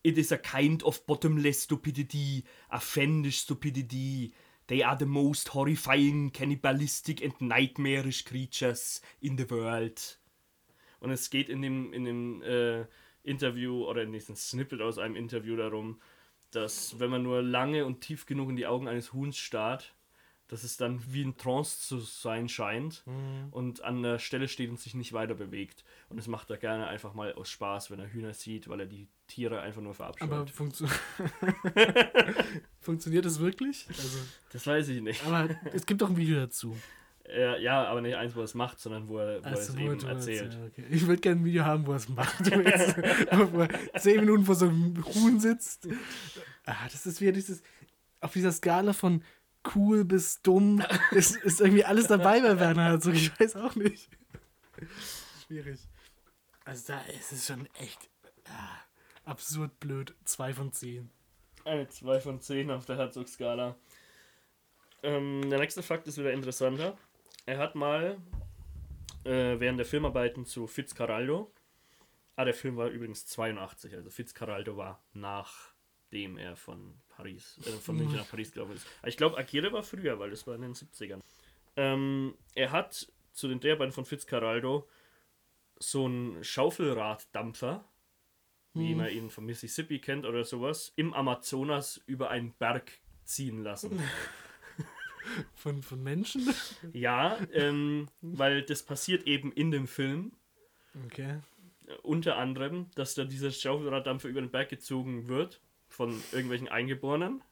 It 0.01 0.17
is 0.17 0.31
a 0.31 0.37
kind 0.37 0.83
of 0.83 1.05
bottomless 1.05 1.63
stupidity, 1.63 2.43
a 2.69 2.79
fiendish 2.79 3.41
stupidity. 3.41 4.33
They 4.69 4.83
are 4.83 4.95
the 4.95 5.07
most 5.07 5.55
horrifying, 5.55 6.31
cannibalistic 6.31 7.23
and 7.23 7.33
nightmarish 7.41 8.23
creatures 8.23 9.01
in 9.19 9.35
the 9.35 9.49
world. 9.49 10.19
Und 10.99 11.09
es 11.09 11.31
geht 11.31 11.49
in 11.49 11.63
dem, 11.63 11.91
in 11.91 12.05
dem 12.05 12.43
äh, 12.43 12.85
Interview 13.23 13.83
oder 13.85 14.03
in 14.03 14.11
diesem 14.11 14.35
Snippet 14.35 14.79
aus 14.81 14.99
einem 14.99 15.15
Interview 15.15 15.55
darum, 15.55 15.99
dass 16.51 16.99
wenn 16.99 17.09
man 17.09 17.23
nur 17.23 17.41
lange 17.41 17.83
und 17.83 18.01
tief 18.01 18.27
genug 18.27 18.51
in 18.51 18.57
die 18.57 18.67
Augen 18.67 18.87
eines 18.87 19.11
Huhns 19.11 19.37
starrt, 19.37 19.95
dass 20.49 20.63
es 20.63 20.77
dann 20.77 21.01
wie 21.07 21.23
ein 21.23 21.37
Trance 21.37 21.79
zu 21.79 21.99
sein 21.99 22.49
scheint 22.49 23.03
und 23.51 23.83
an 23.83 24.01
der 24.03 24.19
Stelle 24.19 24.47
steht 24.47 24.69
und 24.69 24.79
sich 24.79 24.95
nicht 24.95 25.13
weiter 25.13 25.35
bewegt. 25.35 25.85
Und 26.09 26.17
das 26.17 26.27
macht 26.27 26.49
er 26.49 26.57
gerne 26.57 26.87
einfach 26.87 27.13
mal 27.13 27.33
aus 27.33 27.49
Spaß, 27.49 27.91
wenn 27.91 27.99
er 27.99 28.11
Hühner 28.11 28.33
sieht, 28.33 28.67
weil 28.67 28.81
er 28.81 28.85
die 28.87 29.07
Tiere 29.27 29.61
einfach 29.61 29.81
nur 29.81 29.93
verabscheut. 29.93 30.29
Aber 30.29 30.47
funktio 30.47 30.87
funktioniert 32.81 33.25
das 33.25 33.39
wirklich? 33.39 33.85
Also, 33.89 34.17
das 34.51 34.65
weiß 34.65 34.89
ich 34.89 35.01
nicht. 35.01 35.25
aber 35.25 35.49
es 35.71 35.85
gibt 35.85 36.01
doch 36.01 36.09
ein 36.09 36.17
Video 36.17 36.37
dazu. 36.39 36.75
Äh, 37.27 37.61
ja, 37.61 37.83
aber 37.85 38.01
nicht 38.01 38.15
eins, 38.15 38.35
wo 38.35 38.39
er 38.39 38.45
es 38.45 38.55
macht, 38.55 38.79
sondern 38.79 39.07
wo 39.07 39.19
er, 39.19 39.43
wo 39.43 39.47
er 39.47 39.53
Ach 39.53 39.57
es 39.57 39.67
so, 39.67 39.77
eben 39.77 40.03
erzählt. 40.03 40.53
ja, 40.55 40.65
okay. 40.65 40.83
Ich 40.89 41.05
würde 41.05 41.21
gerne 41.21 41.41
ein 41.41 41.45
Video 41.45 41.63
haben, 41.63 41.85
wo 41.85 41.91
er 41.91 41.97
es 41.97 42.09
macht. 42.09 42.39
Wo, 42.49 42.55
wo 43.53 43.59
er 43.61 43.99
zehn 43.99 44.21
Minuten 44.21 44.45
vor 44.45 44.55
so 44.55 44.67
einem 44.67 45.05
Huhn 45.05 45.39
sitzt. 45.39 45.87
Ah, 46.65 46.87
das 46.91 47.05
ist 47.05 47.21
wieder 47.21 47.33
dieses. 47.33 47.61
auf 48.19 48.33
dieser 48.33 48.51
Skala 48.51 48.93
von 48.93 49.23
cool 49.75 50.05
bis 50.05 50.41
dumm 50.41 50.83
ist, 51.11 51.35
ist 51.37 51.61
irgendwie 51.61 51.85
alles 51.85 52.07
dabei 52.07 52.41
bei 52.41 52.59
Werner 52.59 52.85
Herzog. 52.85 53.13
Ich 53.13 53.37
weiß 53.39 53.55
auch 53.57 53.75
nicht. 53.75 54.09
Schwierig. 55.45 55.79
Also 56.65 56.93
da 56.93 57.01
ist 57.01 57.31
es 57.31 57.47
schon 57.47 57.67
echt 57.75 58.09
ah, 58.45 58.77
absurd 59.25 59.79
blöd. 59.79 60.15
Zwei 60.23 60.53
von 60.53 60.71
zehn. 60.71 61.11
Eine 61.65 61.87
2 61.87 62.19
von 62.21 62.39
10 62.39 62.71
auf 62.71 62.85
der 62.85 62.97
Herzog-Skala. 62.97 63.75
Ähm, 65.03 65.49
der 65.49 65.59
nächste 65.59 65.83
Fakt 65.83 66.07
ist 66.07 66.17
wieder 66.17 66.33
interessanter. 66.33 66.97
Er 67.45 67.57
hat 67.57 67.75
mal 67.75 68.17
äh, 69.23 69.59
während 69.59 69.77
der 69.77 69.85
Filmarbeiten 69.85 70.45
zu 70.45 70.67
Fitzcarraldo, 70.67 71.51
ah, 72.35 72.45
der 72.45 72.53
Film 72.53 72.77
war 72.77 72.87
übrigens 72.87 73.25
82, 73.27 73.95
also 73.95 74.09
Fitzcarraldo 74.09 74.77
war 74.77 75.03
nachdem 75.13 76.37
er 76.37 76.55
von 76.55 76.99
Paris, 77.19 77.59
äh, 77.65 77.71
von 77.71 77.97
München 77.97 78.15
nach 78.15 78.29
Paris 78.29 78.53
gelaufen 78.53 78.75
ist. 78.75 78.87
Ich 79.05 79.17
glaube, 79.17 79.37
Akira 79.37 79.73
war 79.73 79.83
früher, 79.83 80.17
weil 80.19 80.29
das 80.29 80.47
war 80.47 80.55
in 80.55 80.61
den 80.61 80.73
70ern. 80.73 81.19
Ähm, 81.75 82.33
er 82.55 82.71
hat 82.71 83.11
zu 83.33 83.49
den 83.49 83.59
Dreharbeiten 83.59 83.91
von 83.91 84.05
Fitzcarraldo 84.05 84.87
so 85.77 86.05
einen 86.05 86.41
Schaufelraddampfer, 86.41 87.83
wie 88.73 88.95
man 88.95 89.09
ihn 89.09 89.29
vom 89.29 89.45
Mississippi 89.45 89.99
kennt 89.99 90.25
oder 90.25 90.45
sowas, 90.45 90.93
im 90.95 91.13
Amazonas 91.13 92.01
über 92.05 92.29
einen 92.29 92.53
Berg 92.53 92.89
ziehen 93.25 93.63
lassen. 93.63 94.01
Von, 95.53 95.83
von 95.83 96.01
Menschen? 96.01 96.55
Ja, 96.93 97.37
ähm, 97.53 98.07
weil 98.21 98.63
das 98.63 98.81
passiert 98.81 99.27
eben 99.27 99.51
in 99.51 99.69
dem 99.69 99.85
Film. 99.85 100.31
Okay. 101.05 101.41
Unter 102.01 102.37
anderem, 102.37 102.87
dass 102.95 103.13
da 103.13 103.25
dieser 103.25 103.51
Schaufelraddampfer 103.51 104.27
über 104.27 104.41
den 104.41 104.49
Berg 104.49 104.69
gezogen 104.69 105.27
wird 105.27 105.61
von 105.99 106.23
irgendwelchen 106.31 106.69
Eingeborenen. 106.69 107.43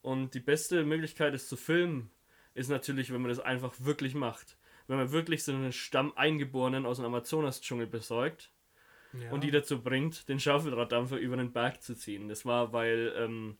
Und 0.00 0.32
die 0.32 0.40
beste 0.40 0.84
Möglichkeit, 0.84 1.34
es 1.34 1.48
zu 1.48 1.56
filmen, 1.58 2.10
ist 2.54 2.70
natürlich, 2.70 3.12
wenn 3.12 3.20
man 3.20 3.28
das 3.28 3.40
einfach 3.40 3.74
wirklich 3.78 4.14
macht. 4.14 4.56
Wenn 4.86 4.96
man 4.96 5.12
wirklich 5.12 5.44
so 5.44 5.52
einen 5.52 5.70
Stamm 5.70 6.14
Eingeborenen 6.16 6.86
aus 6.86 6.96
dem 6.96 7.04
Amazonas-Dschungel 7.04 7.86
besorgt 7.86 8.50
Ja. 9.12 9.30
und 9.30 9.44
die 9.44 9.50
dazu 9.50 9.82
bringt, 9.82 10.30
den 10.30 10.40
Schaufelraddampfer 10.40 11.18
über 11.18 11.36
den 11.36 11.52
Berg 11.52 11.82
zu 11.82 11.94
ziehen. 11.94 12.28
Das 12.28 12.46
war, 12.46 12.72
weil 12.72 13.12
ähm, 13.18 13.58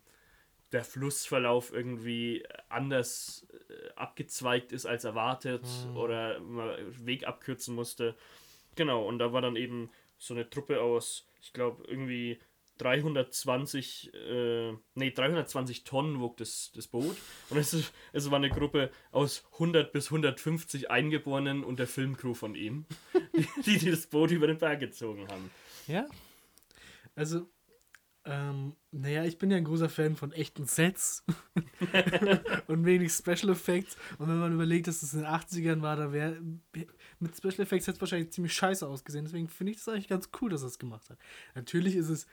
der 0.73 0.85
Flussverlauf 0.85 1.71
irgendwie 1.71 2.45
anders 2.71 3.47
äh, 3.69 3.91
abgezweigt 3.95 4.73
ist 4.73 4.87
als 4.87 5.05
erwartet 5.05 5.67
oder 5.95 6.41
man 6.41 6.75
Weg 7.07 7.27
abkürzen 7.29 7.75
musste. 7.75 8.17
Genau, 8.75 9.07
und 9.07 9.19
da 9.19 9.35
war 9.35 9.43
dann 9.43 9.57
eben 9.57 9.91
so 10.17 10.33
eine 10.33 10.49
Truppe 10.49 10.81
aus, 10.81 11.29
ich 11.43 11.53
glaube, 11.53 11.85
irgendwie 11.87 12.41
320, 12.79 14.13
äh, 14.15 14.73
nee, 14.95 15.11
320 15.11 15.85
Tonnen 15.85 16.21
wog 16.21 16.37
das, 16.37 16.73
das 16.75 16.89
Boot. 16.89 17.17
Und 17.51 17.59
es, 17.59 17.93
es 18.13 18.31
war 18.31 18.39
eine 18.39 18.51
Gruppe 18.51 18.91
aus 19.13 19.45
100 19.55 19.93
bis 19.93 20.07
150 20.07 20.91
Eingeborenen 20.91 21.65
und 21.65 21.79
der 21.79 21.87
Filmcrew 21.87 22.35
von 22.35 22.55
ihm, 22.55 22.87
die, 23.67 23.79
die 23.79 23.91
das 23.91 24.07
Boot 24.07 24.31
über 24.31 24.47
den 24.47 24.59
Berg 24.59 24.81
gezogen 24.81 25.29
haben. 25.29 25.51
Ja. 25.87 26.07
Also, 27.15 27.49
ähm, 28.27 28.75
naja, 28.91 29.25
ich 29.25 29.37
bin 29.39 29.51
ja 29.51 29.59
ein 29.59 29.65
großer 29.65 29.91
Fan 29.91 30.17
von 30.17 30.33
echten 30.33 30.65
Sets 30.65 31.25
und 32.67 32.87
wenig 32.87 33.13
Special 33.13 33.51
Effects. 33.51 33.99
Und 34.19 34.29
wenn 34.29 34.39
man 34.39 34.53
überlegt, 34.53 34.87
dass 34.87 35.03
es 35.03 35.13
in 35.13 35.21
den 35.21 35.29
80ern 35.29 35.83
war, 35.83 35.97
da 35.97 36.11
wäre 36.11 36.41
mit 37.19 37.37
Special 37.37 37.61
Effects 37.61 37.87
hätte 37.87 37.97
es 37.97 38.01
wahrscheinlich 38.01 38.33
ziemlich 38.33 38.55
scheiße 38.55 38.87
ausgesehen. 38.87 39.27
Deswegen 39.27 39.49
finde 39.49 39.73
ich 39.73 39.79
das 39.79 39.89
eigentlich 39.89 40.09
ganz 40.09 40.31
cool, 40.41 40.51
dass 40.51 40.63
er 40.63 40.69
es 40.69 40.79
gemacht 40.79 41.11
hat. 41.11 41.19
Natürlich 41.55 41.97
ist 41.97 42.09
es 42.09 42.27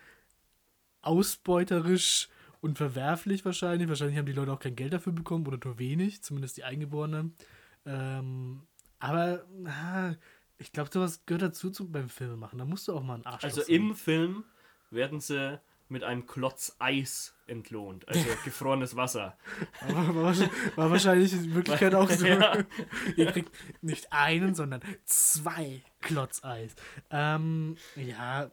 ausbeuterisch 1.01 2.29
und 2.61 2.77
verwerflich 2.77 3.45
wahrscheinlich. 3.45 3.87
Wahrscheinlich 3.89 4.17
haben 4.17 4.25
die 4.25 4.33
Leute 4.33 4.51
auch 4.53 4.59
kein 4.59 4.75
Geld 4.75 4.93
dafür 4.93 5.13
bekommen 5.13 5.45
oder 5.47 5.57
nur 5.63 5.79
wenig, 5.79 6.21
zumindest 6.23 6.57
die 6.57 6.63
Eingeborenen. 6.63 7.35
Ähm, 7.85 8.61
aber 8.99 9.43
ah, 9.65 10.13
ich 10.57 10.71
glaube, 10.71 10.89
sowas 10.93 11.23
gehört 11.25 11.41
dazu 11.41 11.71
zum, 11.71 11.91
beim 11.91 12.09
Filme 12.09 12.37
machen. 12.37 12.59
Da 12.59 12.65
musst 12.65 12.87
du 12.87 12.93
auch 12.93 13.01
mal 13.03 13.15
einen 13.15 13.25
Arsch 13.25 13.43
Also 13.43 13.61
im 13.63 13.95
Film 13.95 14.43
werden 14.91 15.19
sie 15.19 15.59
mit 15.89 16.03
einem 16.03 16.25
Klotz 16.25 16.75
Eis 16.79 17.35
entlohnt, 17.47 18.07
also 18.07 18.23
gefrorenes 18.45 18.95
Wasser. 18.95 19.37
War, 19.89 20.15
war, 20.15 20.23
wahrscheinlich- 20.23 20.77
war 20.77 20.89
wahrscheinlich 20.89 21.33
in 21.33 21.53
Wirklichkeit 21.53 21.93
auch 21.95 22.09
so. 22.09 22.25
Ja. 22.27 22.57
Ihr 23.17 23.25
kriegt 23.31 23.51
nicht 23.81 24.13
einen, 24.13 24.55
sondern 24.55 24.81
zwei 25.03 25.83
Klotzeis. 25.99 26.75
Ähm, 27.09 27.75
ja, 27.97 28.51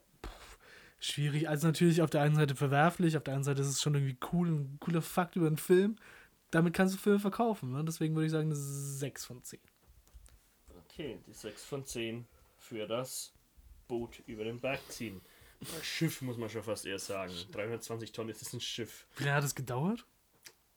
schwierig. 0.99 1.49
Also 1.49 1.67
natürlich 1.67 2.03
auf 2.03 2.11
der 2.11 2.23
einen 2.23 2.37
Seite 2.37 2.57
verwerflich, 2.57 3.17
auf 3.17 3.25
der 3.25 3.35
anderen 3.35 3.45
Seite 3.45 3.63
ist 3.63 3.69
es 3.69 3.83
schon 3.83 3.95
irgendwie 3.95 4.19
cool, 4.33 4.49
ein 4.49 4.79
cooler 4.81 5.03
Fakt 5.03 5.37
über 5.37 5.47
einen 5.47 5.57
Film. 5.57 5.97
Damit 6.51 6.75
kannst 6.75 6.95
du 6.95 6.99
Filme 6.99 7.19
verkaufen. 7.19 7.73
Ne? 7.73 7.85
Deswegen 7.85 8.15
würde 8.15 8.27
ich 8.27 8.33
sagen, 8.33 8.47
eine 8.47 8.57
6 8.57 9.25
von 9.25 9.43
10. 9.43 9.61
Okay, 10.85 11.19
die 11.27 11.33
6 11.33 11.65
von 11.65 11.85
10 11.85 12.27
für 12.57 12.87
das 12.87 13.33
Boot 13.87 14.23
über 14.27 14.45
den 14.45 14.61
Berg 14.61 14.81
ziehen. 14.89 15.21
Schiff 15.83 16.23
muss 16.23 16.37
man 16.37 16.49
schon 16.49 16.63
fast 16.63 16.87
eher 16.87 16.99
sagen. 16.99 17.33
320 17.53 18.13
Tonnen 18.13 18.31
ist 18.31 18.43
das 18.43 18.53
ein 18.53 18.61
Schiff. 18.61 19.07
Wie 19.17 19.25
lange 19.25 19.37
hat 19.37 19.45
es 19.45 19.55
gedauert? 19.55 20.07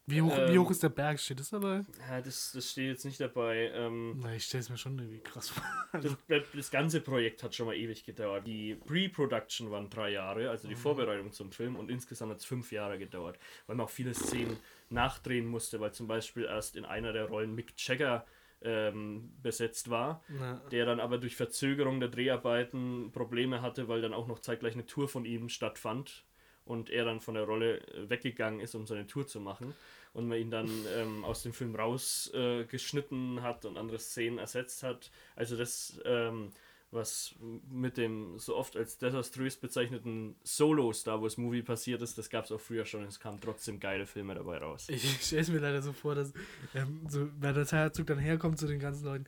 Wie 0.07 0.21
hoch, 0.21 0.35
wie 0.35 0.55
Ähm, 0.55 0.59
hoch 0.61 0.71
ist 0.71 0.81
der 0.83 0.89
Berg? 0.89 1.19
Steht 1.19 1.39
das 1.39 1.51
dabei? 1.51 1.85
Ja, 2.09 2.21
das, 2.21 2.51
das 2.53 2.71
steht 2.71 2.87
jetzt 2.87 3.05
nicht 3.05 3.21
dabei. 3.21 3.71
Ähm, 3.73 4.19
Na, 4.19 4.35
ich 4.35 4.45
stelle 4.45 4.61
es 4.61 4.69
mir 4.69 4.77
schon 4.77 4.97
irgendwie 4.97 5.19
krass 5.19 5.49
vor. 5.49 5.63
das, 6.01 6.17
das 6.53 6.71
ganze 6.71 7.01
Projekt 7.01 7.43
hat 7.43 7.53
schon 7.53 7.67
mal 7.67 7.75
ewig 7.75 8.03
gedauert. 8.03 8.45
Die 8.47 8.75
Pre-Production 8.75 9.69
waren 9.69 9.89
drei 9.89 10.11
Jahre, 10.11 10.49
also 10.49 10.67
die 10.67 10.75
Vorbereitung 10.75 11.31
zum 11.31 11.51
Film, 11.51 11.75
und 11.75 11.89
insgesamt 11.89 12.31
hat 12.31 12.39
es 12.39 12.45
fünf 12.45 12.71
Jahre 12.71 12.97
gedauert, 12.97 13.37
weil 13.67 13.75
man 13.75 13.85
auch 13.85 13.89
viele 13.91 14.13
Szenen 14.13 14.57
nachdrehen 14.89 15.45
musste, 15.45 15.79
weil 15.79 15.93
zum 15.93 16.07
Beispiel 16.07 16.45
erst 16.45 16.75
in 16.75 16.85
einer 16.85 17.13
der 17.13 17.25
Rollen 17.25 17.53
Mick 17.53 17.73
Jagger 17.77 18.25
ähm, 18.63 19.31
besetzt 19.41 19.89
war, 19.89 20.23
Na, 20.29 20.61
der 20.71 20.85
dann 20.85 20.99
aber 20.99 21.17
durch 21.19 21.35
Verzögerung 21.35 21.99
der 21.99 22.09
Dreharbeiten 22.09 23.11
Probleme 23.11 23.61
hatte, 23.61 23.87
weil 23.87 24.01
dann 24.01 24.13
auch 24.13 24.27
noch 24.27 24.39
zeitgleich 24.39 24.73
eine 24.73 24.85
Tour 24.85 25.07
von 25.07 25.25
ihm 25.25 25.49
stattfand 25.49 26.25
und 26.71 26.89
er 26.89 27.03
dann 27.03 27.19
von 27.19 27.33
der 27.33 27.43
Rolle 27.43 27.81
äh, 27.93 28.09
weggegangen 28.09 28.61
ist, 28.61 28.75
um 28.75 28.87
seine 28.87 29.05
Tour 29.05 29.27
zu 29.27 29.41
machen 29.41 29.73
und 30.13 30.27
man 30.27 30.37
ihn 30.37 30.51
dann 30.51 30.69
ähm, 30.97 31.25
aus 31.25 31.43
dem 31.43 31.53
Film 31.53 31.75
rausgeschnitten 31.75 33.37
äh, 33.37 33.41
hat 33.41 33.65
und 33.65 33.77
andere 33.77 33.99
Szenen 33.99 34.39
ersetzt 34.39 34.81
hat. 34.81 35.11
Also 35.35 35.57
das, 35.57 35.99
ähm, 36.05 36.53
was 36.89 37.35
mit 37.69 37.97
dem 37.97 38.39
so 38.39 38.55
oft 38.55 38.77
als 38.77 38.97
desaströs 38.97 39.57
bezeichneten 39.57 40.35
Solo-Star 40.43 41.21
Wars 41.21 41.37
Movie 41.37 41.61
passiert 41.61 42.01
ist, 42.01 42.17
das 42.17 42.29
gab 42.29 42.45
es 42.45 42.51
auch 42.53 42.59
früher 42.59 42.85
schon. 42.85 43.03
Es 43.03 43.19
kamen 43.19 43.39
trotzdem 43.41 43.79
geile 43.79 44.05
Filme 44.05 44.33
dabei 44.33 44.57
raus. 44.57 44.87
Ich 44.87 45.21
stelle 45.21 45.41
es 45.41 45.49
mir 45.49 45.59
leider 45.59 45.81
so 45.81 45.91
vor, 45.91 46.15
dass 46.15 46.33
ähm, 46.73 47.05
so, 47.09 47.27
wenn 47.39 47.53
der 47.53 47.65
Herzog 47.65 48.07
dann 48.07 48.19
herkommt 48.19 48.59
zu 48.59 48.67
den 48.67 48.79
ganzen 48.79 49.05
Leuten. 49.05 49.25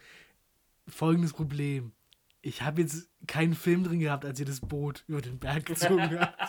Folgendes 0.88 1.34
Problem. 1.34 1.92
Ich 2.42 2.62
habe 2.62 2.82
jetzt 2.82 3.10
keinen 3.26 3.54
Film 3.54 3.86
drin 3.86 4.00
gehabt, 4.00 4.26
als 4.26 4.38
ihr 4.38 4.46
das 4.46 4.60
Boot 4.60 5.06
über 5.08 5.22
den 5.22 5.40
Berg 5.40 5.66
gezogen 5.66 6.20
habt. 6.20 6.43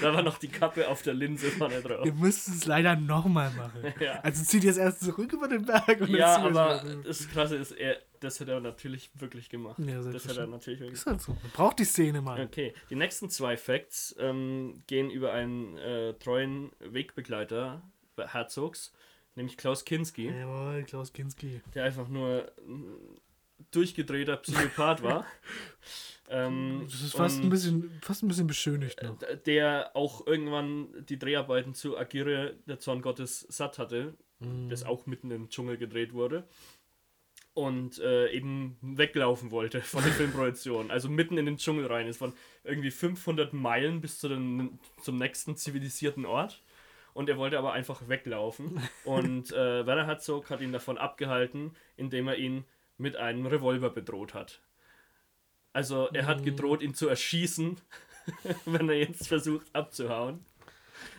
Da 0.00 0.12
war 0.12 0.22
noch 0.22 0.38
die 0.38 0.48
Kappe 0.48 0.88
auf 0.88 1.02
der 1.02 1.14
Linse 1.14 1.50
vorne 1.50 1.80
drauf. 1.80 2.04
Ihr 2.04 2.12
müsst 2.12 2.48
es 2.48 2.66
leider 2.66 2.96
nochmal 2.96 3.50
machen. 3.52 3.94
Ja. 4.00 4.20
Also 4.22 4.44
zieht 4.44 4.64
ihr 4.64 4.70
es 4.70 4.76
erst 4.76 5.00
zurück 5.00 5.32
über 5.32 5.46
den 5.48 5.64
Berg 5.64 6.00
und 6.00 6.10
Ja, 6.10 6.38
aber 6.38 6.82
das 7.04 7.28
Krasse 7.28 7.56
ist, 7.56 7.72
er, 7.72 7.98
das 8.20 8.40
hat 8.40 8.48
er 8.48 8.60
natürlich 8.60 9.10
wirklich 9.14 9.48
gemacht. 9.48 9.78
Ja, 9.78 10.00
das 10.02 10.28
hat 10.28 10.36
er 10.36 10.46
natürlich 10.46 10.80
wirklich 10.80 10.98
Ist 10.98 11.06
halt 11.06 11.20
so. 11.20 11.32
Man 11.32 11.50
braucht 11.52 11.78
die 11.78 11.84
Szene 11.84 12.20
mal. 12.20 12.40
Okay, 12.40 12.74
die 12.90 12.96
nächsten 12.96 13.30
zwei 13.30 13.56
Facts 13.56 14.14
ähm, 14.18 14.82
gehen 14.86 15.10
über 15.10 15.32
einen 15.32 15.76
äh, 15.78 16.14
treuen 16.14 16.72
Wegbegleiter 16.80 17.82
Herzogs, 18.18 18.92
nämlich 19.36 19.56
Klaus 19.56 19.84
Kinski, 19.84 20.28
Jawohl, 20.30 20.84
Klaus 20.84 21.12
Kinski. 21.12 21.60
der 21.74 21.84
einfach 21.84 22.08
nur 22.08 22.50
durchgedrehter 23.70 24.36
Psychopath 24.38 25.02
war. 25.02 25.26
ähm, 26.28 26.82
Das 26.90 27.00
ist 27.02 27.14
fast 27.14 27.40
ein 27.42 27.50
bisschen, 27.50 27.98
fast 28.02 28.22
ein 28.22 28.28
bisschen 28.28 28.46
beschönigt 28.46 29.02
noch. 29.02 29.18
d- 29.18 29.36
der 29.46 29.90
auch 29.94 30.26
irgendwann 30.26 30.88
die 31.08 31.18
Dreharbeiten 31.18 31.74
zu 31.74 31.96
Agire, 31.98 32.54
der 32.66 32.78
Zorn 32.78 33.02
Gottes, 33.02 33.40
satt 33.48 33.78
hatte, 33.78 34.14
Mhm. 34.40 34.68
das 34.70 34.82
auch 34.82 35.06
mitten 35.06 35.30
im 35.30 35.48
Dschungel 35.50 35.76
gedreht 35.76 36.12
wurde. 36.14 36.42
Und 37.54 37.98
äh, 38.00 38.30
eben 38.32 38.76
weglaufen 38.80 39.50
wollte 39.50 39.82
von 39.82 40.02
der 40.02 40.12
Filmproduktion. 40.12 40.90
Also 40.90 41.08
mitten 41.10 41.36
in 41.36 41.44
den 41.46 41.58
Dschungel 41.58 41.86
rein. 41.86 42.08
Es 42.08 42.20
waren 42.20 42.32
irgendwie 42.64 42.90
500 42.90 43.52
Meilen 43.52 44.00
bis 44.00 44.18
zu 44.18 44.28
den, 44.28 44.78
zum 45.02 45.16
nächsten 45.18 45.56
zivilisierten 45.56 46.24
Ort. 46.24 46.62
Und 47.14 47.28
er 47.28 47.36
wollte 47.36 47.58
aber 47.58 47.72
einfach 47.74 48.08
weglaufen. 48.08 48.80
Und 49.04 49.52
äh, 49.52 49.86
Werner 49.86 50.06
Herzog 50.06 50.48
hat 50.48 50.62
ihn 50.62 50.72
davon 50.72 50.96
abgehalten, 50.96 51.76
indem 51.98 52.26
er 52.26 52.36
ihn 52.38 52.64
mit 53.02 53.16
einem 53.16 53.46
Revolver 53.46 53.90
bedroht 53.90 54.32
hat. 54.32 54.62
Also 55.72 56.08
er 56.12 56.26
hat 56.26 56.44
gedroht, 56.44 56.82
ihn 56.82 56.94
zu 56.94 57.08
erschießen, 57.08 57.76
wenn 58.64 58.88
er 58.88 58.98
jetzt 58.98 59.28
versucht 59.28 59.66
abzuhauen. 59.74 60.44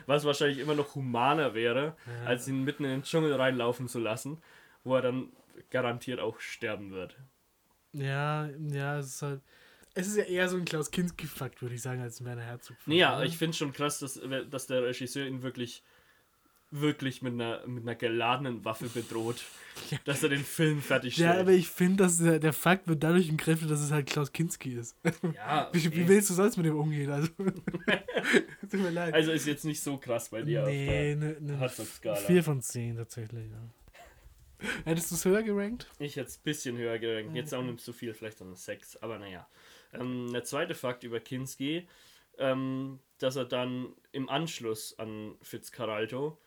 Was 0.05 0.23
wahrscheinlich 0.23 0.59
immer 0.59 0.75
noch 0.75 0.95
humaner 0.95 1.53
wäre, 1.53 1.95
als 2.25 2.47
ihn 2.47 2.63
mitten 2.63 2.86
in 2.86 2.91
den 2.91 3.03
Dschungel 3.03 3.34
reinlaufen 3.34 3.88
zu 3.88 3.99
lassen, 3.99 4.41
wo 4.84 4.95
er 4.95 5.01
dann 5.01 5.31
garantiert 5.69 6.19
auch 6.19 6.39
sterben 6.39 6.91
wird. 6.91 7.17
Ja, 7.91 8.49
ja, 8.69 8.97
es 8.97 9.07
ist 9.07 9.21
halt. 9.21 9.41
Es 9.95 10.07
ist 10.07 10.17
ja 10.17 10.23
eher 10.23 10.49
so 10.49 10.57
ein 10.57 10.65
Klaus 10.65 10.89
Kinski-Fakt, 10.89 11.61
würde 11.61 11.75
ich 11.75 11.81
sagen, 11.81 12.01
als 12.01 12.19
ein 12.19 12.25
Werner 12.25 12.41
Herzog. 12.41 12.75
Ja, 12.88 13.21
ich 13.21 13.38
finde 13.38 13.55
schon 13.55 13.73
krass, 13.73 13.99
dass, 13.99 14.19
dass 14.49 14.65
der 14.65 14.84
Regisseur 14.84 15.27
ihn 15.27 15.43
wirklich 15.43 15.84
wirklich 16.82 17.21
mit 17.21 17.34
einer, 17.34 17.65
mit 17.67 17.84
einer 17.84 17.95
geladenen 17.95 18.65
Waffe 18.65 18.88
bedroht, 18.88 19.43
dass 20.05 20.24
er 20.24 20.30
den 20.30 20.43
Film 20.43 20.82
fertig 20.82 21.17
Ja, 21.17 21.39
aber 21.39 21.51
ich 21.51 21.67
finde, 21.69 22.03
dass 22.03 22.17
der, 22.17 22.39
der 22.39 22.53
Fakt 22.53 22.88
wird 22.88 23.03
dadurch 23.03 23.30
entkräftet, 23.30 23.69
dass 23.69 23.82
es 23.82 23.91
halt 23.91 24.07
Klaus 24.07 24.32
Kinski 24.32 24.74
ist. 24.74 24.97
Ja, 25.36 25.69
Wie, 25.74 25.88
okay. 25.88 25.91
wie 25.95 26.07
willst 26.07 26.30
du 26.30 26.34
sonst 26.34 26.57
mit 26.57 26.65
dem 26.65 26.76
umgehen? 26.76 27.11
Also, 27.11 27.28
tut 27.38 28.74
mir 28.74 28.89
leid. 28.89 29.13
Also 29.13 29.32
ist 29.32 29.45
jetzt 29.45 29.65
nicht 29.65 29.82
so 29.82 29.97
krass 29.97 30.30
bei 30.30 30.41
dir 30.41 30.63
nee, 30.65 31.15
ne, 31.15 31.26
ne, 31.26 31.36
der 31.39 31.59
Herzog-Skala. 31.59 32.15
4 32.15 32.43
von 32.43 32.61
10 32.61 32.97
tatsächlich, 32.97 33.51
ja. 33.51 33.69
Hättest 34.86 35.11
du 35.11 35.15
es 35.15 35.26
höher 35.26 35.43
gerankt? 35.43 35.88
Ich 35.99 36.15
hätte 36.15 36.28
es 36.28 36.38
ein 36.38 36.43
bisschen 36.43 36.78
höher 36.78 36.97
gerankt. 36.97 37.36
Jetzt 37.36 37.53
auch 37.53 37.63
nicht 37.63 37.82
so 37.82 37.91
viel, 37.91 38.13
vielleicht 38.13 38.41
eine 38.41 38.55
6, 38.55 38.97
aber 38.97 39.19
naja. 39.19 39.47
Ähm, 39.93 40.32
der 40.32 40.43
zweite 40.43 40.74
Fakt 40.74 41.03
über 41.03 41.19
Kinski, 41.19 41.88
ähm, 42.38 42.99
dass 43.19 43.36
er 43.36 43.45
dann 43.45 43.93
im 44.11 44.30
Anschluss 44.30 44.97
an 44.97 45.36
Fitzcarraldo 45.41 46.38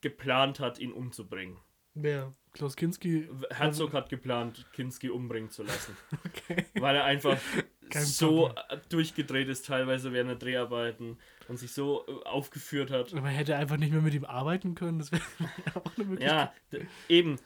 geplant 0.00 0.60
hat, 0.60 0.78
ihn 0.78 0.92
umzubringen. 0.92 1.58
Wer? 1.94 2.34
Klaus 2.52 2.76
Kinski? 2.76 3.28
Herzog 3.50 3.92
hat 3.92 4.08
geplant, 4.08 4.66
Kinski 4.72 5.10
umbringen 5.10 5.50
zu 5.50 5.62
lassen. 5.62 5.96
Okay. 6.26 6.64
Weil 6.74 6.96
er 6.96 7.04
einfach 7.04 7.38
so 7.94 8.52
durchgedreht 8.88 9.48
ist, 9.48 9.66
teilweise 9.66 10.12
während 10.12 10.30
der 10.30 10.36
Dreharbeiten 10.36 11.18
und 11.48 11.58
sich 11.58 11.72
so 11.72 12.04
äh, 12.06 12.28
aufgeführt 12.28 12.90
hat. 12.90 13.14
Aber 13.14 13.28
er 13.28 13.34
hätte 13.34 13.56
einfach 13.56 13.76
nicht 13.76 13.92
mehr 13.92 14.02
mit 14.02 14.14
ihm 14.14 14.24
arbeiten 14.24 14.74
können, 14.74 14.98
das 14.98 15.12
wäre 15.12 15.22
auch 15.74 15.96
eine 15.96 16.06
Möglichkeit. 16.06 16.52
Ja, 16.72 16.78
eben. 17.08 17.36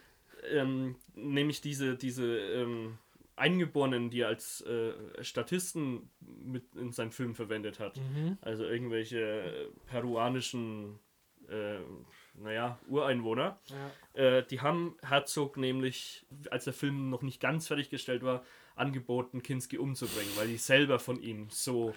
Ähm, 0.51 0.95
nämlich 1.15 1.61
diese, 1.61 1.95
diese 1.95 2.25
ähm, 2.25 2.99
Eingeborenen, 3.35 4.09
die 4.09 4.21
er 4.21 4.27
als 4.27 4.61
äh, 4.61 4.93
Statisten 5.23 6.09
mit 6.21 6.75
in 6.75 6.91
seinen 6.91 7.11
Film 7.11 7.33
verwendet 7.33 7.79
hat. 7.79 7.97
Mhm. 7.97 8.37
Also 8.41 8.63
irgendwelche 8.63 9.71
peruanischen, 9.87 10.99
äh, 11.49 11.79
naja, 12.41 12.79
Ureinwohner. 12.87 13.59
Ja. 14.15 14.21
Äh, 14.21 14.45
die 14.45 14.61
haben 14.61 14.95
Herzog 15.01 15.57
nämlich, 15.57 16.25
als 16.51 16.65
der 16.65 16.73
Film 16.73 17.09
noch 17.09 17.21
nicht 17.21 17.39
ganz 17.39 17.67
fertiggestellt 17.67 18.23
war, 18.23 18.43
angeboten, 18.75 19.41
Kinski 19.41 19.77
umzubringen, 19.77 20.31
weil 20.35 20.47
die 20.47 20.57
selber 20.57 20.99
von 20.99 21.21
ihm 21.21 21.47
so, 21.49 21.95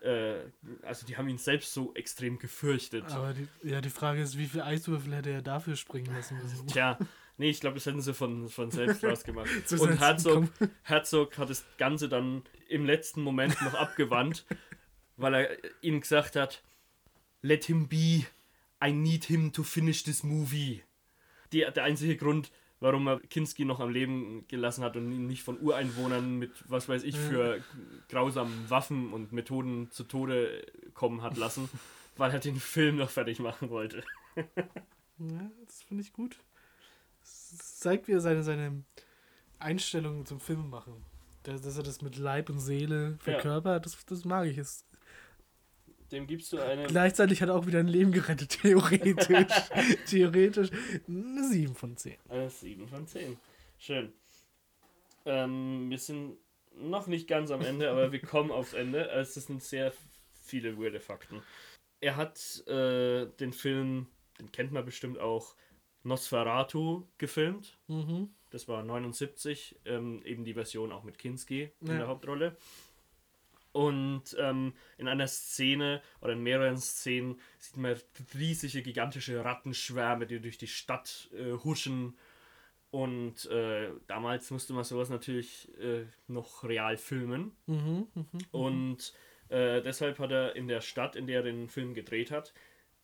äh, 0.00 0.36
also 0.82 1.06
die 1.06 1.16
haben 1.16 1.28
ihn 1.28 1.38
selbst 1.38 1.72
so 1.72 1.94
extrem 1.94 2.38
gefürchtet. 2.38 3.04
Aber 3.12 3.34
die, 3.34 3.48
ja, 3.62 3.80
die 3.80 3.90
Frage 3.90 4.22
ist, 4.22 4.38
wie 4.38 4.46
viel 4.46 4.62
Eiswürfel 4.62 5.14
hätte 5.14 5.30
er 5.30 5.42
dafür 5.42 5.76
springen 5.76 6.14
lassen 6.14 6.38
müssen? 6.42 6.66
Tja, 6.66 6.98
nee, 7.36 7.50
ich 7.50 7.60
glaube, 7.60 7.74
das 7.74 7.86
hätten 7.86 8.00
sie 8.00 8.14
von, 8.14 8.48
von 8.48 8.70
selbst 8.70 9.04
rausgemacht. 9.04 9.48
Und 9.78 10.00
Herzog. 10.00 10.48
Herzog 10.82 11.38
hat 11.38 11.50
das 11.50 11.64
Ganze 11.76 12.08
dann 12.08 12.42
im 12.68 12.86
letzten 12.86 13.22
Moment 13.22 13.60
noch 13.62 13.74
abgewandt, 13.74 14.46
weil 15.16 15.34
er 15.34 15.56
ihnen 15.82 16.00
gesagt 16.00 16.36
hat, 16.36 16.62
let 17.42 17.64
him 17.64 17.88
be, 17.88 18.24
I 18.84 18.92
need 18.92 19.24
him 19.24 19.52
to 19.52 19.62
finish 19.62 20.02
this 20.04 20.22
movie. 20.22 20.82
Die, 21.52 21.60
der 21.60 21.84
einzige 21.84 22.16
Grund, 22.16 22.50
warum 22.80 23.06
er 23.06 23.20
Kinski 23.20 23.64
noch 23.64 23.80
am 23.80 23.90
Leben 23.90 24.44
gelassen 24.48 24.84
hat 24.84 24.96
und 24.96 25.10
ihn 25.10 25.26
nicht 25.26 25.42
von 25.42 25.60
Ureinwohnern 25.60 26.38
mit, 26.38 26.52
was 26.68 26.88
weiß 26.88 27.04
ich, 27.04 27.16
für 27.16 27.62
grausamen 28.08 28.68
Waffen 28.68 29.12
und 29.12 29.32
Methoden 29.32 29.90
zu 29.90 30.04
Tode 30.04 30.66
kommen 30.92 31.22
hat 31.22 31.36
lassen, 31.36 31.68
weil 32.16 32.30
er 32.30 32.40
den 32.40 32.56
Film 32.56 32.96
noch 32.96 33.10
fertig 33.10 33.38
machen 33.38 33.70
wollte. 33.70 34.04
Ja, 34.36 35.50
das 35.66 35.82
finde 35.82 36.02
ich 36.02 36.12
gut. 36.12 36.36
Das 37.20 37.78
zeigt, 37.78 38.08
wie 38.08 38.12
er 38.12 38.20
seine, 38.20 38.42
seine 38.42 38.84
Einstellung 39.58 40.26
zum 40.26 40.40
Film 40.40 40.68
machen. 40.68 41.04
Dass, 41.44 41.60
dass 41.62 41.76
er 41.76 41.82
das 41.82 42.02
mit 42.02 42.16
Leib 42.16 42.50
und 42.50 42.58
Seele 42.58 43.16
verkörpert, 43.20 43.86
das, 43.86 44.04
das 44.06 44.24
mag 44.24 44.46
ich. 44.46 44.58
Es, 44.58 44.84
Dem 46.14 46.26
gibst 46.28 46.52
du 46.52 46.58
eine. 46.60 46.86
gleichzeitig 46.86 47.42
hat 47.42 47.48
er 47.48 47.56
auch 47.56 47.66
wieder 47.66 47.80
ein 47.80 47.88
Leben 47.88 48.12
gerettet, 48.12 48.50
theoretisch. 48.62 49.26
theoretisch 50.06 50.70
eine 51.08 51.44
7 51.48 51.74
von 51.74 51.96
10. 51.96 52.14
Äh, 52.30 52.48
7 52.48 52.86
von 52.88 53.06
10. 53.06 53.36
Schön. 53.78 54.12
Ähm, 55.26 55.90
wir 55.90 55.98
sind 55.98 56.36
noch 56.76 57.06
nicht 57.08 57.26
ganz 57.28 57.50
am 57.50 57.62
Ende, 57.62 57.90
aber 57.90 58.12
wir 58.12 58.20
kommen 58.20 58.50
aufs 58.50 58.74
Ende. 58.74 59.08
Es 59.10 59.34
sind 59.34 59.62
sehr 59.62 59.92
viele 60.44 60.78
weirde 60.78 61.00
Fakten. 61.00 61.42
Er 62.00 62.16
hat 62.16 62.66
äh, 62.68 63.26
den 63.40 63.52
Film, 63.52 64.06
den 64.38 64.52
kennt 64.52 64.70
man 64.72 64.84
bestimmt 64.84 65.18
auch, 65.18 65.54
Nosferatu 66.04 67.06
gefilmt. 67.18 67.78
Mhm. 67.88 68.28
Das 68.50 68.68
war 68.68 68.82
79, 68.84 69.80
ähm, 69.86 70.22
eben 70.24 70.44
die 70.44 70.54
Version 70.54 70.92
auch 70.92 71.02
mit 71.02 71.18
Kinski 71.18 71.72
in 71.80 71.86
Ja. 71.88 71.96
der 71.98 72.06
Hauptrolle. 72.06 72.56
Und 73.74 74.36
ähm, 74.38 74.72
in 74.98 75.08
einer 75.08 75.26
Szene 75.26 76.00
oder 76.20 76.34
in 76.34 76.44
mehreren 76.44 76.78
Szenen 76.78 77.40
sieht 77.58 77.76
man 77.76 77.96
riesige, 78.38 78.82
gigantische 78.82 79.44
Rattenschwärme, 79.44 80.28
die 80.28 80.38
durch 80.38 80.58
die 80.58 80.68
Stadt 80.68 81.28
äh, 81.32 81.54
huschen. 81.64 82.16
Und 82.92 83.46
äh, 83.46 83.90
damals 84.06 84.52
musste 84.52 84.74
man 84.74 84.84
sowas 84.84 85.10
natürlich 85.10 85.76
äh, 85.80 86.04
noch 86.28 86.62
real 86.62 86.96
filmen. 86.96 87.50
Mhm. 87.66 88.06
Mhm. 88.14 88.26
Und 88.52 89.12
äh, 89.48 89.82
deshalb 89.82 90.20
hat 90.20 90.30
er 90.30 90.54
in 90.54 90.68
der 90.68 90.80
Stadt, 90.80 91.16
in 91.16 91.26
der 91.26 91.38
er 91.38 91.42
den 91.42 91.68
Film 91.68 91.94
gedreht 91.94 92.30
hat, 92.30 92.54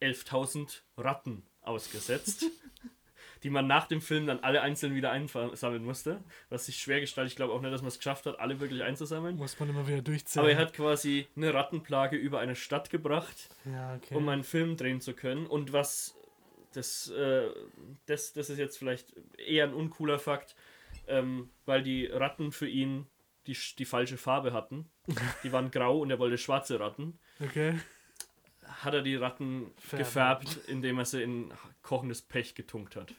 11.000 0.01 0.83
Ratten 0.97 1.43
ausgesetzt, 1.63 2.47
die 3.43 3.51
man 3.51 3.67
nach 3.67 3.87
dem 3.87 4.01
Film 4.01 4.27
dann 4.27 4.41
alle 4.41 4.63
einzeln 4.63 4.95
wieder 4.95 5.11
einsammeln 5.11 5.85
musste. 5.85 6.23
Was 6.49 6.67
sich 6.67 6.77
schwer 6.77 7.01
gestaltet. 7.01 7.33
Ich 7.33 7.37
glaube 7.37 7.53
auch 7.53 7.61
nicht, 7.61 7.73
dass 7.73 7.83
man 7.83 7.89
es 7.89 7.99
geschafft 7.99 8.27
hat, 8.27 8.39
alle 8.39 8.61
wirklich 8.61 8.83
einzusammeln. 8.83 9.37
Muss 9.37 9.59
man 9.59 9.71
immer 9.71 9.87
wieder 9.87 10.03
durchzählen. 10.03 10.45
Aber 10.45 10.53
er 10.53 10.59
hat 10.59 10.73
quasi 10.73 11.27
eine 11.37 11.55
Rattenplage 11.55 12.17
über 12.17 12.41
eine 12.41 12.57
Stadt 12.57 12.91
gebracht, 12.91 13.49
ja, 13.65 13.95
okay. 13.97 14.15
um 14.15 14.29
einen 14.29 14.45
Film 14.45 14.77
drehen 14.77 15.01
zu 15.01 15.15
können. 15.15 15.47
Und 15.47 15.73
was, 15.73 16.17
das, 16.73 17.11
äh, 17.11 17.49
das, 18.07 18.33
das 18.33 18.51
ist 18.51 18.59
jetzt 18.59 18.79
vielleicht 18.79 19.15
eher 19.39 19.65
ein 19.65 19.75
uncooler 19.75 20.19
Fakt, 20.19 20.55
ähm, 21.07 21.51
weil 21.65 21.83
die 21.83 22.07
Ratten 22.07 22.53
für 22.53 22.69
ihn 22.69 23.07
die, 23.47 23.57
die 23.79 23.85
falsche 23.85 24.17
Farbe 24.17 24.53
hatten. 24.53 24.91
Die 25.43 25.51
waren 25.51 25.71
grau 25.71 25.99
und 25.99 26.11
er 26.11 26.19
wollte 26.19 26.39
schwarze 26.39 26.79
Ratten. 26.79 27.19
okay. 27.41 27.75
Hat 28.85 28.95
er 28.95 29.03
die 29.03 29.17
Ratten 29.17 29.73
Färben. 29.79 30.05
gefärbt, 30.05 30.59
indem 30.67 30.99
er 30.99 31.05
sie 31.05 31.23
in 31.23 31.53
kochendes 31.83 32.23
Pech 32.23 32.55
getunkt 32.55 32.97
hat. 32.97 33.15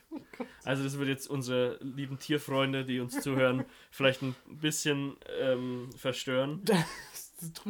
Also 0.64 0.84
das 0.84 0.98
wird 0.98 1.08
jetzt 1.08 1.28
unsere 1.28 1.78
lieben 1.82 2.18
Tierfreunde, 2.18 2.84
die 2.84 3.00
uns 3.00 3.20
zuhören, 3.20 3.64
vielleicht 3.90 4.22
ein 4.22 4.34
bisschen 4.46 5.16
ähm, 5.40 5.90
verstören. 5.96 6.62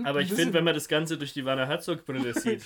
Aber 0.05 0.21
ich 0.21 0.33
finde, 0.33 0.55
wenn 0.55 0.65
man 0.65 0.75
das 0.75 0.89
Ganze 0.89 1.17
durch 1.17 1.33
die 1.33 1.45
Werner 1.45 1.67
Herzog-Brille 1.67 2.35
sieht, 2.39 2.65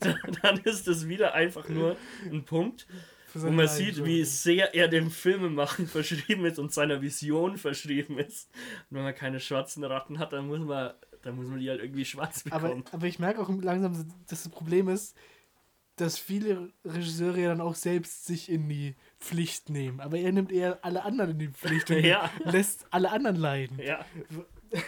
dann, 0.00 0.18
dann 0.42 0.58
ist 0.58 0.86
das 0.86 1.08
wieder 1.08 1.34
einfach 1.34 1.68
nur 1.68 1.96
ein 2.30 2.44
Punkt, 2.44 2.86
wo 3.34 3.50
man 3.50 3.68
sieht, 3.68 4.04
wie 4.04 4.24
sehr 4.24 4.74
er 4.74 4.88
dem 4.88 5.10
Filmemachen 5.10 5.86
verschrieben 5.88 6.44
ist 6.46 6.58
und 6.58 6.72
seiner 6.72 7.02
Vision 7.02 7.58
verschrieben 7.58 8.18
ist. 8.18 8.50
Und 8.90 8.96
wenn 8.96 9.04
man 9.04 9.14
keine 9.14 9.40
schwarzen 9.40 9.84
Ratten 9.84 10.18
hat, 10.18 10.32
dann 10.32 10.46
muss 10.46 10.60
man, 10.60 10.92
dann 11.28 11.36
muss 11.36 11.46
man 11.46 11.58
die 11.60 11.68
halt 11.70 11.80
irgendwie 11.80 12.04
schwarz 12.04 12.44
Aber, 12.50 12.68
bekommen. 12.68 12.84
aber 12.92 13.06
ich 13.06 13.18
merke 13.18 13.40
auch 13.40 13.48
langsam, 13.50 13.92
dass 14.26 14.42
das 14.42 14.48
Problem 14.48 14.88
ist, 14.88 15.16
dass 15.96 16.18
viele 16.18 16.72
Regisseure 16.84 17.40
ja 17.40 17.48
dann 17.48 17.60
auch 17.60 17.74
selbst 17.74 18.24
sich 18.26 18.48
in 18.50 18.68
die 18.68 18.94
Pflicht 19.20 19.68
nehmen. 19.68 20.00
Aber 20.00 20.16
er 20.18 20.30
nimmt 20.32 20.52
eher 20.52 20.78
alle 20.84 21.02
anderen 21.04 21.32
in 21.32 21.38
die 21.40 21.48
Pflicht 21.48 21.90
und 21.92 22.04
Ja. 22.04 22.30
lässt 22.44 22.86
alle 22.90 23.10
anderen 23.10 23.36
leiden. 23.36 23.78
Ja, 23.80 24.04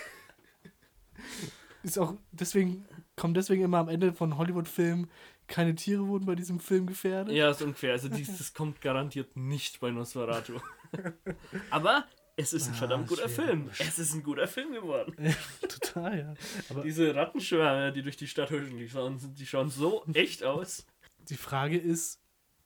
Ist 1.82 1.98
auch 1.98 2.14
deswegen 2.32 2.84
kommt 3.16 3.36
deswegen 3.36 3.62
immer 3.62 3.78
am 3.78 3.88
Ende 3.88 4.12
von 4.12 4.36
Hollywood-Filmen 4.36 5.08
keine 5.46 5.74
Tiere 5.74 6.06
wurden 6.06 6.26
bei 6.26 6.34
diesem 6.36 6.60
Film 6.60 6.86
gefährdet. 6.86 7.34
ja, 7.34 7.50
ist 7.50 7.60
unfair. 7.62 7.92
Also 7.92 8.08
dies, 8.08 8.38
das 8.38 8.54
kommt 8.54 8.80
garantiert 8.80 9.36
nicht 9.36 9.80
bei 9.80 9.90
Nosferatu. 9.90 10.60
Aber 11.70 12.04
es 12.40 12.52
ist 12.52 12.68
ein 12.68 12.74
Ah, 12.74 12.76
verdammt 12.76 13.08
guter 13.08 13.28
schwer. 13.28 13.46
Film. 13.46 13.70
Es 13.78 13.98
ist 13.98 14.14
ein 14.14 14.22
guter 14.22 14.46
Film 14.48 14.72
geworden. 14.72 15.14
Total, 15.68 16.18
ja. 16.18 16.34
Aber 16.70 16.82
Diese 16.82 17.14
Rattenschwärme, 17.14 17.92
die 17.92 18.02
durch 18.02 18.16
die 18.16 18.26
Stadt 18.26 18.50
huschen, 18.50 18.76
die 18.78 18.88
schauen, 18.88 19.18
die 19.34 19.46
schauen 19.46 19.70
so 19.70 20.04
echt 20.14 20.42
aus. 20.44 20.86
die 21.28 21.36
Frage 21.36 21.78
ist, 21.78 22.20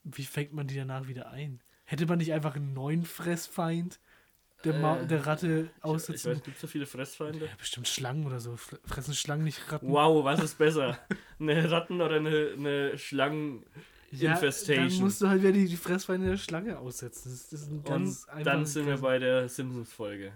wie 0.05 0.25
fängt 0.25 0.53
man 0.53 0.67
die 0.67 0.77
danach 0.77 1.09
wieder 1.09 1.31
ein? 1.31 1.63
Hätte 1.85 2.07
man 2.07 2.19
nicht 2.19 2.33
einfach 2.33 2.57
einen 2.57 2.73
neuen 2.73 3.05
Fressfeind 3.05 4.01
der, 4.65 4.73
Ma 4.75 4.99
Äh, 5.01 5.07
der 5.07 5.27
Ratte 5.27 5.69
Ich, 5.71 5.77
ich 5.79 5.85
aussetzen? 5.85 6.31
weiß, 6.33 6.43
gibt 6.43 6.57
es 6.57 6.61
so 6.63 6.67
viele 6.67 6.87
Fressfeinde? 6.87 7.45
ja, 7.47 7.51
bestimmt 7.59 7.87
Schlangen 7.89 8.25
oder 8.27 8.41
so. 8.41 8.53
Fre- 8.55 8.79
Fressen 8.87 9.13
Schlangen 9.15 9.45
nicht 9.45 9.71
Ratten? 9.71 9.89
Wow, 9.91 10.25
was 10.25 10.43
ist 10.43 10.57
besser? 10.57 10.99
Eine 11.39 11.71
Ratten- 11.71 12.01
oder 12.01 12.17
eine, 12.17 12.53
eine 12.57 12.97
Schlangen... 12.99 13.67
Ja, 14.11 14.33
Infestation. 14.33 14.89
dann 14.89 14.99
musst 15.01 15.21
du 15.23 15.29
halt 15.29 15.43
wieder 15.43 15.53
die, 15.53 15.67
die 15.67 15.77
Fressfeinde 15.77 16.29
der 16.29 16.37
Schlange 16.37 16.79
aussetzen. 16.79 17.31
Das, 17.31 17.49
das 17.49 17.63
ist 17.63 17.71
ein 17.71 17.79
Und 17.79 17.87
ganz 17.87 18.27
dann 18.27 18.37
einfaches 18.39 18.73
sind 18.73 18.87
wir 18.87 18.99
bei 18.99 19.19
der 19.19 19.49
Simpsons-Folge. 19.49 20.33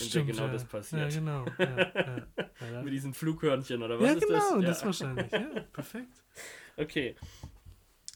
in 0.00 0.10
der 0.10 0.24
genau 0.24 0.46
ja. 0.46 0.52
das 0.52 0.64
passiert. 0.64 1.12
Ja, 1.12 1.18
genau. 1.20 1.44
Ja, 2.72 2.82
Mit 2.82 2.92
diesen 2.92 3.12
Flughörnchen 3.12 3.82
oder 3.82 3.98
was 4.00 4.06
ja 4.06 4.14
ist 4.14 4.26
genau, 4.26 4.60
das? 4.60 4.80
das, 4.80 4.84
wahrscheinlich. 4.84 5.30
Ja, 5.30 5.60
perfekt. 5.72 6.24
Okay. 6.78 7.16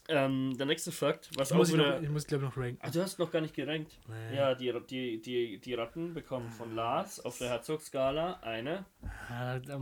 Ähm, 0.07 0.57
der 0.57 0.65
nächste 0.65 0.91
Fakt, 0.91 1.29
was 1.35 1.51
Ich 1.51 1.57
muss, 1.57 1.69
auch 1.69 1.73
ich, 1.73 1.79
wieder... 1.79 1.95
noch, 1.95 2.01
ich 2.03 2.09
muss 2.09 2.27
glaube 2.27 2.45
noch 2.45 2.57
ranken. 2.57 2.79
Ah, 2.81 2.89
du 2.89 3.01
hast 3.01 3.19
noch 3.19 3.31
gar 3.31 3.41
nicht 3.41 3.53
gerankt. 3.53 3.99
Nee. 4.07 4.35
Ja, 4.35 4.55
die, 4.55 4.73
die, 4.89 5.21
die, 5.21 5.59
die 5.59 5.73
Ratten 5.73 6.13
bekommen 6.13 6.49
von 6.49 6.75
Lars 6.75 7.19
auf 7.23 7.37
der 7.37 7.49
Herzog-Skala 7.49 8.39
eine. 8.41 8.85
Ja, 9.29 9.59
da 9.59 9.79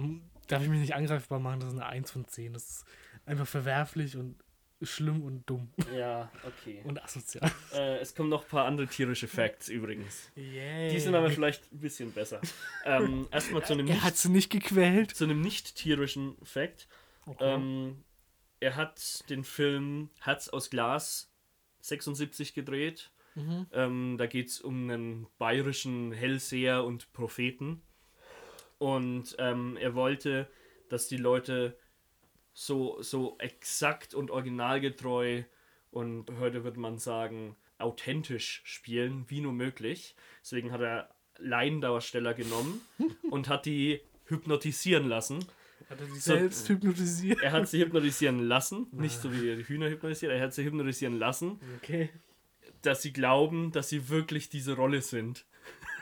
darf 0.47 0.61
ich 0.61 0.69
mich 0.69 0.81
nicht 0.81 0.93
angreifbar 0.93 1.39
machen, 1.39 1.61
das 1.61 1.69
ist 1.69 1.79
eine 1.79 1.87
1 1.87 2.11
von 2.11 2.27
10. 2.27 2.53
Das 2.53 2.69
ist 2.69 2.85
einfach 3.25 3.47
verwerflich 3.47 4.17
und 4.17 4.35
schlimm 4.81 5.21
und 5.23 5.49
dumm 5.49 5.69
Ja, 5.95 6.31
okay. 6.45 6.81
und 6.85 7.03
asozial. 7.03 7.51
Äh, 7.73 7.97
es 7.97 8.15
kommen 8.15 8.29
noch 8.29 8.43
ein 8.43 8.49
paar 8.49 8.65
andere 8.65 8.87
tierische 8.87 9.27
Facts 9.27 9.67
übrigens. 9.69 10.31
Yay. 10.35 10.89
Die 10.91 10.99
sind 10.99 11.15
aber 11.15 11.29
vielleicht 11.29 11.71
ein 11.71 11.79
bisschen 11.79 12.11
besser. 12.11 12.41
Ähm, 12.85 13.27
erstmal 13.31 13.63
zu 13.65 13.73
einem 13.73 13.87
er 13.87 14.03
hat 14.03 14.15
sie 14.17 14.29
nicht 14.29 14.49
gequält. 14.49 15.11
zu 15.15 15.25
einem 15.25 15.41
nicht 15.41 15.75
tierischen 15.75 16.35
Fact. 16.43 16.87
Ähm, 17.39 18.03
er 18.59 18.75
hat 18.75 19.29
den 19.29 19.43
Film 19.43 20.09
Herz 20.21 20.47
aus 20.49 20.69
Glas 20.69 21.31
76 21.81 22.53
gedreht. 22.53 23.11
Mhm. 23.35 23.67
Ähm, 23.71 24.15
da 24.17 24.25
geht 24.25 24.47
es 24.49 24.61
um 24.61 24.89
einen 24.89 25.27
bayerischen 25.37 26.11
Hellseher 26.11 26.83
und 26.83 27.11
Propheten. 27.13 27.81
Und 28.77 29.35
ähm, 29.39 29.77
er 29.77 29.93
wollte, 29.93 30.49
dass 30.89 31.07
die 31.07 31.17
Leute 31.17 31.77
so, 32.61 33.01
so 33.01 33.37
exakt 33.39 34.13
und 34.13 34.31
originalgetreu 34.31 35.43
und 35.91 36.29
heute 36.39 36.65
würde 36.65 36.77
man 36.77 36.97
sagen 36.97 37.55
authentisch 37.77 38.61
spielen, 38.65 39.23
wie 39.29 39.39
nur 39.39 39.53
möglich. 39.53 40.13
Deswegen 40.41 40.73
hat 40.73 40.81
er 40.81 41.09
Laiendarsteller 41.37 42.33
genommen 42.33 42.81
und 43.31 43.47
hat 43.47 43.65
die 43.65 44.01
hypnotisieren 44.25 45.07
lassen. 45.07 45.39
Hat 45.89 46.01
er 46.01 46.07
sich 46.07 46.21
So- 46.21 46.33
selbst 46.33 46.67
hypnotisiert? 46.67 47.41
Er 47.41 47.53
hat 47.53 47.69
sie 47.69 47.79
hypnotisieren 47.79 48.39
lassen, 48.39 48.87
nicht 48.91 49.21
so 49.21 49.31
wie 49.31 49.55
die 49.55 49.63
Hühner 49.65 49.89
hypnotisiert, 49.89 50.33
er 50.33 50.41
hat 50.41 50.53
sie 50.53 50.65
hypnotisieren 50.65 51.17
lassen, 51.17 51.61
Okay. 51.77 52.09
dass 52.81 53.01
sie 53.01 53.13
glauben, 53.13 53.71
dass 53.71 53.87
sie 53.87 54.09
wirklich 54.09 54.49
diese 54.49 54.75
Rolle 54.75 55.01
sind. 55.01 55.45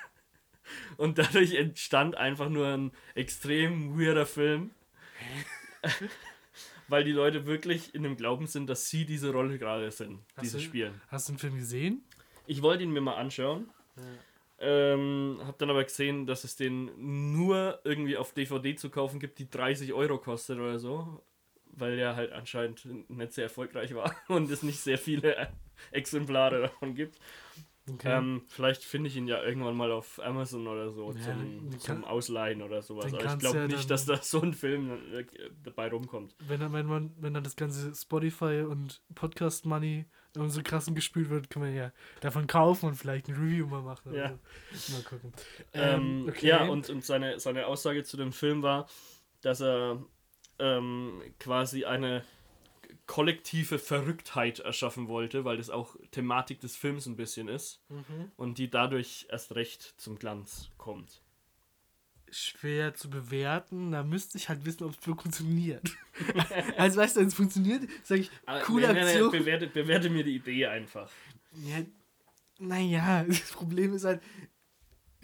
Und 0.97 1.19
dadurch 1.19 1.53
entstand 1.53 2.15
einfach 2.17 2.49
nur 2.49 2.67
ein 2.67 2.91
extrem 3.13 3.99
weirder 3.99 4.25
Film. 4.25 4.71
Weil 6.89 7.03
die 7.03 7.11
Leute 7.11 7.45
wirklich 7.45 7.93
in 7.93 8.03
dem 8.03 8.15
Glauben 8.15 8.47
sind, 8.47 8.67
dass 8.69 8.89
sie 8.89 9.05
diese 9.05 9.31
Rolle 9.31 9.57
gerade 9.59 9.91
sind, 9.91 10.21
Hast 10.35 10.53
du- 10.53 10.59
spielen. 10.59 11.01
Hast 11.09 11.27
du 11.27 11.33
den 11.33 11.39
Film 11.39 11.55
gesehen? 11.57 12.03
Ich 12.45 12.61
wollte 12.61 12.83
ihn 12.83 12.91
mir 12.91 13.01
mal 13.01 13.15
anschauen. 13.15 13.69
Ähm, 14.59 15.39
hab 15.45 15.57
dann 15.59 15.69
aber 15.69 15.83
gesehen, 15.83 16.25
dass 16.25 16.43
es 16.43 16.55
den 16.55 16.91
nur 17.33 17.79
irgendwie 17.83 18.17
auf 18.17 18.33
DVD 18.33 18.75
zu 18.75 18.89
kaufen 18.89 19.19
gibt, 19.19 19.37
die 19.37 19.49
30 19.49 19.93
Euro 19.93 20.17
kostet 20.17 20.57
oder 20.57 20.79
so. 20.79 21.21
Weil 21.79 21.95
der 21.97 22.15
halt 22.15 22.31
anscheinend 22.31 22.85
nicht 23.09 23.33
sehr 23.33 23.43
erfolgreich 23.45 23.93
war 23.93 24.15
und 24.29 24.49
es 24.49 24.63
nicht 24.63 24.79
sehr 24.79 24.97
viele 24.97 25.49
Exemplare 25.91 26.61
davon 26.61 26.95
gibt. 26.95 27.19
Okay. 27.89 28.17
Ähm, 28.17 28.41
vielleicht 28.47 28.83
finde 28.83 29.07
ich 29.07 29.15
ihn 29.15 29.27
ja 29.27 29.41
irgendwann 29.41 29.75
mal 29.75 29.91
auf 29.93 30.19
Amazon 30.21 30.67
oder 30.67 30.91
so 30.91 31.11
Ja, 31.13 31.21
zum, 31.21 31.69
den 31.69 31.79
zum 31.79 32.01
kann- 32.01 32.03
Ausleihen 32.03 32.61
oder 32.61 32.81
sowas. 32.81 33.13
Aber 33.13 33.23
ich 33.25 33.39
glaube 33.39 33.57
ja 33.59 33.67
nicht, 33.67 33.89
dass 33.89 34.05
da 34.05 34.17
so 34.21 34.41
ein 34.41 34.53
Film 34.53 34.91
äh, 35.13 35.25
dabei 35.63 35.89
rumkommt. 35.89 36.35
wenn, 36.47 36.59
dann, 36.59 36.73
wenn, 36.73 36.85
man, 36.85 37.13
wenn 37.17 37.33
dann 37.33 37.43
das 37.43 37.55
ganze 37.55 37.95
Spotify 37.95 38.65
und 38.67 39.01
Podcast 39.15 39.65
Money 39.65 40.05
und 40.35 40.49
so 40.49 40.61
krassen 40.61 40.95
gespült 40.95 41.29
wird, 41.29 41.49
kann 41.49 41.61
man 41.63 41.73
ja 41.73 41.91
davon 42.19 42.45
kaufen 42.45 42.87
und 42.87 42.95
vielleicht 42.95 43.29
ein 43.29 43.35
Review 43.35 43.67
mal 43.67 43.81
machen. 43.81 44.13
Ja. 44.13 44.37
so. 44.73 44.93
Mal 44.93 45.03
gucken. 45.03 45.33
Ähm, 45.73 46.25
okay. 46.27 46.47
Ja, 46.47 46.65
und, 46.67 46.89
und 46.89 47.05
seine, 47.05 47.39
seine 47.39 47.67
Aussage 47.67 48.03
zu 48.03 48.17
dem 48.17 48.33
Film 48.33 48.63
war, 48.63 48.87
dass 49.41 49.61
er 49.61 50.03
ähm, 50.59 51.21
quasi 51.39 51.85
eine 51.85 52.23
kollektive 53.07 53.79
Verrücktheit 53.79 54.59
erschaffen 54.59 55.07
wollte, 55.07 55.45
weil 55.45 55.57
das 55.57 55.69
auch 55.69 55.95
Thematik 56.11 56.59
des 56.59 56.75
Films 56.75 57.05
ein 57.05 57.15
bisschen 57.15 57.47
ist 57.47 57.81
Mhm. 57.89 58.31
und 58.35 58.57
die 58.57 58.69
dadurch 58.69 59.27
erst 59.29 59.55
recht 59.55 59.95
zum 59.97 60.19
Glanz 60.19 60.69
kommt. 60.77 61.21
Schwer 62.29 62.93
zu 62.93 63.09
bewerten, 63.09 63.91
da 63.93 64.03
müsste 64.03 64.37
ich 64.37 64.49
halt 64.49 64.65
wissen, 64.65 64.83
ob 64.83 64.91
es 64.91 64.97
funktioniert. 64.97 65.89
also 66.77 66.99
weißt 66.99 67.15
du, 67.15 67.21
wenn 67.21 67.27
es 67.27 67.33
funktioniert, 67.33 67.83
sage 68.03 68.21
ich, 68.21 68.31
coole 68.65 68.89
Ah, 68.89 68.93
nee, 68.93 68.99
nee, 68.99 69.05
Aktion. 69.11 69.31
bewerte, 69.31 69.67
bewerte 69.67 70.09
mir 70.09 70.25
die 70.25 70.35
Idee 70.35 70.65
einfach. 70.65 71.09
Ja, 71.53 71.77
naja, 72.59 73.23
das 73.27 73.51
Problem 73.53 73.93
ist 73.93 74.03
halt, 74.03 74.21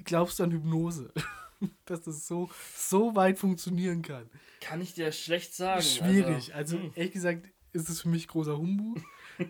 glaubst 0.05 0.39
du 0.39 0.43
an 0.43 0.51
Hypnose? 0.51 1.11
Dass 1.85 2.01
das 2.01 2.25
so, 2.27 2.49
so 2.75 3.15
weit 3.15 3.37
funktionieren 3.37 4.01
kann. 4.01 4.29
Kann 4.61 4.81
ich 4.81 4.93
dir 4.93 5.11
schlecht 5.11 5.53
sagen. 5.53 5.81
Schwierig. 5.81 6.53
Also, 6.55 6.77
hm. 6.77 6.91
ehrlich 6.95 7.13
gesagt, 7.13 7.49
ist 7.73 7.89
es 7.89 8.01
für 8.01 8.09
mich 8.09 8.27
großer 8.27 8.57
Humbug. 8.57 8.97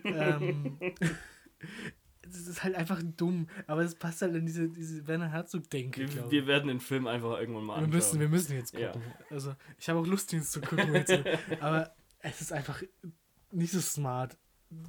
ähm, 0.04 0.78
es 2.22 2.46
ist 2.48 2.62
halt 2.64 2.74
einfach 2.74 3.00
dumm. 3.16 3.48
Aber 3.66 3.82
es 3.82 3.94
passt 3.94 4.22
halt 4.22 4.34
in 4.34 4.46
diese, 4.46 4.68
diese 4.68 5.06
Werner 5.06 5.30
Herzog-Denke, 5.30 6.12
wir, 6.12 6.30
wir 6.30 6.46
werden 6.46 6.68
den 6.68 6.80
Film 6.80 7.06
einfach 7.06 7.38
irgendwann 7.38 7.64
mal 7.64 7.74
Wir 7.74 7.78
anschauen. 7.84 7.90
müssen, 7.96 8.20
wir 8.20 8.28
müssen 8.28 8.56
jetzt 8.56 8.74
Ja. 8.74 8.92
gucken. 8.92 9.12
Also, 9.30 9.54
ich 9.78 9.88
habe 9.88 10.00
auch 10.00 10.06
Lust, 10.06 10.32
ihn 10.32 10.42
zu 10.42 10.60
gucken. 10.60 10.94
Jetzt. 10.94 11.12
aber 11.60 11.94
es 12.20 12.40
ist 12.40 12.52
einfach 12.52 12.82
nicht 13.52 13.72
so 13.72 13.80
smart. 13.80 14.36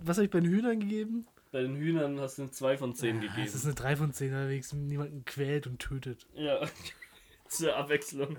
Was 0.03 0.17
habe 0.17 0.25
ich 0.25 0.31
bei 0.31 0.39
den 0.39 0.49
Hühnern 0.49 0.79
gegeben? 0.79 1.27
Bei 1.51 1.61
den 1.61 1.75
Hühnern 1.75 2.19
hast 2.19 2.38
du 2.38 2.43
eine 2.43 2.51
2 2.51 2.77
von 2.77 2.95
10 2.95 3.17
Ah, 3.17 3.19
gegeben. 3.21 3.41
Es 3.43 3.55
ist 3.55 3.65
eine 3.65 3.75
3 3.75 3.95
von 3.97 4.11
10, 4.13 4.33
weil 4.33 4.49
wenigstens 4.49 4.79
niemanden 4.79 5.23
quält 5.25 5.67
und 5.67 5.79
tötet. 5.79 6.25
Ja, 6.33 6.59
zur 7.47 7.75
Abwechslung. 7.75 8.36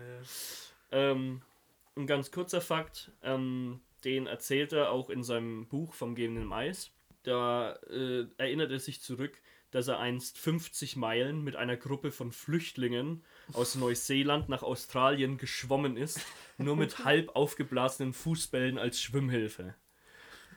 Ähm, 0.90 1.42
ein 1.96 2.06
ganz 2.06 2.30
kurzer 2.30 2.60
Fakt, 2.60 3.12
ähm, 3.22 3.80
den 4.06 4.28
erzählt 4.28 4.72
er 4.72 4.92
auch 4.92 5.10
in 5.10 5.24
seinem 5.24 5.66
Buch 5.66 5.92
vom 5.92 6.14
gehenden 6.14 6.44
Mais. 6.44 6.92
Da 7.24 7.72
äh, 7.90 8.26
erinnert 8.38 8.70
er 8.70 8.78
sich 8.78 9.02
zurück, 9.02 9.42
dass 9.72 9.88
er 9.88 9.98
einst 9.98 10.38
50 10.38 10.94
Meilen 10.94 11.42
mit 11.42 11.56
einer 11.56 11.76
Gruppe 11.76 12.12
von 12.12 12.30
Flüchtlingen 12.30 13.24
aus 13.52 13.74
Neuseeland 13.74 14.48
nach 14.48 14.62
Australien 14.62 15.38
geschwommen 15.38 15.96
ist, 15.96 16.20
nur 16.56 16.76
mit 16.76 16.98
halb 17.04 17.34
aufgeblasenen 17.34 18.12
Fußbällen 18.12 18.78
als 18.78 19.00
Schwimmhilfe. 19.00 19.74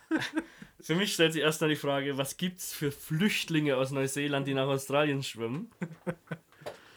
Für 0.79 0.95
mich 0.95 1.13
stellt 1.13 1.33
sich 1.33 1.41
erstmal 1.41 1.71
die 1.71 1.75
Frage, 1.75 2.17
was 2.17 2.37
gibt's 2.37 2.73
für 2.73 2.91
Flüchtlinge 2.91 3.75
aus 3.75 3.91
Neuseeland, 3.91 4.47
die 4.47 4.53
nach 4.53 4.67
Australien 4.67 5.23
schwimmen? 5.23 5.71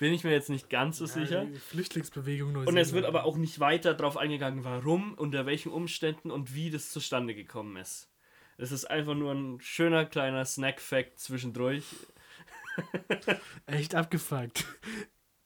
Bin 0.03 0.13
ich 0.13 0.25
mir 0.25 0.33
jetzt 0.33 0.51
nicht 0.51 0.69
ganz 0.69 0.99
so 0.99 1.07
sicher. 1.07 1.45
Die 1.45 1.61
Flüchtlingsbewegung 1.61 2.49
Und 2.49 2.55
Neuseeland. 2.55 2.87
es 2.89 2.93
wird 2.93 3.05
aber 3.05 3.23
auch 3.23 3.37
nicht 3.37 3.61
weiter 3.61 3.95
darauf 3.95 4.17
eingegangen, 4.17 4.65
warum, 4.65 5.15
unter 5.15 5.47
welchen 5.47 5.71
Umständen 5.71 6.33
und 6.33 6.57
wie 6.57 6.71
das 6.71 6.91
zustande 6.91 7.37
gekommen 7.37 7.77
ist. 7.77 8.11
Es 8.57 8.73
ist 8.73 8.87
einfach 8.87 9.15
nur 9.15 9.31
ein 9.33 9.61
schöner 9.61 10.05
kleiner 10.05 10.45
Snack-Fact 10.45 11.21
zwischendurch. 11.21 11.85
Echt 13.67 13.95
abgefuckt. 13.95 14.65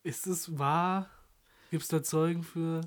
Ist 0.05 0.27
es 0.27 0.59
wahr? 0.59 1.11
Gibt 1.71 1.83
es 1.83 1.89
da 1.91 2.03
Zeugen 2.03 2.43
für? 2.43 2.81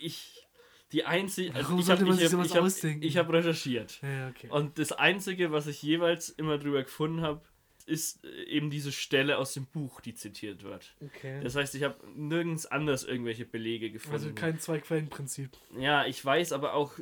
Ich, 0.00 0.48
die 0.90 1.04
einzige, 1.04 1.54
also 1.54 1.62
Warum 1.68 1.78
ich 1.78 1.86
sollte 1.86 2.00
habe 2.00 2.10
man 2.10 2.18
ich 2.18 2.22
sich 2.24 2.30
sowas 2.32 2.52
hab, 2.56 2.62
ausdenken? 2.62 3.04
ich 3.04 3.16
hab 3.18 3.32
recherchiert. 3.32 4.00
Ja, 4.02 4.10
ja, 4.10 4.28
okay. 4.30 4.48
Und 4.50 4.80
das 4.80 4.90
Einzige, 4.90 5.52
was 5.52 5.68
ich 5.68 5.80
jeweils 5.80 6.28
immer 6.28 6.58
drüber 6.58 6.82
gefunden 6.82 7.20
habe, 7.20 7.40
ist 7.82 8.24
äh, 8.24 8.44
eben 8.44 8.70
diese 8.70 8.92
Stelle 8.92 9.38
aus 9.38 9.54
dem 9.54 9.66
Buch, 9.66 10.00
die 10.00 10.14
zitiert 10.14 10.62
wird. 10.62 10.94
okay. 11.00 11.40
Das 11.42 11.56
heißt, 11.56 11.74
ich 11.74 11.82
habe 11.82 11.96
nirgends 12.14 12.66
anders 12.66 13.04
irgendwelche 13.04 13.44
Belege 13.44 13.90
gefunden. 13.90 14.14
Also 14.14 14.32
kein 14.34 14.58
Zwei-Quellen-Prinzip. 14.58 15.50
Ja, 15.78 16.06
ich 16.06 16.24
weiß 16.24 16.52
aber 16.52 16.74
auch, 16.74 16.98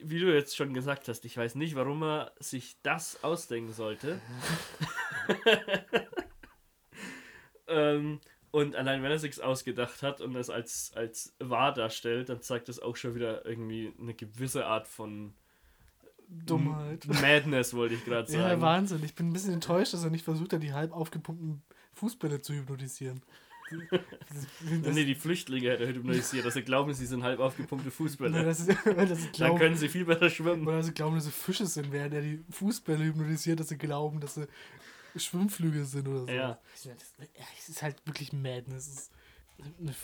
wie 0.00 0.18
du 0.18 0.34
jetzt 0.34 0.56
schon 0.56 0.74
gesagt 0.74 1.08
hast, 1.08 1.24
ich 1.24 1.36
weiß 1.36 1.54
nicht, 1.54 1.74
warum 1.74 2.02
er 2.02 2.32
sich 2.38 2.76
das 2.82 3.22
ausdenken 3.24 3.72
sollte. 3.72 4.20
ähm, 7.68 8.20
und 8.50 8.76
allein 8.76 9.02
wenn 9.02 9.10
er 9.10 9.18
sich's 9.18 9.40
ausgedacht 9.40 10.02
hat 10.02 10.20
und 10.20 10.36
es 10.36 10.48
als, 10.48 10.92
als 10.94 11.34
wahr 11.40 11.74
darstellt, 11.74 12.28
dann 12.28 12.40
zeigt 12.40 12.68
das 12.68 12.78
auch 12.78 12.96
schon 12.96 13.14
wieder 13.14 13.44
irgendwie 13.44 13.92
eine 13.98 14.14
gewisse 14.14 14.66
Art 14.66 14.86
von 14.86 15.34
Dummheit. 16.28 17.06
Madness, 17.22 17.74
wollte 17.74 17.94
ich 17.94 18.04
gerade 18.04 18.30
Ja, 18.32 18.48
sagen. 18.50 18.60
Wahnsinn. 18.60 19.02
Ich 19.04 19.14
bin 19.14 19.28
ein 19.28 19.32
bisschen 19.32 19.54
enttäuscht, 19.54 19.94
dass 19.94 20.04
er 20.04 20.10
nicht 20.10 20.24
versucht 20.24 20.52
hat, 20.52 20.62
die 20.62 20.72
halb 20.72 20.92
aufgepumpten 20.92 21.62
Fußbälle 21.94 22.40
zu 22.40 22.54
hypnotisieren. 22.54 23.22
Nee, 24.60 25.04
die 25.04 25.14
Flüchtlinge 25.14 25.70
hätte 25.70 25.84
er 25.84 25.94
hypnotisiert, 25.94 26.44
dass 26.44 26.54
sie 26.54 26.62
glauben, 26.62 26.92
sie 26.92 27.06
sind 27.06 27.22
halb 27.22 27.40
aufgepumpte 27.40 27.86
Nein, 27.88 27.92
Fußballer. 27.92 28.44
das 28.44 28.60
ist, 28.60 28.68
das 28.84 28.84
Dann 28.84 29.32
glauben, 29.32 29.58
können 29.58 29.76
sie 29.76 29.88
viel 29.88 30.04
besser 30.04 30.28
schwimmen. 30.30 30.66
weil 30.66 30.82
sie 30.82 30.92
glauben, 30.92 31.14
dass 31.16 31.24
sie 31.24 31.30
Fische 31.30 31.66
sind, 31.66 31.90
während 31.90 32.14
er 32.14 32.20
die 32.20 32.44
Fußbälle 32.50 33.04
hypnotisiert, 33.04 33.58
dass 33.60 33.70
sie 33.70 33.78
glauben, 33.78 34.20
dass 34.20 34.34
sie 34.34 34.46
Schwimmflüge 35.16 35.84
sind 35.86 36.06
oder 36.08 36.20
so. 36.20 36.28
Ja. 36.28 36.58
Ja, 36.84 36.92
es 37.58 37.68
ist 37.68 37.82
halt 37.82 37.96
wirklich 38.04 38.32
Madness. 38.32 38.86
Es 38.86 38.94
ist 38.94 39.10
eine 39.80 39.94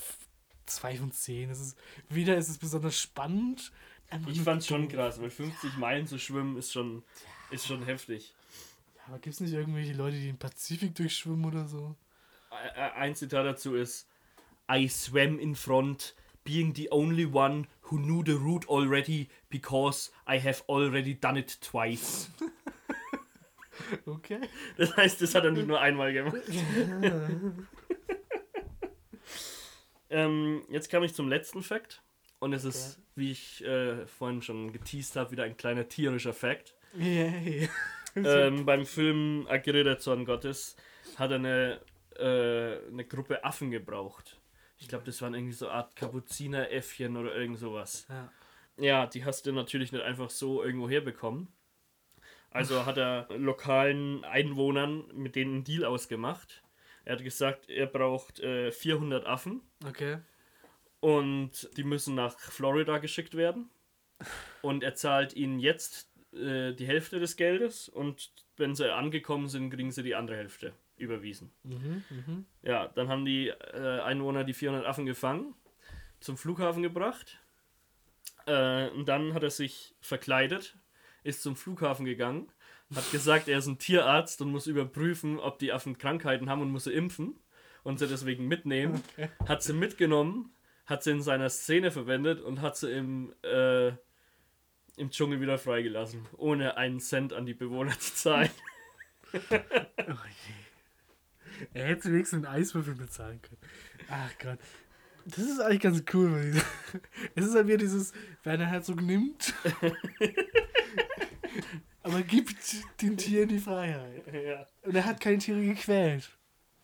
2 0.67 0.97
von 0.97 1.13
10. 1.13 1.51
Es 1.51 1.61
ist, 1.61 1.77
weder 2.09 2.37
ist 2.37 2.49
es 2.49 2.59
besonders 2.59 2.99
spannend. 2.99 3.73
Einfach 4.11 4.31
Ich 4.31 4.41
fand's 4.41 4.67
schon 4.67 4.89
krass, 4.89 5.21
weil 5.21 5.31
50 5.31 5.77
Meilen 5.77 6.07
zu 6.07 6.19
schwimmen 6.19 6.57
ist 6.57 6.73
schon, 6.73 7.03
ist 7.51 7.67
schon 7.67 7.85
heftig. 7.85 8.35
Ja, 8.97 9.03
aber 9.09 9.19
gibt 9.19 9.35
es 9.35 9.41
nicht 9.41 9.53
irgendwelche 9.53 9.93
Leute, 9.93 10.17
die 10.17 10.27
den 10.27 10.39
Pazifik 10.39 10.95
durchschwimmen 10.95 11.45
oder 11.45 11.67
so? 11.67 11.95
Ein 12.97 13.15
Zitat 13.15 13.47
dazu 13.47 13.75
ist: 13.75 14.09
I 14.71 14.89
swam 14.89 15.39
in 15.39 15.55
front, 15.55 16.15
being 16.45 16.75
the 16.75 16.91
only 16.91 17.27
one 17.27 17.67
who 17.83 17.97
knew 17.97 18.23
the 18.25 18.33
route 18.33 18.69
already 18.69 19.29
because 19.49 20.11
I 20.29 20.41
have 20.41 20.63
already 20.69 21.15
done 21.15 21.39
it 21.39 21.61
twice. 21.61 22.31
Okay. 24.07 24.41
Das 24.77 24.97
heißt, 24.97 25.23
das 25.23 25.35
hat 25.35 25.45
er 25.45 25.51
nicht 25.53 25.67
nur 25.67 25.81
einmal 25.81 26.13
gemacht. 26.13 26.37
ähm, 30.11 30.63
jetzt 30.69 30.91
kam 30.91 31.03
ich 31.03 31.15
zum 31.15 31.29
letzten 31.29 31.63
Fakt. 31.63 32.03
Und 32.41 32.55
es 32.55 32.65
ist, 32.65 33.01
wie 33.15 33.31
ich 33.31 33.65
äh, 33.65 34.07
vorhin 34.07 34.43
schon 34.43 34.73
geteased 34.73 35.15
habe, 35.17 35.31
wieder 35.31 35.45
ein 35.45 35.57
kleiner 35.57 35.89
tierischer 35.89 36.33
Fact. 36.33 36.75
Yay. 36.99 37.69
ähm, 38.17 38.65
beim 38.67 38.87
Film 38.87 39.47
Agire 39.49 39.85
der 39.85 39.99
Zorn 39.99 40.25
Gottes 40.25 40.75
hat 41.17 41.31
er 41.31 41.37
eine, 41.37 41.81
äh, 42.17 42.89
eine 42.89 43.05
Gruppe 43.05 43.45
Affen 43.45 43.71
gebraucht. 43.71 44.41
Ich 44.79 44.89
glaube, 44.89 45.05
das 45.05 45.21
waren 45.21 45.35
irgendwie 45.35 45.53
so 45.53 45.69
eine 45.69 45.77
Art 45.77 45.95
Kapuzineräffchen 45.95 47.17
oder 47.17 47.35
irgend 47.37 47.59
sowas. 47.59 48.07
Ja. 48.09 48.33
Ja, 48.79 49.07
die 49.07 49.25
hast 49.27 49.45
du 49.47 49.53
natürlich 49.53 49.93
nicht 49.93 50.03
einfach 50.03 50.31
so 50.31 50.65
irgendwo 50.65 50.89
herbekommen. 50.89 51.49
Also 52.51 52.87
hat 52.87 52.97
er 52.97 53.29
lokalen 53.37 54.25
Einwohnern 54.25 55.05
mit 55.13 55.37
denen 55.37 55.57
einen 55.57 55.65
Deal 55.65 55.85
ausgemacht. 55.85 56.63
Er 57.05 57.17
hat 57.17 57.23
gesagt, 57.23 57.69
er 57.69 57.87
braucht 57.87 58.41
äh, 58.41 58.73
400 58.73 59.27
Affen 59.27 59.61
Okay. 59.87 60.19
Und 61.01 61.69
die 61.77 61.85
müssen 61.85 62.15
nach 62.15 62.39
Florida 62.39 62.99
geschickt 62.99 63.35
werden. 63.37 63.71
Und 64.63 64.83
er 64.83 64.95
zahlt 64.95 65.35
ihnen 65.35 65.59
jetzt 65.59 66.11
äh, 66.33 66.73
die 66.73 66.87
Hälfte 66.87 67.19
des 67.19 67.37
Geldes 67.37 67.89
und 67.89 68.33
wenn 68.57 68.75
sie 68.75 68.93
angekommen 68.93 69.49
sind, 69.49 69.71
kriegen 69.71 69.91
sie 69.91 70.03
die 70.03 70.15
andere 70.15 70.37
Hälfte 70.37 70.75
überwiesen. 70.97 71.51
Mhm, 71.65 72.05
mhm. 72.11 72.47
Ja, 72.63 72.89
dann 72.89 73.09
haben 73.09 73.25
die 73.25 73.49
äh, 73.49 74.01
Einwohner 74.01 74.45
die 74.45 74.53
400 74.53 74.87
Affen 74.87 75.07
gefangen, 75.07 75.55
zum 76.21 76.37
Flughafen 76.37 76.83
gebracht. 76.83 77.41
Äh, 78.47 78.89
und 78.91 79.09
dann 79.09 79.33
hat 79.35 79.43
er 79.43 79.51
sich 79.51 79.95
verkleidet, 80.01 80.77
ist 81.25 81.43
zum 81.43 81.57
Flughafen 81.57 82.05
gegangen, 82.05 82.53
hat 82.95 83.11
gesagt, 83.11 83.49
er 83.49 83.59
ist 83.59 83.67
ein 83.67 83.79
Tierarzt 83.79 84.43
und 84.43 84.51
muss 84.51 84.67
überprüfen, 84.67 85.39
ob 85.39 85.59
die 85.59 85.73
Affen 85.73 85.97
Krankheiten 85.97 86.51
haben 86.51 86.61
und 86.61 86.71
muss 86.71 86.85
sie 86.85 86.93
impfen 86.93 87.39
und 87.83 87.99
sie 87.99 88.09
deswegen 88.09 88.47
mitnehmen. 88.47 89.03
Hat 89.47 89.63
sie 89.63 89.73
mitgenommen, 89.73 90.53
hat 90.91 91.03
sie 91.05 91.13
in 91.13 91.23
seiner 91.23 91.49
Szene 91.49 91.91
verwendet 91.91 92.41
und 92.43 92.61
hat 92.61 92.77
sie 92.77 92.91
im, 92.93 93.33
äh, 93.43 93.89
im 94.97 95.11
Dschungel 95.11 95.41
wieder 95.41 95.57
freigelassen, 95.57 96.27
ohne 96.37 96.77
einen 96.77 97.01
Cent 97.01 97.33
an 97.33 97.47
die 97.47 97.55
Bewohner 97.55 97.99
zu 97.99 98.15
zahlen. 98.15 98.51
Er 101.75 101.89
hätte 101.89 102.11
wenigstens 102.11 102.45
einen 102.47 102.55
Eiswürfel 102.57 102.95
bezahlen 102.95 103.41
können. 103.43 103.61
Ach 104.09 104.31
Gott. 104.39 104.59
Das 105.27 105.39
ist 105.39 105.61
eigentlich 105.61 105.81
ganz 105.81 106.03
cool. 106.15 106.33
weil 106.33 106.57
ich- 106.57 106.63
Es 107.35 107.45
ist 107.47 107.55
halt 107.55 107.67
wieder 107.67 107.77
dieses, 107.77 108.13
Werner 108.43 108.67
Herzog 108.67 109.03
nimmt, 109.03 109.53
aber 112.03 112.23
gibt 112.23 112.57
den 113.03 113.17
Tieren 113.19 113.49
die 113.49 113.59
Freiheit. 113.59 114.23
ja. 114.33 114.67
Und 114.83 114.95
er 114.97 115.05
hat 115.05 115.21
keine 115.21 115.39
Tiere 115.39 115.61
gequält. 115.61 116.31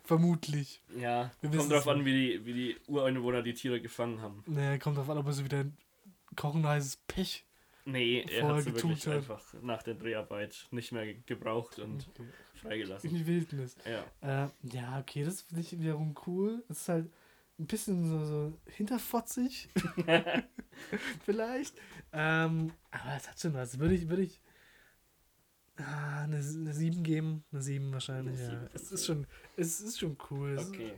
Vermutlich. 0.07 0.83
Ja, 0.99 1.31
Wir 1.41 1.51
kommt 1.51 1.71
drauf 1.73 1.89
an, 1.89 2.05
wie 2.05 2.13
die, 2.13 2.47
wie 2.47 2.53
die 2.53 2.77
Ureinwohner 2.87 3.43
die 3.43 3.55
Tiere 3.55 3.81
gefangen 3.81 4.21
haben. 4.23 4.43
Naja, 4.47 4.79
kommt 4.79 4.97
drauf 4.99 5.11
an, 5.11 5.19
ob 5.19 5.27
er 5.27 5.33
so 5.33 5.45
wieder 5.45 5.61
ein 5.61 5.77
kochend 6.37 6.65
heißes 6.65 6.97
Pech. 7.09 7.45
Nee, 7.85 8.23
er 8.29 8.49
hat 8.49 8.63
sie 8.65 8.75
wirklich 8.75 9.07
hat. 9.07 9.15
einfach 9.15 9.43
nach 9.63 9.83
der 9.83 9.95
Dreharbeit 9.95 10.67
nicht 10.73 10.91
mehr 10.91 11.05
ge- 11.07 11.19
gebraucht 11.25 11.79
und 11.79 12.09
In 12.19 12.61
freigelassen. 12.61 13.11
die 13.11 13.27
Wildnis. 13.27 13.77
Ja. 13.85 14.45
Äh, 14.45 14.49
ja, 14.75 14.99
okay, 14.99 15.23
das 15.25 15.43
finde 15.43 15.61
ich 15.63 15.79
wiederum 15.79 16.17
cool. 16.27 16.65
Es 16.69 16.81
ist 16.81 16.89
halt 16.89 17.11
ein 17.61 17.67
bisschen 17.67 18.05
so, 18.09 18.25
so 18.25 18.59
hinterfotzig. 18.67 19.69
Vielleicht. 21.25 21.75
Ähm, 22.13 22.73
aber 22.91 23.17
es 23.17 23.29
hat 23.29 23.41
schon 23.41 23.55
was. 23.55 23.79
Würde 23.79 23.95
ich, 23.95 24.09
würde 24.09 24.23
ich 24.23 24.41
ah, 25.79 26.23
eine, 26.25 26.37
eine 26.37 26.73
7 26.75 27.03
geben? 27.03 27.45
Eine 27.53 27.63
7 27.63 27.93
wahrscheinlich, 27.93 28.39
Eine 28.41 28.43
ja. 28.45 28.51
sieben 28.61 28.71
Es 28.75 28.93
ist 28.93 29.07
schon, 29.07 29.27
es 29.57 29.81
ist 29.81 29.99
schon 29.99 30.17
cool. 30.31 30.57
Okay. 30.59 30.93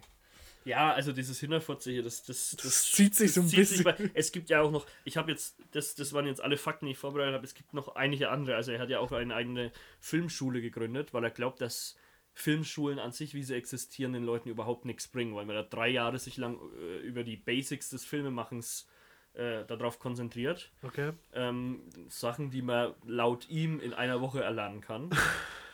Ja, 0.65 0.93
also 0.93 1.13
dieses 1.13 1.41
Hinterfotzige, 1.41 2.03
das, 2.03 2.25
das, 2.25 2.55
Das 2.63 2.91
zieht 2.93 3.15
sich 3.15 3.33
so 3.33 3.41
ein 3.41 3.49
zieht 3.49 3.67
sich 3.67 3.83
bisschen. 3.85 4.05
bei- 4.07 4.11
es 4.15 4.33
gibt 4.33 4.51
ja 4.51 4.61
auch 4.61 4.71
noch, 4.71 4.87
ich 5.05 5.17
habe 5.17 5.31
jetzt, 5.31 5.57
das, 5.71 5.95
das 5.95 6.13
waren 6.13 6.27
jetzt 6.27 6.43
alle 6.43 6.59
Fakten, 6.59 6.87
die 6.87 6.93
ich 6.93 6.99
vorbereitet 6.99 7.35
habe, 7.35 7.45
es 7.45 7.55
gibt 7.55 7.73
noch 7.73 7.95
einige 7.97 8.29
andere. 8.31 8.57
Also 8.57 8.73
er 8.73 8.81
hat 8.81 8.91
ja 8.91 8.99
auch 8.99 9.11
eine 9.13 9.35
eigene 9.35 9.73
Filmschule 10.01 10.61
gegründet, 10.61 11.15
weil 11.15 11.25
er 11.25 11.31
glaubt, 11.31 11.61
dass 11.63 11.97
Filmschulen 12.35 12.99
an 12.99 13.13
sich, 13.13 13.33
wie 13.35 13.43
sie 13.43 13.55
existieren, 13.55 14.13
den 14.13 14.25
Leuten 14.25 14.49
überhaupt 14.51 14.85
nichts 14.85 15.09
bringen, 15.09 15.35
weil 15.35 15.47
man 15.47 15.57
da 15.57 15.63
drei 15.63 15.89
Jahre 15.89 16.19
sich 16.19 16.37
lang 16.37 16.59
äh, 16.79 16.99
über 16.99 17.25
die 17.25 17.37
Basics 17.37 17.89
des 17.89 18.05
Filmemachens 18.05 18.87
äh, 19.39 19.65
darauf 19.67 19.99
konzentriert. 19.99 20.71
Okay. 20.83 21.13
ähm, 21.33 21.81
Sachen, 22.09 22.51
die 22.51 22.61
man 22.63 22.93
laut 23.07 23.49
ihm 23.49 23.81
in 23.81 23.95
einer 23.95 24.21
Woche 24.21 24.43
erlernen 24.43 24.81
kann. 24.83 25.11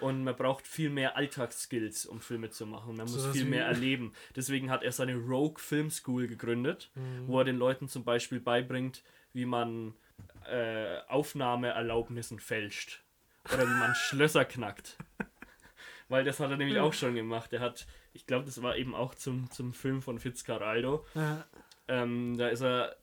Und 0.00 0.22
man 0.24 0.36
braucht 0.36 0.66
viel 0.66 0.90
mehr 0.90 1.16
Alltagsskills, 1.16 2.04
um 2.04 2.20
Filme 2.20 2.50
zu 2.50 2.66
machen. 2.66 2.96
Man 2.96 3.06
muss 3.06 3.12
Sowas 3.22 3.36
viel 3.36 3.46
mehr 3.46 3.64
erleben. 3.74 4.12
Deswegen 4.36 4.70
hat 4.70 4.82
er 4.82 4.92
seine 4.92 5.14
Rogue 5.16 5.58
Film 5.58 5.88
School 5.90 6.26
gegründet, 6.26 6.90
Mhm. 6.94 7.26
wo 7.28 7.38
er 7.38 7.44
den 7.44 7.56
Leuten 7.56 7.88
zum 7.88 8.04
Beispiel 8.04 8.40
beibringt, 8.40 9.02
wie 9.32 9.46
man 9.46 9.94
äh, 10.50 10.98
Aufnahmeerlaubnissen 11.08 12.38
fälscht. 12.40 13.02
Oder 13.52 13.62
wie 13.62 13.78
man 13.78 13.94
Schlösser 13.94 14.44
knackt. 14.44 14.96
Weil 16.08 16.24
das 16.24 16.38
hat 16.40 16.50
er 16.50 16.56
nämlich 16.56 16.78
auch 16.80 16.92
schon 16.92 17.14
gemacht. 17.14 17.52
Er 17.52 17.60
hat, 17.60 17.86
ich 18.12 18.26
glaube, 18.26 18.44
das 18.44 18.60
war 18.62 18.76
eben 18.76 18.94
auch 18.94 19.14
zum, 19.14 19.50
zum 19.50 19.72
Film 19.72 20.02
von 20.02 20.18
Fitzcarraldo. 20.18 21.06
Ja, 21.14 21.44
Ähm, 21.88 22.36
da 22.36 22.48
ist 22.48 22.62
er 22.62 22.96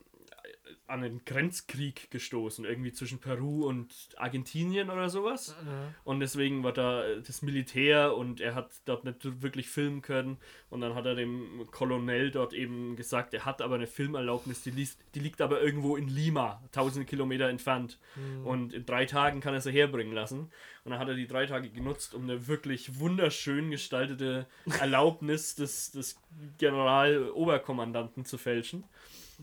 an 0.87 1.03
einen 1.03 1.25
Grenzkrieg 1.25 2.11
gestoßen, 2.11 2.65
irgendwie 2.65 2.91
zwischen 2.91 3.19
Peru 3.19 3.65
und 3.65 3.93
Argentinien 4.17 4.89
oder 4.89 5.09
sowas. 5.09 5.55
ja. 5.65 5.93
Und 6.03 6.19
deswegen 6.19 6.63
war 6.63 6.73
da 6.73 7.03
das 7.15 7.41
Militär 7.41 8.15
und 8.15 8.41
er 8.41 8.55
hat 8.55 8.71
dort 8.85 9.05
nicht 9.05 9.41
wirklich 9.41 9.69
filmen 9.69 10.01
können. 10.01 10.37
Und 10.69 10.81
dann 10.81 10.95
hat 10.95 11.05
er 11.05 11.15
dem 11.15 11.67
Kolonel 11.71 12.31
dort 12.31 12.53
eben 12.53 12.95
gesagt, 12.95 13.33
er 13.33 13.45
hat 13.45 13.61
aber 13.61 13.75
eine 13.75 13.87
Filmerlaubnis, 13.87 14.63
die, 14.63 14.71
liest, 14.71 14.99
die 15.15 15.19
liegt 15.19 15.41
aber 15.41 15.61
irgendwo 15.61 15.95
in 15.95 16.07
Lima, 16.07 16.61
tausende 16.71 17.05
Kilometer 17.05 17.49
entfernt. 17.49 17.99
Und 18.43 18.73
in 18.73 18.85
drei 18.85 19.05
Tagen 19.05 19.41
kann 19.41 19.53
er 19.53 19.61
sie 19.61 19.71
herbringen 19.71 20.13
lassen. 20.13 20.51
Und 20.83 20.91
dann 20.91 20.99
hat 20.99 21.07
er 21.07 21.15
die 21.15 21.27
drei 21.27 21.45
Tage 21.45 21.69
genutzt, 21.69 22.13
um 22.13 22.23
eine 22.23 22.47
wirklich 22.47 22.99
wunderschön 22.99 23.69
gestaltete 23.71 24.47
Erlaubnis 24.79 25.55
des, 25.55 25.91
des 25.91 26.17
Generaloberkommandanten 26.57 28.25
zu 28.25 28.37
fälschen. 28.37 28.83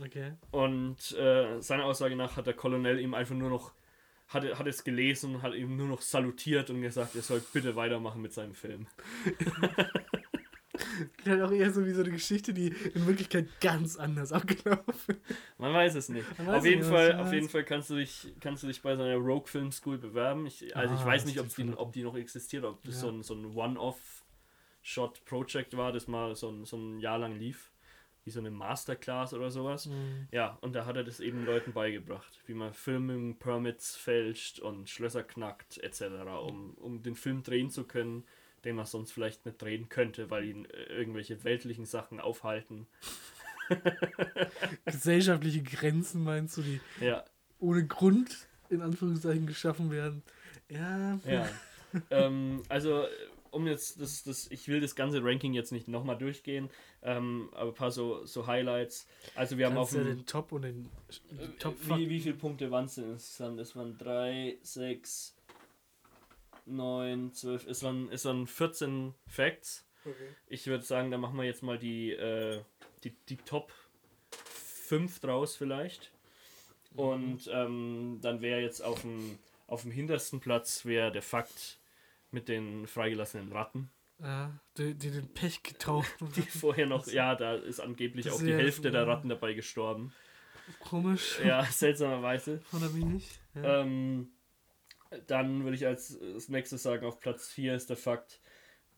Okay. 0.04 0.32
Und 0.52 1.12
äh, 1.16 1.60
seiner 1.60 1.84
Aussage 1.84 2.14
nach 2.16 2.36
hat 2.36 2.46
der 2.46 2.54
Kolonel 2.54 2.98
ihm 3.00 3.14
einfach 3.14 3.34
nur 3.34 3.50
noch, 3.50 3.72
hat, 4.28 4.44
hat 4.58 4.66
es 4.66 4.84
gelesen, 4.84 5.42
hat 5.42 5.54
ihm 5.54 5.76
nur 5.76 5.88
noch 5.88 6.00
salutiert 6.02 6.70
und 6.70 6.80
gesagt, 6.82 7.14
er 7.16 7.22
soll 7.22 7.42
bitte 7.52 7.74
weitermachen 7.76 8.22
mit 8.22 8.32
seinem 8.32 8.54
Film. 8.54 8.86
Halt 11.26 11.42
auch 11.42 11.50
eher 11.50 11.72
so 11.72 11.84
wie 11.84 11.90
so 11.92 12.02
eine 12.02 12.10
Geschichte, 12.12 12.54
die 12.54 12.68
in 12.94 13.04
Wirklichkeit 13.06 13.48
ganz 13.60 13.96
anders 13.96 14.32
abgelaufen 14.38 15.16
ist. 15.28 15.36
Man 15.58 15.72
weiß 15.74 15.94
es 15.96 16.08
nicht. 16.08 16.24
Weiß 16.38 16.48
Auf 16.58 16.64
jeden, 16.64 16.78
nicht, 16.80 16.88
Fall, 16.88 17.14
auf 17.16 17.32
jeden. 17.32 17.48
Fall 17.48 17.64
kannst 17.64 17.90
du 17.90 17.96
dich, 17.96 18.32
kannst 18.40 18.62
du 18.62 18.68
dich 18.68 18.80
bei 18.82 18.94
seiner 18.96 19.16
Rogue 19.16 19.46
Film 19.48 19.70
School 19.72 19.98
bewerben. 19.98 20.46
Ich, 20.46 20.74
also 20.76 20.94
ich 20.94 21.00
Ah, 21.00 21.06
weiß 21.06 21.22
das 21.24 21.32
nicht, 21.32 21.40
ob 21.40 21.52
klingt 21.52 21.72
die, 21.74 21.78
ob 21.78 21.92
die 21.92 22.02
noch 22.04 22.16
existiert, 22.16 22.64
ob 22.64 22.80
das 22.84 22.94
Ja. 22.96 23.00
so 23.02 23.08
ein, 23.10 23.22
so 23.22 23.34
ein 23.34 23.44
One-Off-Shot-Project 23.56 25.76
war, 25.76 25.92
das 25.92 26.06
mal 26.08 26.34
so 26.36 26.48
ein, 26.50 26.64
so 26.64 26.76
ein 26.76 26.98
Jahr 27.00 27.18
lang 27.18 27.36
lief. 27.38 27.67
Wie 28.28 28.32
so 28.32 28.40
eine 28.40 28.50
Masterclass 28.50 29.32
oder 29.32 29.50
sowas. 29.50 29.86
Mhm. 29.86 30.28
Ja, 30.32 30.58
und 30.60 30.74
da 30.74 30.84
hat 30.84 30.96
er 30.96 31.02
das 31.02 31.18
eben 31.18 31.46
Leuten 31.46 31.72
beigebracht, 31.72 32.38
wie 32.44 32.52
man 32.52 32.74
Filming 32.74 33.38
Permits 33.38 33.96
fälscht 33.96 34.58
und 34.58 34.90
Schlösser 34.90 35.22
knackt 35.22 35.78
etc., 35.78 36.02
um, 36.42 36.74
um 36.74 37.02
den 37.02 37.14
Film 37.14 37.42
drehen 37.42 37.70
zu 37.70 37.84
können, 37.84 38.24
den 38.66 38.76
man 38.76 38.84
sonst 38.84 39.12
vielleicht 39.12 39.46
nicht 39.46 39.62
drehen 39.62 39.88
könnte, 39.88 40.28
weil 40.28 40.44
ihn 40.44 40.66
äh, 40.66 40.82
irgendwelche 40.92 41.42
weltlichen 41.42 41.86
Sachen 41.86 42.20
aufhalten. 42.20 42.86
Gesellschaftliche 44.84 45.62
Grenzen 45.62 46.22
meinst 46.22 46.58
du, 46.58 46.60
die 46.60 46.80
Ja, 47.00 47.24
ohne 47.60 47.86
Grund 47.86 48.46
in 48.68 48.82
Anführungszeichen 48.82 49.46
geschaffen 49.46 49.90
werden? 49.90 50.22
Ja. 50.68 51.18
ja. 51.24 51.48
ähm, 52.10 52.62
also, 52.68 53.04
äh, 53.04 53.08
um 53.50 53.66
jetzt 53.66 54.00
das, 54.00 54.22
das, 54.22 54.50
ich 54.50 54.68
will 54.68 54.80
das 54.80 54.94
ganze 54.94 55.22
Ranking 55.22 55.54
jetzt 55.54 55.72
nicht 55.72 55.88
nochmal 55.88 56.18
durchgehen, 56.18 56.70
ähm, 57.02 57.48
aber 57.52 57.70
ein 57.70 57.74
paar 57.74 57.90
so, 57.90 58.24
so 58.24 58.46
Highlights. 58.46 59.06
Also 59.34 59.58
wir 59.58 59.66
haben 59.66 59.76
auf 59.76 59.90
Kannst 59.90 60.06
ja 60.06 60.12
dem 60.12 60.18
den 60.18 60.26
Top 60.26 60.52
und 60.52 60.62
den 60.62 60.88
die 61.30 61.58
Top 61.58 61.76
Wie, 61.96 62.08
wie 62.08 62.20
viele 62.20 62.34
Punkte 62.34 62.70
waren 62.70 62.86
es 62.86 62.96
denn 62.96 63.12
insgesamt? 63.12 63.60
Es 63.60 63.76
waren 63.76 63.96
3, 63.98 64.58
6, 64.62 65.36
9, 66.66 67.32
12. 67.32 67.66
Es 67.66 67.82
waren, 67.82 68.08
es 68.10 68.24
waren 68.24 68.46
14 68.46 69.14
Facts. 69.26 69.84
Okay. 70.04 70.28
Ich 70.46 70.66
würde 70.66 70.84
sagen, 70.84 71.10
da 71.10 71.18
machen 71.18 71.36
wir 71.36 71.44
jetzt 71.44 71.62
mal 71.62 71.78
die, 71.78 72.12
äh, 72.12 72.60
die, 73.04 73.14
die 73.28 73.36
Top 73.36 73.72
5 74.30 75.20
draus 75.20 75.56
vielleicht. 75.56 76.12
Und 76.94 77.48
ähm, 77.52 78.18
dann 78.22 78.40
wäre 78.40 78.60
jetzt 78.60 78.82
auf 78.82 79.02
dem, 79.02 79.38
auf 79.66 79.82
dem 79.82 79.90
hintersten 79.90 80.40
Platz 80.40 80.84
wäre 80.84 81.12
der 81.12 81.22
Fakt 81.22 81.78
mit 82.30 82.48
den 82.48 82.86
freigelassenen 82.86 83.52
Ratten. 83.52 83.90
Ja, 84.20 84.58
die, 84.76 84.94
die 84.94 85.10
den 85.10 85.32
Pech 85.32 85.62
getaucht. 85.62 86.12
Die 86.36 86.42
vorher 86.42 86.86
noch, 86.86 87.06
ja, 87.06 87.36
da 87.36 87.54
ist 87.54 87.78
angeblich 87.78 88.26
Das 88.26 88.34
auch 88.34 88.40
die 88.40 88.52
Hälfte 88.52 88.90
der 88.90 89.06
Ratten 89.06 89.28
dabei 89.28 89.54
gestorben. 89.54 90.12
Komisch. 90.80 91.38
Ja, 91.44 91.62
seltsamerweise. 91.70 92.60
Oder 92.72 92.92
wie 92.94 93.04
nicht? 93.04 93.40
Ja. 93.54 93.82
Ähm, 93.82 94.30
dann 95.26 95.62
würde 95.62 95.76
ich 95.76 95.86
als, 95.86 96.20
als 96.20 96.48
nächstes 96.48 96.82
sagen, 96.82 97.06
auf 97.06 97.20
Platz 97.20 97.48
4 97.48 97.74
ist 97.74 97.90
der 97.90 97.96
Fakt, 97.96 98.40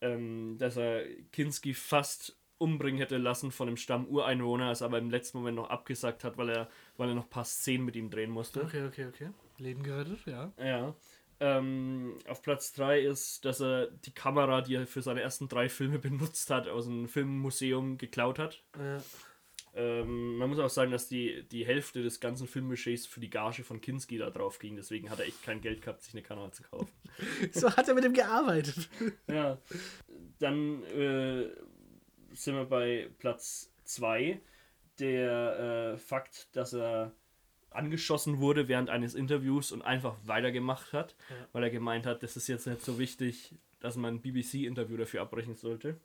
ähm, 0.01 0.57
dass 0.59 0.77
er 0.77 1.05
Kinski 1.33 1.75
fast 1.75 2.37
umbringen 2.59 2.99
hätte 2.99 3.17
lassen 3.17 3.53
von 3.53 3.67
dem 3.67 3.77
Stamm 3.77 4.07
Ureinwohner, 4.07 4.71
es 4.71 4.83
aber 4.83 4.99
im 4.99 5.11
letzten 5.11 5.39
Moment 5.39 5.57
noch 5.57 5.71
abgesagt 5.71 6.25
hat, 6.25 6.37
weil 6.37 6.51
er, 6.51 6.69
weil 6.97 7.09
er 7.09 7.15
noch 7.15 7.25
ein 7.25 7.31
paar 7.31 7.45
Szenen 7.45 7.85
mit 7.85 7.97
ihm 7.97 8.11
drehen 8.11 8.31
musste. 8.31 8.63
Okay, 8.63 8.87
okay, 8.87 9.07
okay. 9.07 9.31
Leben 9.59 9.83
gerettet, 9.83 10.27
ja. 10.27 10.53
Ja. 10.59 10.95
Ähm, 11.43 12.19
auf 12.29 12.43
Platz 12.43 12.73
3 12.75 13.01
ist, 13.01 13.47
dass 13.47 13.61
er 13.61 13.87
die 13.87 14.13
Kamera, 14.13 14.61
die 14.61 14.75
er 14.75 14.87
für 14.87 15.01
seine 15.01 15.23
ersten 15.23 15.49
drei 15.49 15.71
Filme 15.71 15.99
benutzt 15.99 16.51
hat, 16.51 16.69
aus 16.69 16.87
einem 16.87 17.09
Filmmuseum 17.09 17.97
geklaut 17.97 18.39
hat. 18.39 18.63
Ja. 18.79 19.03
Ähm, 19.73 20.37
man 20.37 20.49
muss 20.51 20.59
auch 20.59 20.69
sagen, 20.69 20.91
dass 20.91 21.09
die, 21.09 21.45
die 21.49 21.65
Hälfte 21.65 22.03
des 22.03 22.21
ganzen 22.21 22.47
Filmbudgets 22.47 23.07
für 23.07 23.21
die 23.21 23.31
Gage 23.31 23.63
von 23.63 23.81
Kinski 23.81 24.19
da 24.19 24.31
drauf 24.31 24.59
ging. 24.59 24.77
Deswegen 24.77 25.11
hat 25.11 25.21
er 25.21 25.27
echt 25.27 25.43
kein 25.43 25.61
Geld 25.61 25.83
gehabt, 25.83 26.03
sich 26.03 26.13
eine 26.13 26.23
Kamera 26.23 26.51
zu 26.53 26.63
kaufen. 26.65 26.91
So 27.53 27.75
hat 27.77 27.87
er 27.87 27.95
mit 27.95 28.05
ihm 28.05 28.15
gearbeitet. 28.15 28.89
ja. 29.29 29.59
Dann 30.39 30.83
äh, 30.85 31.51
sind 32.33 32.55
wir 32.55 32.65
bei 32.65 33.11
Platz 33.19 33.73
2. 33.85 34.41
Der 34.99 35.95
äh, 35.95 35.99
Fakt, 35.99 36.55
dass 36.57 36.75
er 36.75 37.13
angeschossen 37.71 38.39
wurde 38.41 38.69
während 38.69 38.91
eines 38.91 39.15
Interviews 39.15 39.73
und 39.73 39.83
einfach 39.83 40.17
weitergemacht 40.25 40.93
hat, 40.93 41.15
Ja. 41.31 41.37
weil 41.53 41.63
er 41.65 41.71
gemeint 41.71 42.07
hat, 42.07 42.23
das 42.23 42.37
ist 42.37 42.49
jetzt 42.49 42.67
nicht 42.67 42.83
so 42.85 42.99
wichtig, 42.99 43.55
dass 43.81 43.97
man 43.97 44.15
ein 44.17 44.21
BBC-Interview 44.21 44.97
dafür 44.97 45.23
abbrechen 45.23 45.55
sollte. 45.55 45.99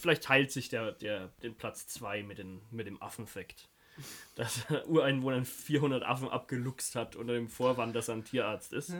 Vielleicht 0.00 0.24
teilt 0.24 0.50
sich 0.50 0.68
der, 0.68 0.92
der 0.92 1.28
den 1.42 1.54
Platz 1.54 1.86
2 1.86 2.22
mit, 2.24 2.38
den, 2.38 2.60
mit 2.70 2.86
dem 2.86 3.00
Affenfakt. 3.02 3.68
Dass 4.34 4.66
Ureinwohner 4.88 5.44
400 5.44 6.02
Affen 6.02 6.28
abgeluchst 6.28 6.96
hat 6.96 7.14
unter 7.14 7.34
dem 7.34 7.48
Vorwand, 7.48 7.94
dass 7.94 8.08
er 8.08 8.14
ein 8.16 8.24
Tierarzt 8.24 8.72
ist. 8.72 8.92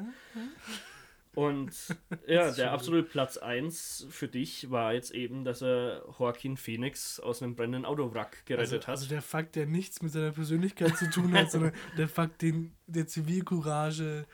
Und 1.35 1.72
ja, 2.26 2.51
der 2.51 2.72
absolute 2.72 3.03
Platz 3.09 3.37
1 3.37 4.07
für 4.11 4.28
dich 4.28 4.70
war 4.70 4.93
jetzt 4.95 5.11
eben, 5.12 5.45
dass 5.45 5.62
er 5.62 6.03
Joaquin 6.18 6.57
Phoenix 6.57 7.18
aus 7.20 7.43
einem 7.43 7.55
brennenden 7.55 7.85
Autowrack 7.85 8.32
Also, 8.37 8.45
gerettet 8.47 8.89
also 8.89 9.05
hat. 9.05 9.11
der 9.11 9.22
Fakt, 9.22 9.57
der 9.57 9.66
nichts 9.66 10.03
mit 10.03 10.12
seiner 10.12 10.32
Persönlichkeit 10.32 10.97
zu 10.97 11.11
tun 11.11 11.32
hat, 11.35 11.51
sondern 11.53 11.72
der 11.99 12.09
Fakt, 12.09 12.43
den, 12.43 12.72
der 12.87 13.07
Zivilcourage, 13.07 14.26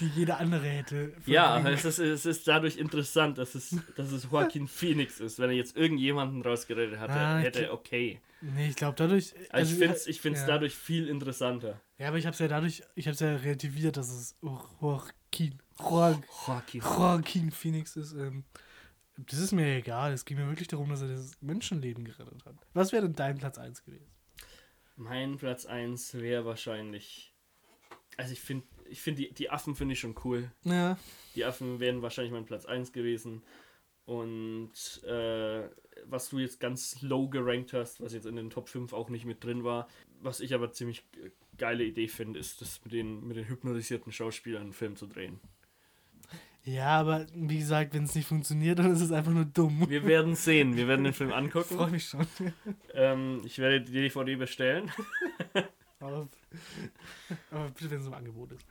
die 0.00 0.08
jeder 0.08 0.38
andere 0.38 0.66
hätte. 0.66 1.12
Ja, 1.26 1.58
es 1.68 1.84
ist, 1.84 1.98
es 1.98 2.26
ist 2.26 2.48
dadurch 2.48 2.76
interessant, 2.76 3.38
dass 3.38 3.54
es, 3.54 3.76
dass 3.96 4.10
es 4.10 4.28
Joaquin 4.30 4.66
Phoenix 4.68 5.20
ist. 5.20 5.38
Wenn 5.38 5.50
er 5.50 5.56
jetzt 5.56 5.76
irgendjemanden 5.76 6.42
rausgerettet 6.42 6.98
hatte, 6.98 7.12
Ah, 7.12 7.38
hätte 7.38 7.72
okay. 7.72 8.20
Nee, 8.40 8.68
ich 8.68 8.76
glaube 8.76 8.94
dadurch. 8.96 9.34
Also 9.50 9.72
ich 9.72 9.78
finde 9.78 9.94
es 9.94 10.06
ich 10.06 10.20
find's 10.20 10.40
ja. 10.40 10.46
dadurch 10.46 10.74
viel 10.74 11.08
interessanter. 11.08 11.80
Ja, 11.98 12.08
aber 12.08 12.18
ich 12.18 12.26
habe 12.26 12.34
es 12.34 12.38
ja 12.38 12.48
dadurch, 12.48 12.82
ich 12.94 13.06
habe 13.06 13.14
es 13.14 13.20
ja 13.20 13.34
relativiert, 13.36 13.96
dass 13.96 14.08
es 14.10 14.36
Joaquin, 14.80 15.58
Joaquin, 15.78 16.24
Joaquin. 16.46 16.80
Joaquin 16.80 17.50
Phoenix 17.50 17.96
ist. 17.96 18.12
Ähm, 18.12 18.44
das 19.18 19.38
ist 19.38 19.52
mir 19.52 19.76
egal. 19.76 20.12
Es 20.12 20.24
ging 20.24 20.36
mir 20.36 20.46
wirklich 20.48 20.68
darum, 20.68 20.90
dass 20.90 21.02
er 21.02 21.08
das 21.08 21.40
Menschenleben 21.40 22.04
gerettet 22.04 22.44
hat. 22.44 22.54
Was 22.74 22.92
wäre 22.92 23.02
denn 23.04 23.14
dein 23.14 23.38
Platz 23.38 23.58
1 23.58 23.84
gewesen? 23.84 24.06
Mein 24.96 25.36
Platz 25.36 25.66
1 25.66 26.14
wäre 26.14 26.44
wahrscheinlich. 26.44 27.34
Also 28.16 28.32
ich 28.32 28.40
finde, 28.40 28.66
ich 28.88 29.00
find 29.02 29.18
die, 29.18 29.32
die 29.32 29.50
Affen 29.50 29.74
finde 29.74 29.92
ich 29.94 30.00
schon 30.00 30.14
cool. 30.24 30.50
Ja. 30.64 30.98
Die 31.34 31.44
Affen 31.44 31.80
wären 31.80 32.02
wahrscheinlich 32.02 32.32
mein 32.32 32.46
Platz 32.46 32.64
1 32.66 32.92
gewesen. 32.92 33.42
Und 34.06 34.70
äh, 35.04 35.68
was 36.04 36.28
du 36.28 36.38
jetzt 36.38 36.60
ganz 36.60 37.02
low 37.02 37.28
gerankt 37.28 37.72
hast, 37.72 38.00
was 38.00 38.12
jetzt 38.12 38.26
in 38.26 38.36
den 38.36 38.50
Top 38.50 38.68
5 38.68 38.92
auch 38.92 39.08
nicht 39.10 39.24
mit 39.24 39.42
drin 39.42 39.64
war, 39.64 39.88
was 40.20 40.40
ich 40.40 40.54
aber 40.54 40.72
ziemlich 40.72 41.10
ge- 41.10 41.32
geile 41.58 41.84
Idee 41.84 42.06
finde, 42.08 42.38
ist 42.38 42.60
das 42.60 42.80
mit 42.84 42.92
den, 42.92 43.26
mit 43.26 43.36
den 43.36 43.48
hypnotisierten 43.48 44.12
Schauspielern 44.12 44.62
einen 44.62 44.72
Film 44.72 44.94
zu 44.96 45.06
drehen. 45.06 45.40
Ja, 46.66 46.98
aber 46.98 47.26
wie 47.32 47.58
gesagt, 47.58 47.94
wenn 47.94 48.04
es 48.04 48.14
nicht 48.16 48.26
funktioniert, 48.26 48.80
dann 48.80 48.90
ist 48.92 49.00
es 49.00 49.12
einfach 49.12 49.30
nur 49.30 49.44
dumm. 49.44 49.88
Wir 49.88 50.04
werden 50.04 50.34
sehen, 50.34 50.76
wir 50.76 50.88
werden 50.88 51.04
den 51.04 51.12
Film 51.12 51.30
Ich 51.30 51.36
angucken. 51.36 51.76
freue 51.76 51.90
mich 51.92 52.08
schon. 52.08 52.26
Ähm, 52.92 53.40
ich 53.44 53.58
werde 53.58 53.82
die 53.82 53.92
DVD 53.92 54.34
bestellen. 54.34 54.90
Aber, 55.98 56.28
aber 57.50 57.70
bitte, 57.70 57.90
wenn 57.90 58.00
es 58.00 58.06
im 58.06 58.12
Angebot 58.12 58.52
ist. 58.52 58.66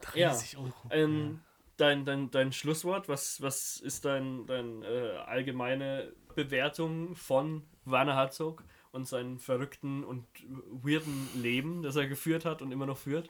30 0.00 0.52
Ja, 0.52 0.58
Euro. 0.58 0.72
Ähm, 0.90 1.40
dein, 1.76 2.06
dein, 2.06 2.30
dein 2.30 2.52
Schlusswort, 2.52 3.08
was, 3.10 3.42
was 3.42 3.76
ist 3.76 4.06
dein, 4.06 4.46
dein 4.46 4.82
äh, 4.82 5.18
allgemeine 5.26 6.12
Bewertung 6.34 7.14
von 7.14 7.62
Werner 7.84 8.16
Herzog 8.16 8.64
und 8.90 9.06
seinem 9.06 9.38
verrückten 9.38 10.02
und 10.02 10.24
weirden 10.70 11.28
Leben, 11.40 11.82
das 11.82 11.94
er 11.96 12.06
geführt 12.08 12.46
hat 12.46 12.62
und 12.62 12.72
immer 12.72 12.86
noch 12.86 12.98
führt? 12.98 13.28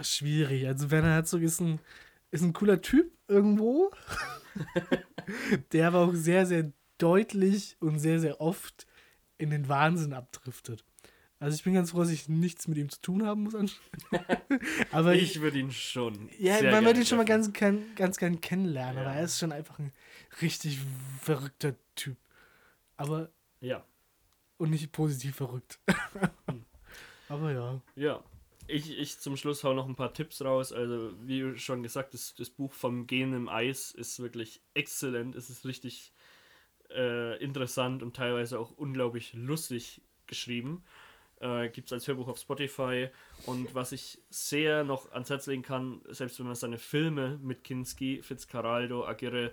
Schwierig. 0.00 0.66
Also 0.66 0.90
Werner 0.90 1.12
Herzog 1.12 1.42
ist 1.42 1.60
ein, 1.60 1.78
ist 2.30 2.42
ein 2.42 2.52
cooler 2.52 2.80
Typ 2.82 3.12
irgendwo. 3.28 3.90
der 5.72 5.88
aber 5.88 6.00
auch 6.00 6.14
sehr, 6.14 6.46
sehr 6.46 6.72
deutlich 6.98 7.76
und 7.80 7.98
sehr, 7.98 8.18
sehr 8.20 8.40
oft 8.40 8.86
in 9.38 9.50
den 9.50 9.68
Wahnsinn 9.68 10.12
abdriftet. 10.12 10.84
Also 11.40 11.54
ich 11.54 11.62
bin 11.62 11.74
ganz 11.74 11.92
froh, 11.92 12.00
dass 12.00 12.10
ich 12.10 12.28
nichts 12.28 12.66
mit 12.66 12.78
ihm 12.78 12.88
zu 12.88 13.00
tun 13.00 13.24
haben 13.24 13.44
muss. 13.44 13.54
anscheinend. 13.54 13.82
aber 14.90 15.14
ich, 15.14 15.36
Ich 15.36 15.40
würde 15.40 15.58
ihn 15.58 15.70
schon. 15.70 16.28
ja, 16.38 16.60
man 16.72 16.84
wird 16.84 16.96
ihn 16.96 17.06
schon 17.06 17.18
mal 17.18 17.24
ganz, 17.24 17.52
gern- 17.52 17.94
ganz 17.94 18.16
gern 18.16 18.40
kennenlernen, 18.40 18.96
Ja. 18.96 19.02
aber 19.08 19.14
er 19.14 19.24
ist 19.24 19.38
schon 19.38 19.52
einfach 19.52 19.78
ein 19.78 19.92
richtig 20.42 20.80
verrückter 21.20 21.74
Typ. 21.94 22.16
Aber 22.96 23.30
Ja, 23.60 23.84
und 24.56 24.70
nicht 24.70 24.90
positiv 24.90 25.36
verrückt. 25.36 25.78
aber 27.28 27.52
ja. 27.52 27.80
ja. 27.94 28.24
Ich, 28.68 28.98
ich 28.98 29.18
zum 29.18 29.38
Schluss 29.38 29.64
hau 29.64 29.72
noch 29.72 29.88
ein 29.88 29.96
paar 29.96 30.12
Tipps 30.12 30.44
raus. 30.44 30.72
Also, 30.74 31.12
wie 31.22 31.56
schon 31.58 31.82
gesagt, 31.82 32.12
das, 32.12 32.34
das 32.34 32.50
Buch 32.50 32.72
vom 32.72 33.06
Gehen 33.06 33.32
im 33.32 33.48
Eis 33.48 33.92
ist 33.92 34.20
wirklich 34.20 34.60
exzellent. 34.74 35.34
Es 35.34 35.48
ist 35.48 35.64
richtig 35.64 36.12
äh, 36.90 37.42
interessant 37.42 38.02
und 38.02 38.14
teilweise 38.14 38.58
auch 38.58 38.70
unglaublich 38.72 39.32
lustig 39.32 40.02
geschrieben. 40.26 40.84
Äh, 41.40 41.70
Gibt 41.70 41.88
es 41.88 41.94
als 41.94 42.06
Hörbuch 42.08 42.28
auf 42.28 42.38
Spotify. 42.38 43.08
Und 43.46 43.74
was 43.74 43.92
ich 43.92 44.20
sehr 44.28 44.84
noch 44.84 45.10
ans 45.12 45.30
Herz 45.30 45.46
legen 45.46 45.62
kann, 45.62 46.02
selbst 46.10 46.38
wenn 46.38 46.46
man 46.46 46.54
seine 46.54 46.78
Filme 46.78 47.38
mit 47.42 47.64
Kinski, 47.64 48.22
Fitzcarraldo, 48.22 49.06
Aguirre, 49.06 49.52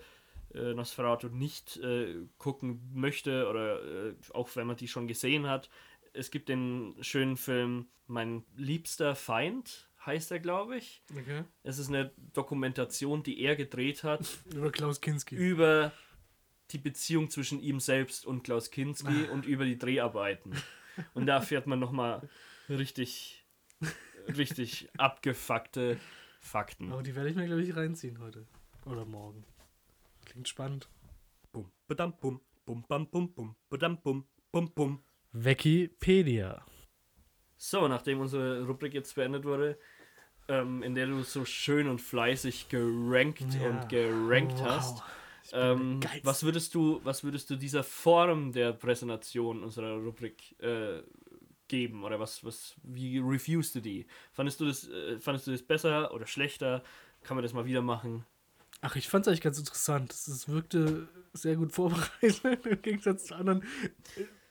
äh, 0.53 0.74
Nosferatu 0.74 1.28
nicht 1.28 1.78
äh, 1.78 2.16
gucken 2.38 2.82
möchte 2.93 3.47
oder 3.49 3.82
äh, 4.09 4.13
auch 4.34 4.49
wenn 4.55 4.68
man 4.68 4.76
die 4.76 4.88
schon 4.88 5.07
gesehen 5.07 5.47
hat, 5.47 5.70
es 6.16 6.32
gibt 6.32 6.49
den 6.49 6.95
schönen 7.01 7.38
Film 7.38 7.88
Mein 8.07 8.43
liebster 8.55 9.16
Feind, 9.16 9.89
heißt 10.05 10.32
er, 10.32 10.39
glaube 10.39 10.78
ich. 10.78 11.03
Okay. 11.11 11.43
Es 11.63 11.78
ist 11.80 11.89
eine 11.89 12.11
Dokumentation, 12.34 13.24
die 13.24 13.41
er 13.41 13.55
gedreht 13.55 14.03
hat 14.03 14.28
Über 14.53 14.72
Klaus 14.72 15.01
Kinski. 15.01 15.36
über 15.36 15.91
die 16.72 16.78
Beziehung 16.80 17.30
zwischen 17.30 17.59
ihm 17.59 17.80
selbst 17.80 18.26
und 18.26 18.43
Klaus 18.43 18.72
Kinski 18.72 19.26
und 19.32 19.45
über 19.45 19.66
die 19.66 19.78
Dreharbeiten. 19.78 20.51
Und 21.13 21.28
da 21.28 21.41
fährt 21.41 21.68
man 21.68 21.80
nochmal 21.80 22.28
richtig, 22.70 23.45
richtig 24.28 24.89
abgefuckte 24.97 25.99
Fakten. 26.39 26.91
Aber 26.91 27.03
die 27.03 27.16
werde 27.16 27.30
ich 27.30 27.36
mir, 27.36 27.45
glaube 27.45 27.61
ich, 27.61 27.76
reinziehen 27.76 28.20
heute. 28.20 28.47
Oder 28.86 29.05
morgen. 29.05 29.45
Klingt 30.26 30.47
spannend. 30.47 30.89
Bum, 31.51 31.72
badam, 31.88 32.18
bum, 32.20 32.41
bum, 32.66 32.84
bam, 32.88 33.07
bum, 33.09 33.34
bum, 33.34 33.55
badam, 33.70 34.01
bum, 34.01 34.26
bum, 34.51 34.72
bum. 34.74 35.03
Wikipedia. 35.36 36.65
So, 37.57 37.88
nachdem 37.88 38.19
unsere 38.19 38.65
Rubrik 38.65 38.93
jetzt 38.93 39.15
beendet 39.15 39.43
wurde, 39.43 39.77
ähm, 40.47 40.83
in 40.83 40.95
der 40.95 41.07
du 41.07 41.23
so 41.23 41.45
schön 41.45 41.88
und 41.89 41.99
fleißig 42.01 42.69
gerankt 42.69 43.55
Ja. 43.55 43.67
und 43.69 43.89
gerankt 43.89 44.59
Wow. 44.59 44.65
hast, 44.65 45.03
ähm, 45.53 45.99
was 46.23 46.43
würdest 46.43 46.73
du, 46.75 47.01
was 47.03 47.23
würdest 47.23 47.49
du 47.49 47.55
dieser 47.55 47.83
Form 47.83 48.51
der 48.51 48.73
Präsentation 48.73 49.63
unserer 49.63 49.95
Rubrik 49.97 50.59
äh, 50.61 51.01
geben 51.67 52.03
oder 52.03 52.19
was, 52.19 52.43
was, 52.43 52.75
wie 52.83 53.17
reviewst 53.19 53.75
du 53.75 53.79
die? 53.81 54.05
Fandest 54.31 54.59
du 54.59 54.65
das, 54.65 54.88
äh, 54.88 55.19
fandest 55.19 55.47
du 55.47 55.51
das 55.51 55.63
besser 55.63 56.13
oder 56.13 56.27
schlechter? 56.27 56.83
Kann 57.23 57.36
man 57.36 57.43
das 57.43 57.53
mal 57.53 57.65
wieder 57.65 57.81
machen? 57.81 58.23
Ach, 58.81 58.95
ich 58.95 59.07
fand 59.07 59.23
es 59.25 59.29
eigentlich 59.29 59.41
ganz 59.41 59.57
interessant. 59.57 60.11
Es 60.13 60.47
wirkte 60.47 61.07
sehr 61.33 61.55
gut 61.55 61.71
vorbereitet 61.71 62.41
im 62.65 62.81
Gegensatz 62.81 63.25
zu 63.25 63.36
anderen 63.36 63.63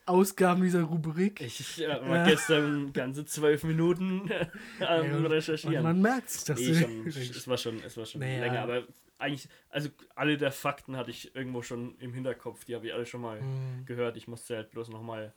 Ausgaben 0.05 0.61
dieser 0.63 0.83
Rubrik. 0.83 1.41
Ich 1.41 1.81
äh, 1.81 1.87
war 1.87 2.17
Ja. 2.17 2.25
gestern 2.25 2.93
ganze 2.93 3.25
zwölf 3.25 3.63
Minuten 3.63 4.21
am 4.79 5.05
Ja, 5.05 5.17
und- 5.17 5.25
Recherchieren. 5.25 5.83
Man 5.83 6.01
merkt, 6.01 6.47
dass 6.47 6.59
Nee, 6.59 6.75
schon, 6.75 7.07
es 7.07 7.47
war 7.47 7.57
schon, 7.57 7.83
es 7.83 7.97
war 7.97 8.05
schon 8.05 8.21
Naja. 8.21 8.39
länger, 8.41 8.61
aber 8.61 8.83
eigentlich, 9.17 9.47
also 9.69 9.89
alle 10.15 10.37
der 10.37 10.51
Fakten 10.51 10.95
hatte 10.97 11.09
ich 11.11 11.35
irgendwo 11.35 11.61
schon 11.61 11.97
im 11.99 12.13
Hinterkopf, 12.13 12.65
die 12.65 12.75
habe 12.75 12.87
ich 12.87 12.93
alle 12.93 13.05
schon 13.05 13.21
mal 13.21 13.39
Hm. 13.39 13.85
gehört. 13.85 14.17
Ich 14.17 14.27
musste 14.27 14.55
halt 14.57 14.71
bloß 14.71 14.89
nochmal 14.89 15.33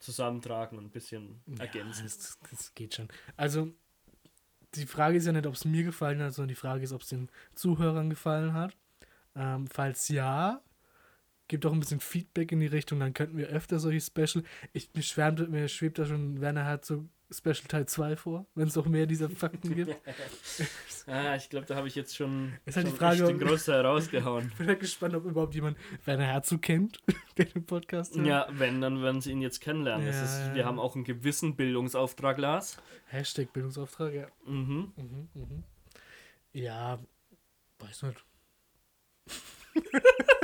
zusammentragen 0.00 0.78
und 0.78 0.84
ein 0.86 0.90
bisschen 0.90 1.40
Ja, 1.46 1.64
ergänzen. 1.64 2.04
das, 2.04 2.38
das 2.50 2.74
geht 2.74 2.94
schon. 2.94 3.08
Also, 3.36 3.72
die 4.74 4.86
Frage 4.86 5.16
ist 5.18 5.26
ja 5.26 5.32
nicht, 5.32 5.46
ob 5.46 5.54
es 5.54 5.64
mir 5.64 5.82
gefallen 5.84 6.22
hat, 6.22 6.34
sondern 6.34 6.48
die 6.48 6.54
Frage 6.54 6.84
ist, 6.84 6.92
ob 6.92 7.02
es 7.02 7.08
den 7.08 7.28
Zuhörern 7.54 8.10
gefallen 8.10 8.52
hat. 8.52 8.76
Ähm, 9.36 9.66
falls 9.66 10.08
ja, 10.08 10.60
gibt 11.48 11.66
auch 11.66 11.72
ein 11.72 11.80
bisschen 11.80 12.00
Feedback 12.00 12.52
in 12.52 12.60
die 12.60 12.66
Richtung, 12.66 13.00
dann 13.00 13.14
könnten 13.14 13.36
wir 13.36 13.48
öfter 13.48 13.78
solche 13.78 14.00
Special. 14.00 14.44
Ich, 14.72 14.90
mir, 14.94 15.02
schwärmt, 15.02 15.50
mir 15.50 15.68
schwebt 15.68 15.98
da 15.98 16.06
schon 16.06 16.40
Werner 16.40 16.64
Herzog 16.64 17.06
Special 17.30 17.66
Teil 17.68 17.86
2 17.86 18.16
vor, 18.16 18.46
wenn 18.54 18.68
es 18.68 18.74
noch 18.74 18.86
mehr 18.86 19.04
dieser 19.04 19.28
Fakten 19.28 19.74
gibt. 19.74 19.94
ah, 21.06 21.36
ich 21.36 21.50
glaube, 21.50 21.66
da 21.66 21.76
habe 21.76 21.86
ich 21.86 21.94
jetzt 21.94 22.16
schon, 22.16 22.54
Ist 22.64 22.76
halt 22.76 22.86
die 22.86 22.90
schon 22.90 22.98
Frage, 22.98 23.22
echt 23.22 23.28
den 23.28 23.38
Großteil 23.38 23.84
rausgehauen. 23.84 24.48
Ich 24.48 24.54
bin 24.56 24.66
halt 24.66 24.80
gespannt, 24.80 25.14
ob 25.14 25.26
überhaupt 25.26 25.54
jemand 25.54 25.76
Werner 26.06 26.24
Herzog 26.24 26.62
kennt, 26.62 27.00
der 27.36 27.44
den 27.44 27.66
Podcast 27.66 28.16
hört. 28.16 28.26
Ja, 28.26 28.46
wenn, 28.52 28.80
dann 28.80 29.02
werden 29.02 29.20
sie 29.20 29.32
ihn 29.32 29.42
jetzt 29.42 29.60
kennenlernen. 29.60 30.06
Ja, 30.06 30.22
ist, 30.22 30.54
wir 30.54 30.64
haben 30.64 30.78
auch 30.78 30.94
einen 30.94 31.04
gewissen 31.04 31.54
Bildungsauftrag, 31.54 32.38
Lars. 32.38 32.78
Hashtag 33.08 33.52
Bildungsauftrag, 33.52 34.14
ja. 34.14 34.26
Mhm. 34.46 34.92
Mhm, 34.96 35.28
mhm. 35.34 35.64
Ja, 36.52 36.98
weiß 37.78 38.04
nicht. 38.04 38.24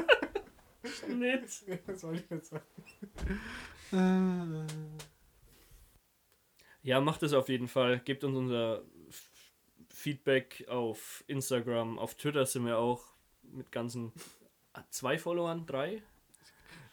Nicht. 1.09 1.65
Was 1.87 2.01
soll 2.01 2.17
ich 2.17 2.31
jetzt 2.31 2.51
sagen? 2.51 2.65
Ja, 6.83 7.01
macht 7.01 7.23
es 7.23 7.33
auf 7.33 7.49
jeden 7.49 7.69
Fall. 7.69 8.01
Gebt 8.01 8.25
uns 8.25 8.37
unser 8.37 8.83
Feedback 9.89 10.67
auf 10.69 11.25
Instagram, 11.27 11.99
auf 11.99 12.15
Twitter 12.15 12.45
sind 12.47 12.67
wir 12.67 12.79
auch 12.79 13.03
mit 13.43 13.73
ganzen 13.73 14.13
ah, 14.75 14.83
zwei 14.91 15.19
Followern, 15.19 15.65
drei. 15.67 16.03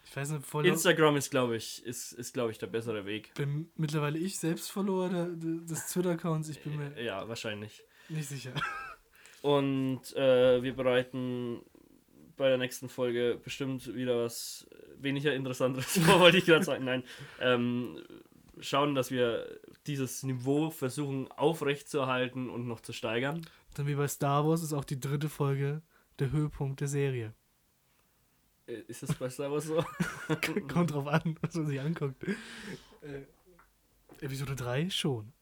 Ich 0.04 0.16
weiß 0.16 0.30
nicht, 0.30 0.46
voll 0.46 0.66
Instagram 0.66 1.16
ist, 1.16 1.30
glaube 1.30 1.56
ich, 1.56 1.84
ist, 1.84 2.12
ist 2.12 2.32
glaube 2.32 2.50
ich 2.52 2.58
der 2.58 2.66
bessere 2.68 3.04
Weg. 3.06 3.34
bin 3.34 3.70
mittlerweile 3.76 4.18
ich 4.18 4.38
selbst 4.38 4.70
Follower 4.70 5.08
der, 5.08 5.26
des 5.26 5.86
Twitter-Accounts. 5.88 6.48
Ich 6.48 6.60
bin 6.60 6.76
mir 6.76 6.96
Äh, 6.96 7.04
Ja, 7.06 7.28
wahrscheinlich. 7.28 7.82
nicht 8.08 8.28
sicher. 8.28 8.52
Und 9.42 10.14
äh, 10.16 10.62
wir 10.62 10.74
bereiten 10.74 11.60
bei 12.36 12.48
der 12.48 12.58
nächsten 12.58 12.88
Folge 12.88 13.38
bestimmt 13.42 13.94
wieder 13.94 14.24
was 14.24 14.66
weniger 14.98 15.34
Interessantes 15.34 15.98
vor, 16.04 16.20
wollte 16.20 16.38
ich 16.38 16.44
gerade 16.44 16.64
sagen. 16.64 16.84
Nein. 16.84 17.04
Ähm, 17.40 18.00
schauen, 18.60 18.94
dass 18.94 19.10
wir 19.10 19.60
dieses 19.86 20.22
Niveau 20.22 20.70
versuchen 20.70 21.30
aufrechtzuerhalten 21.32 22.50
und 22.50 22.66
noch 22.66 22.80
zu 22.80 22.92
steigern. 22.92 23.46
Dann 23.74 23.86
wie 23.86 23.94
bei 23.94 24.08
Star 24.08 24.46
Wars 24.46 24.62
ist 24.62 24.72
auch 24.72 24.84
die 24.84 25.00
dritte 25.00 25.28
Folge 25.28 25.82
der 26.18 26.30
Höhepunkt 26.30 26.80
der 26.80 26.88
Serie. 26.88 27.34
Äh, 28.66 28.82
Ist 28.86 29.02
das 29.02 29.14
bei 29.14 29.28
Star 29.30 29.50
Wars 29.50 29.64
so? 29.64 29.84
Kommt 30.68 30.92
drauf 30.92 31.06
an, 31.06 31.36
was 31.40 31.54
man 31.54 31.66
sich 31.66 31.80
anguckt. 31.80 32.22
Äh, 33.02 33.22
Episode 34.20 34.54
3 34.54 34.90
schon. 34.90 35.32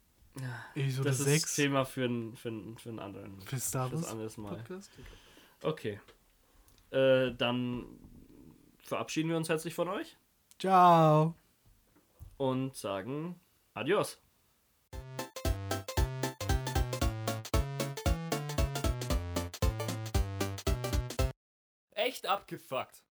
Episode 0.75 1.09
Das 1.09 1.19
ist 1.21 1.27
6 1.27 1.57
Thema 1.57 1.85
für 1.85 2.05
einen 2.05 2.37
für 2.37 2.51
für 2.79 2.89
einen 2.89 2.99
anderen 3.01 3.41
für 3.43 3.59
Star 3.59 3.89
für 3.89 3.97
ein 3.97 4.03
Wars 4.03 4.11
anderes 4.13 4.37
Mal. 4.39 4.57
Podcast. 4.57 4.91
Okay. 5.63 6.01
Äh, 6.91 7.33
dann 7.35 7.87
verabschieden 8.83 9.29
wir 9.29 9.37
uns 9.37 9.49
herzlich 9.49 9.75
von 9.75 9.89
euch 9.89 10.17
Ciao. 10.59 11.35
und 12.37 12.77
sagen 12.77 13.39
Adios. 13.75 14.21
Echt 21.93 22.27
abgefuckt. 22.27 23.05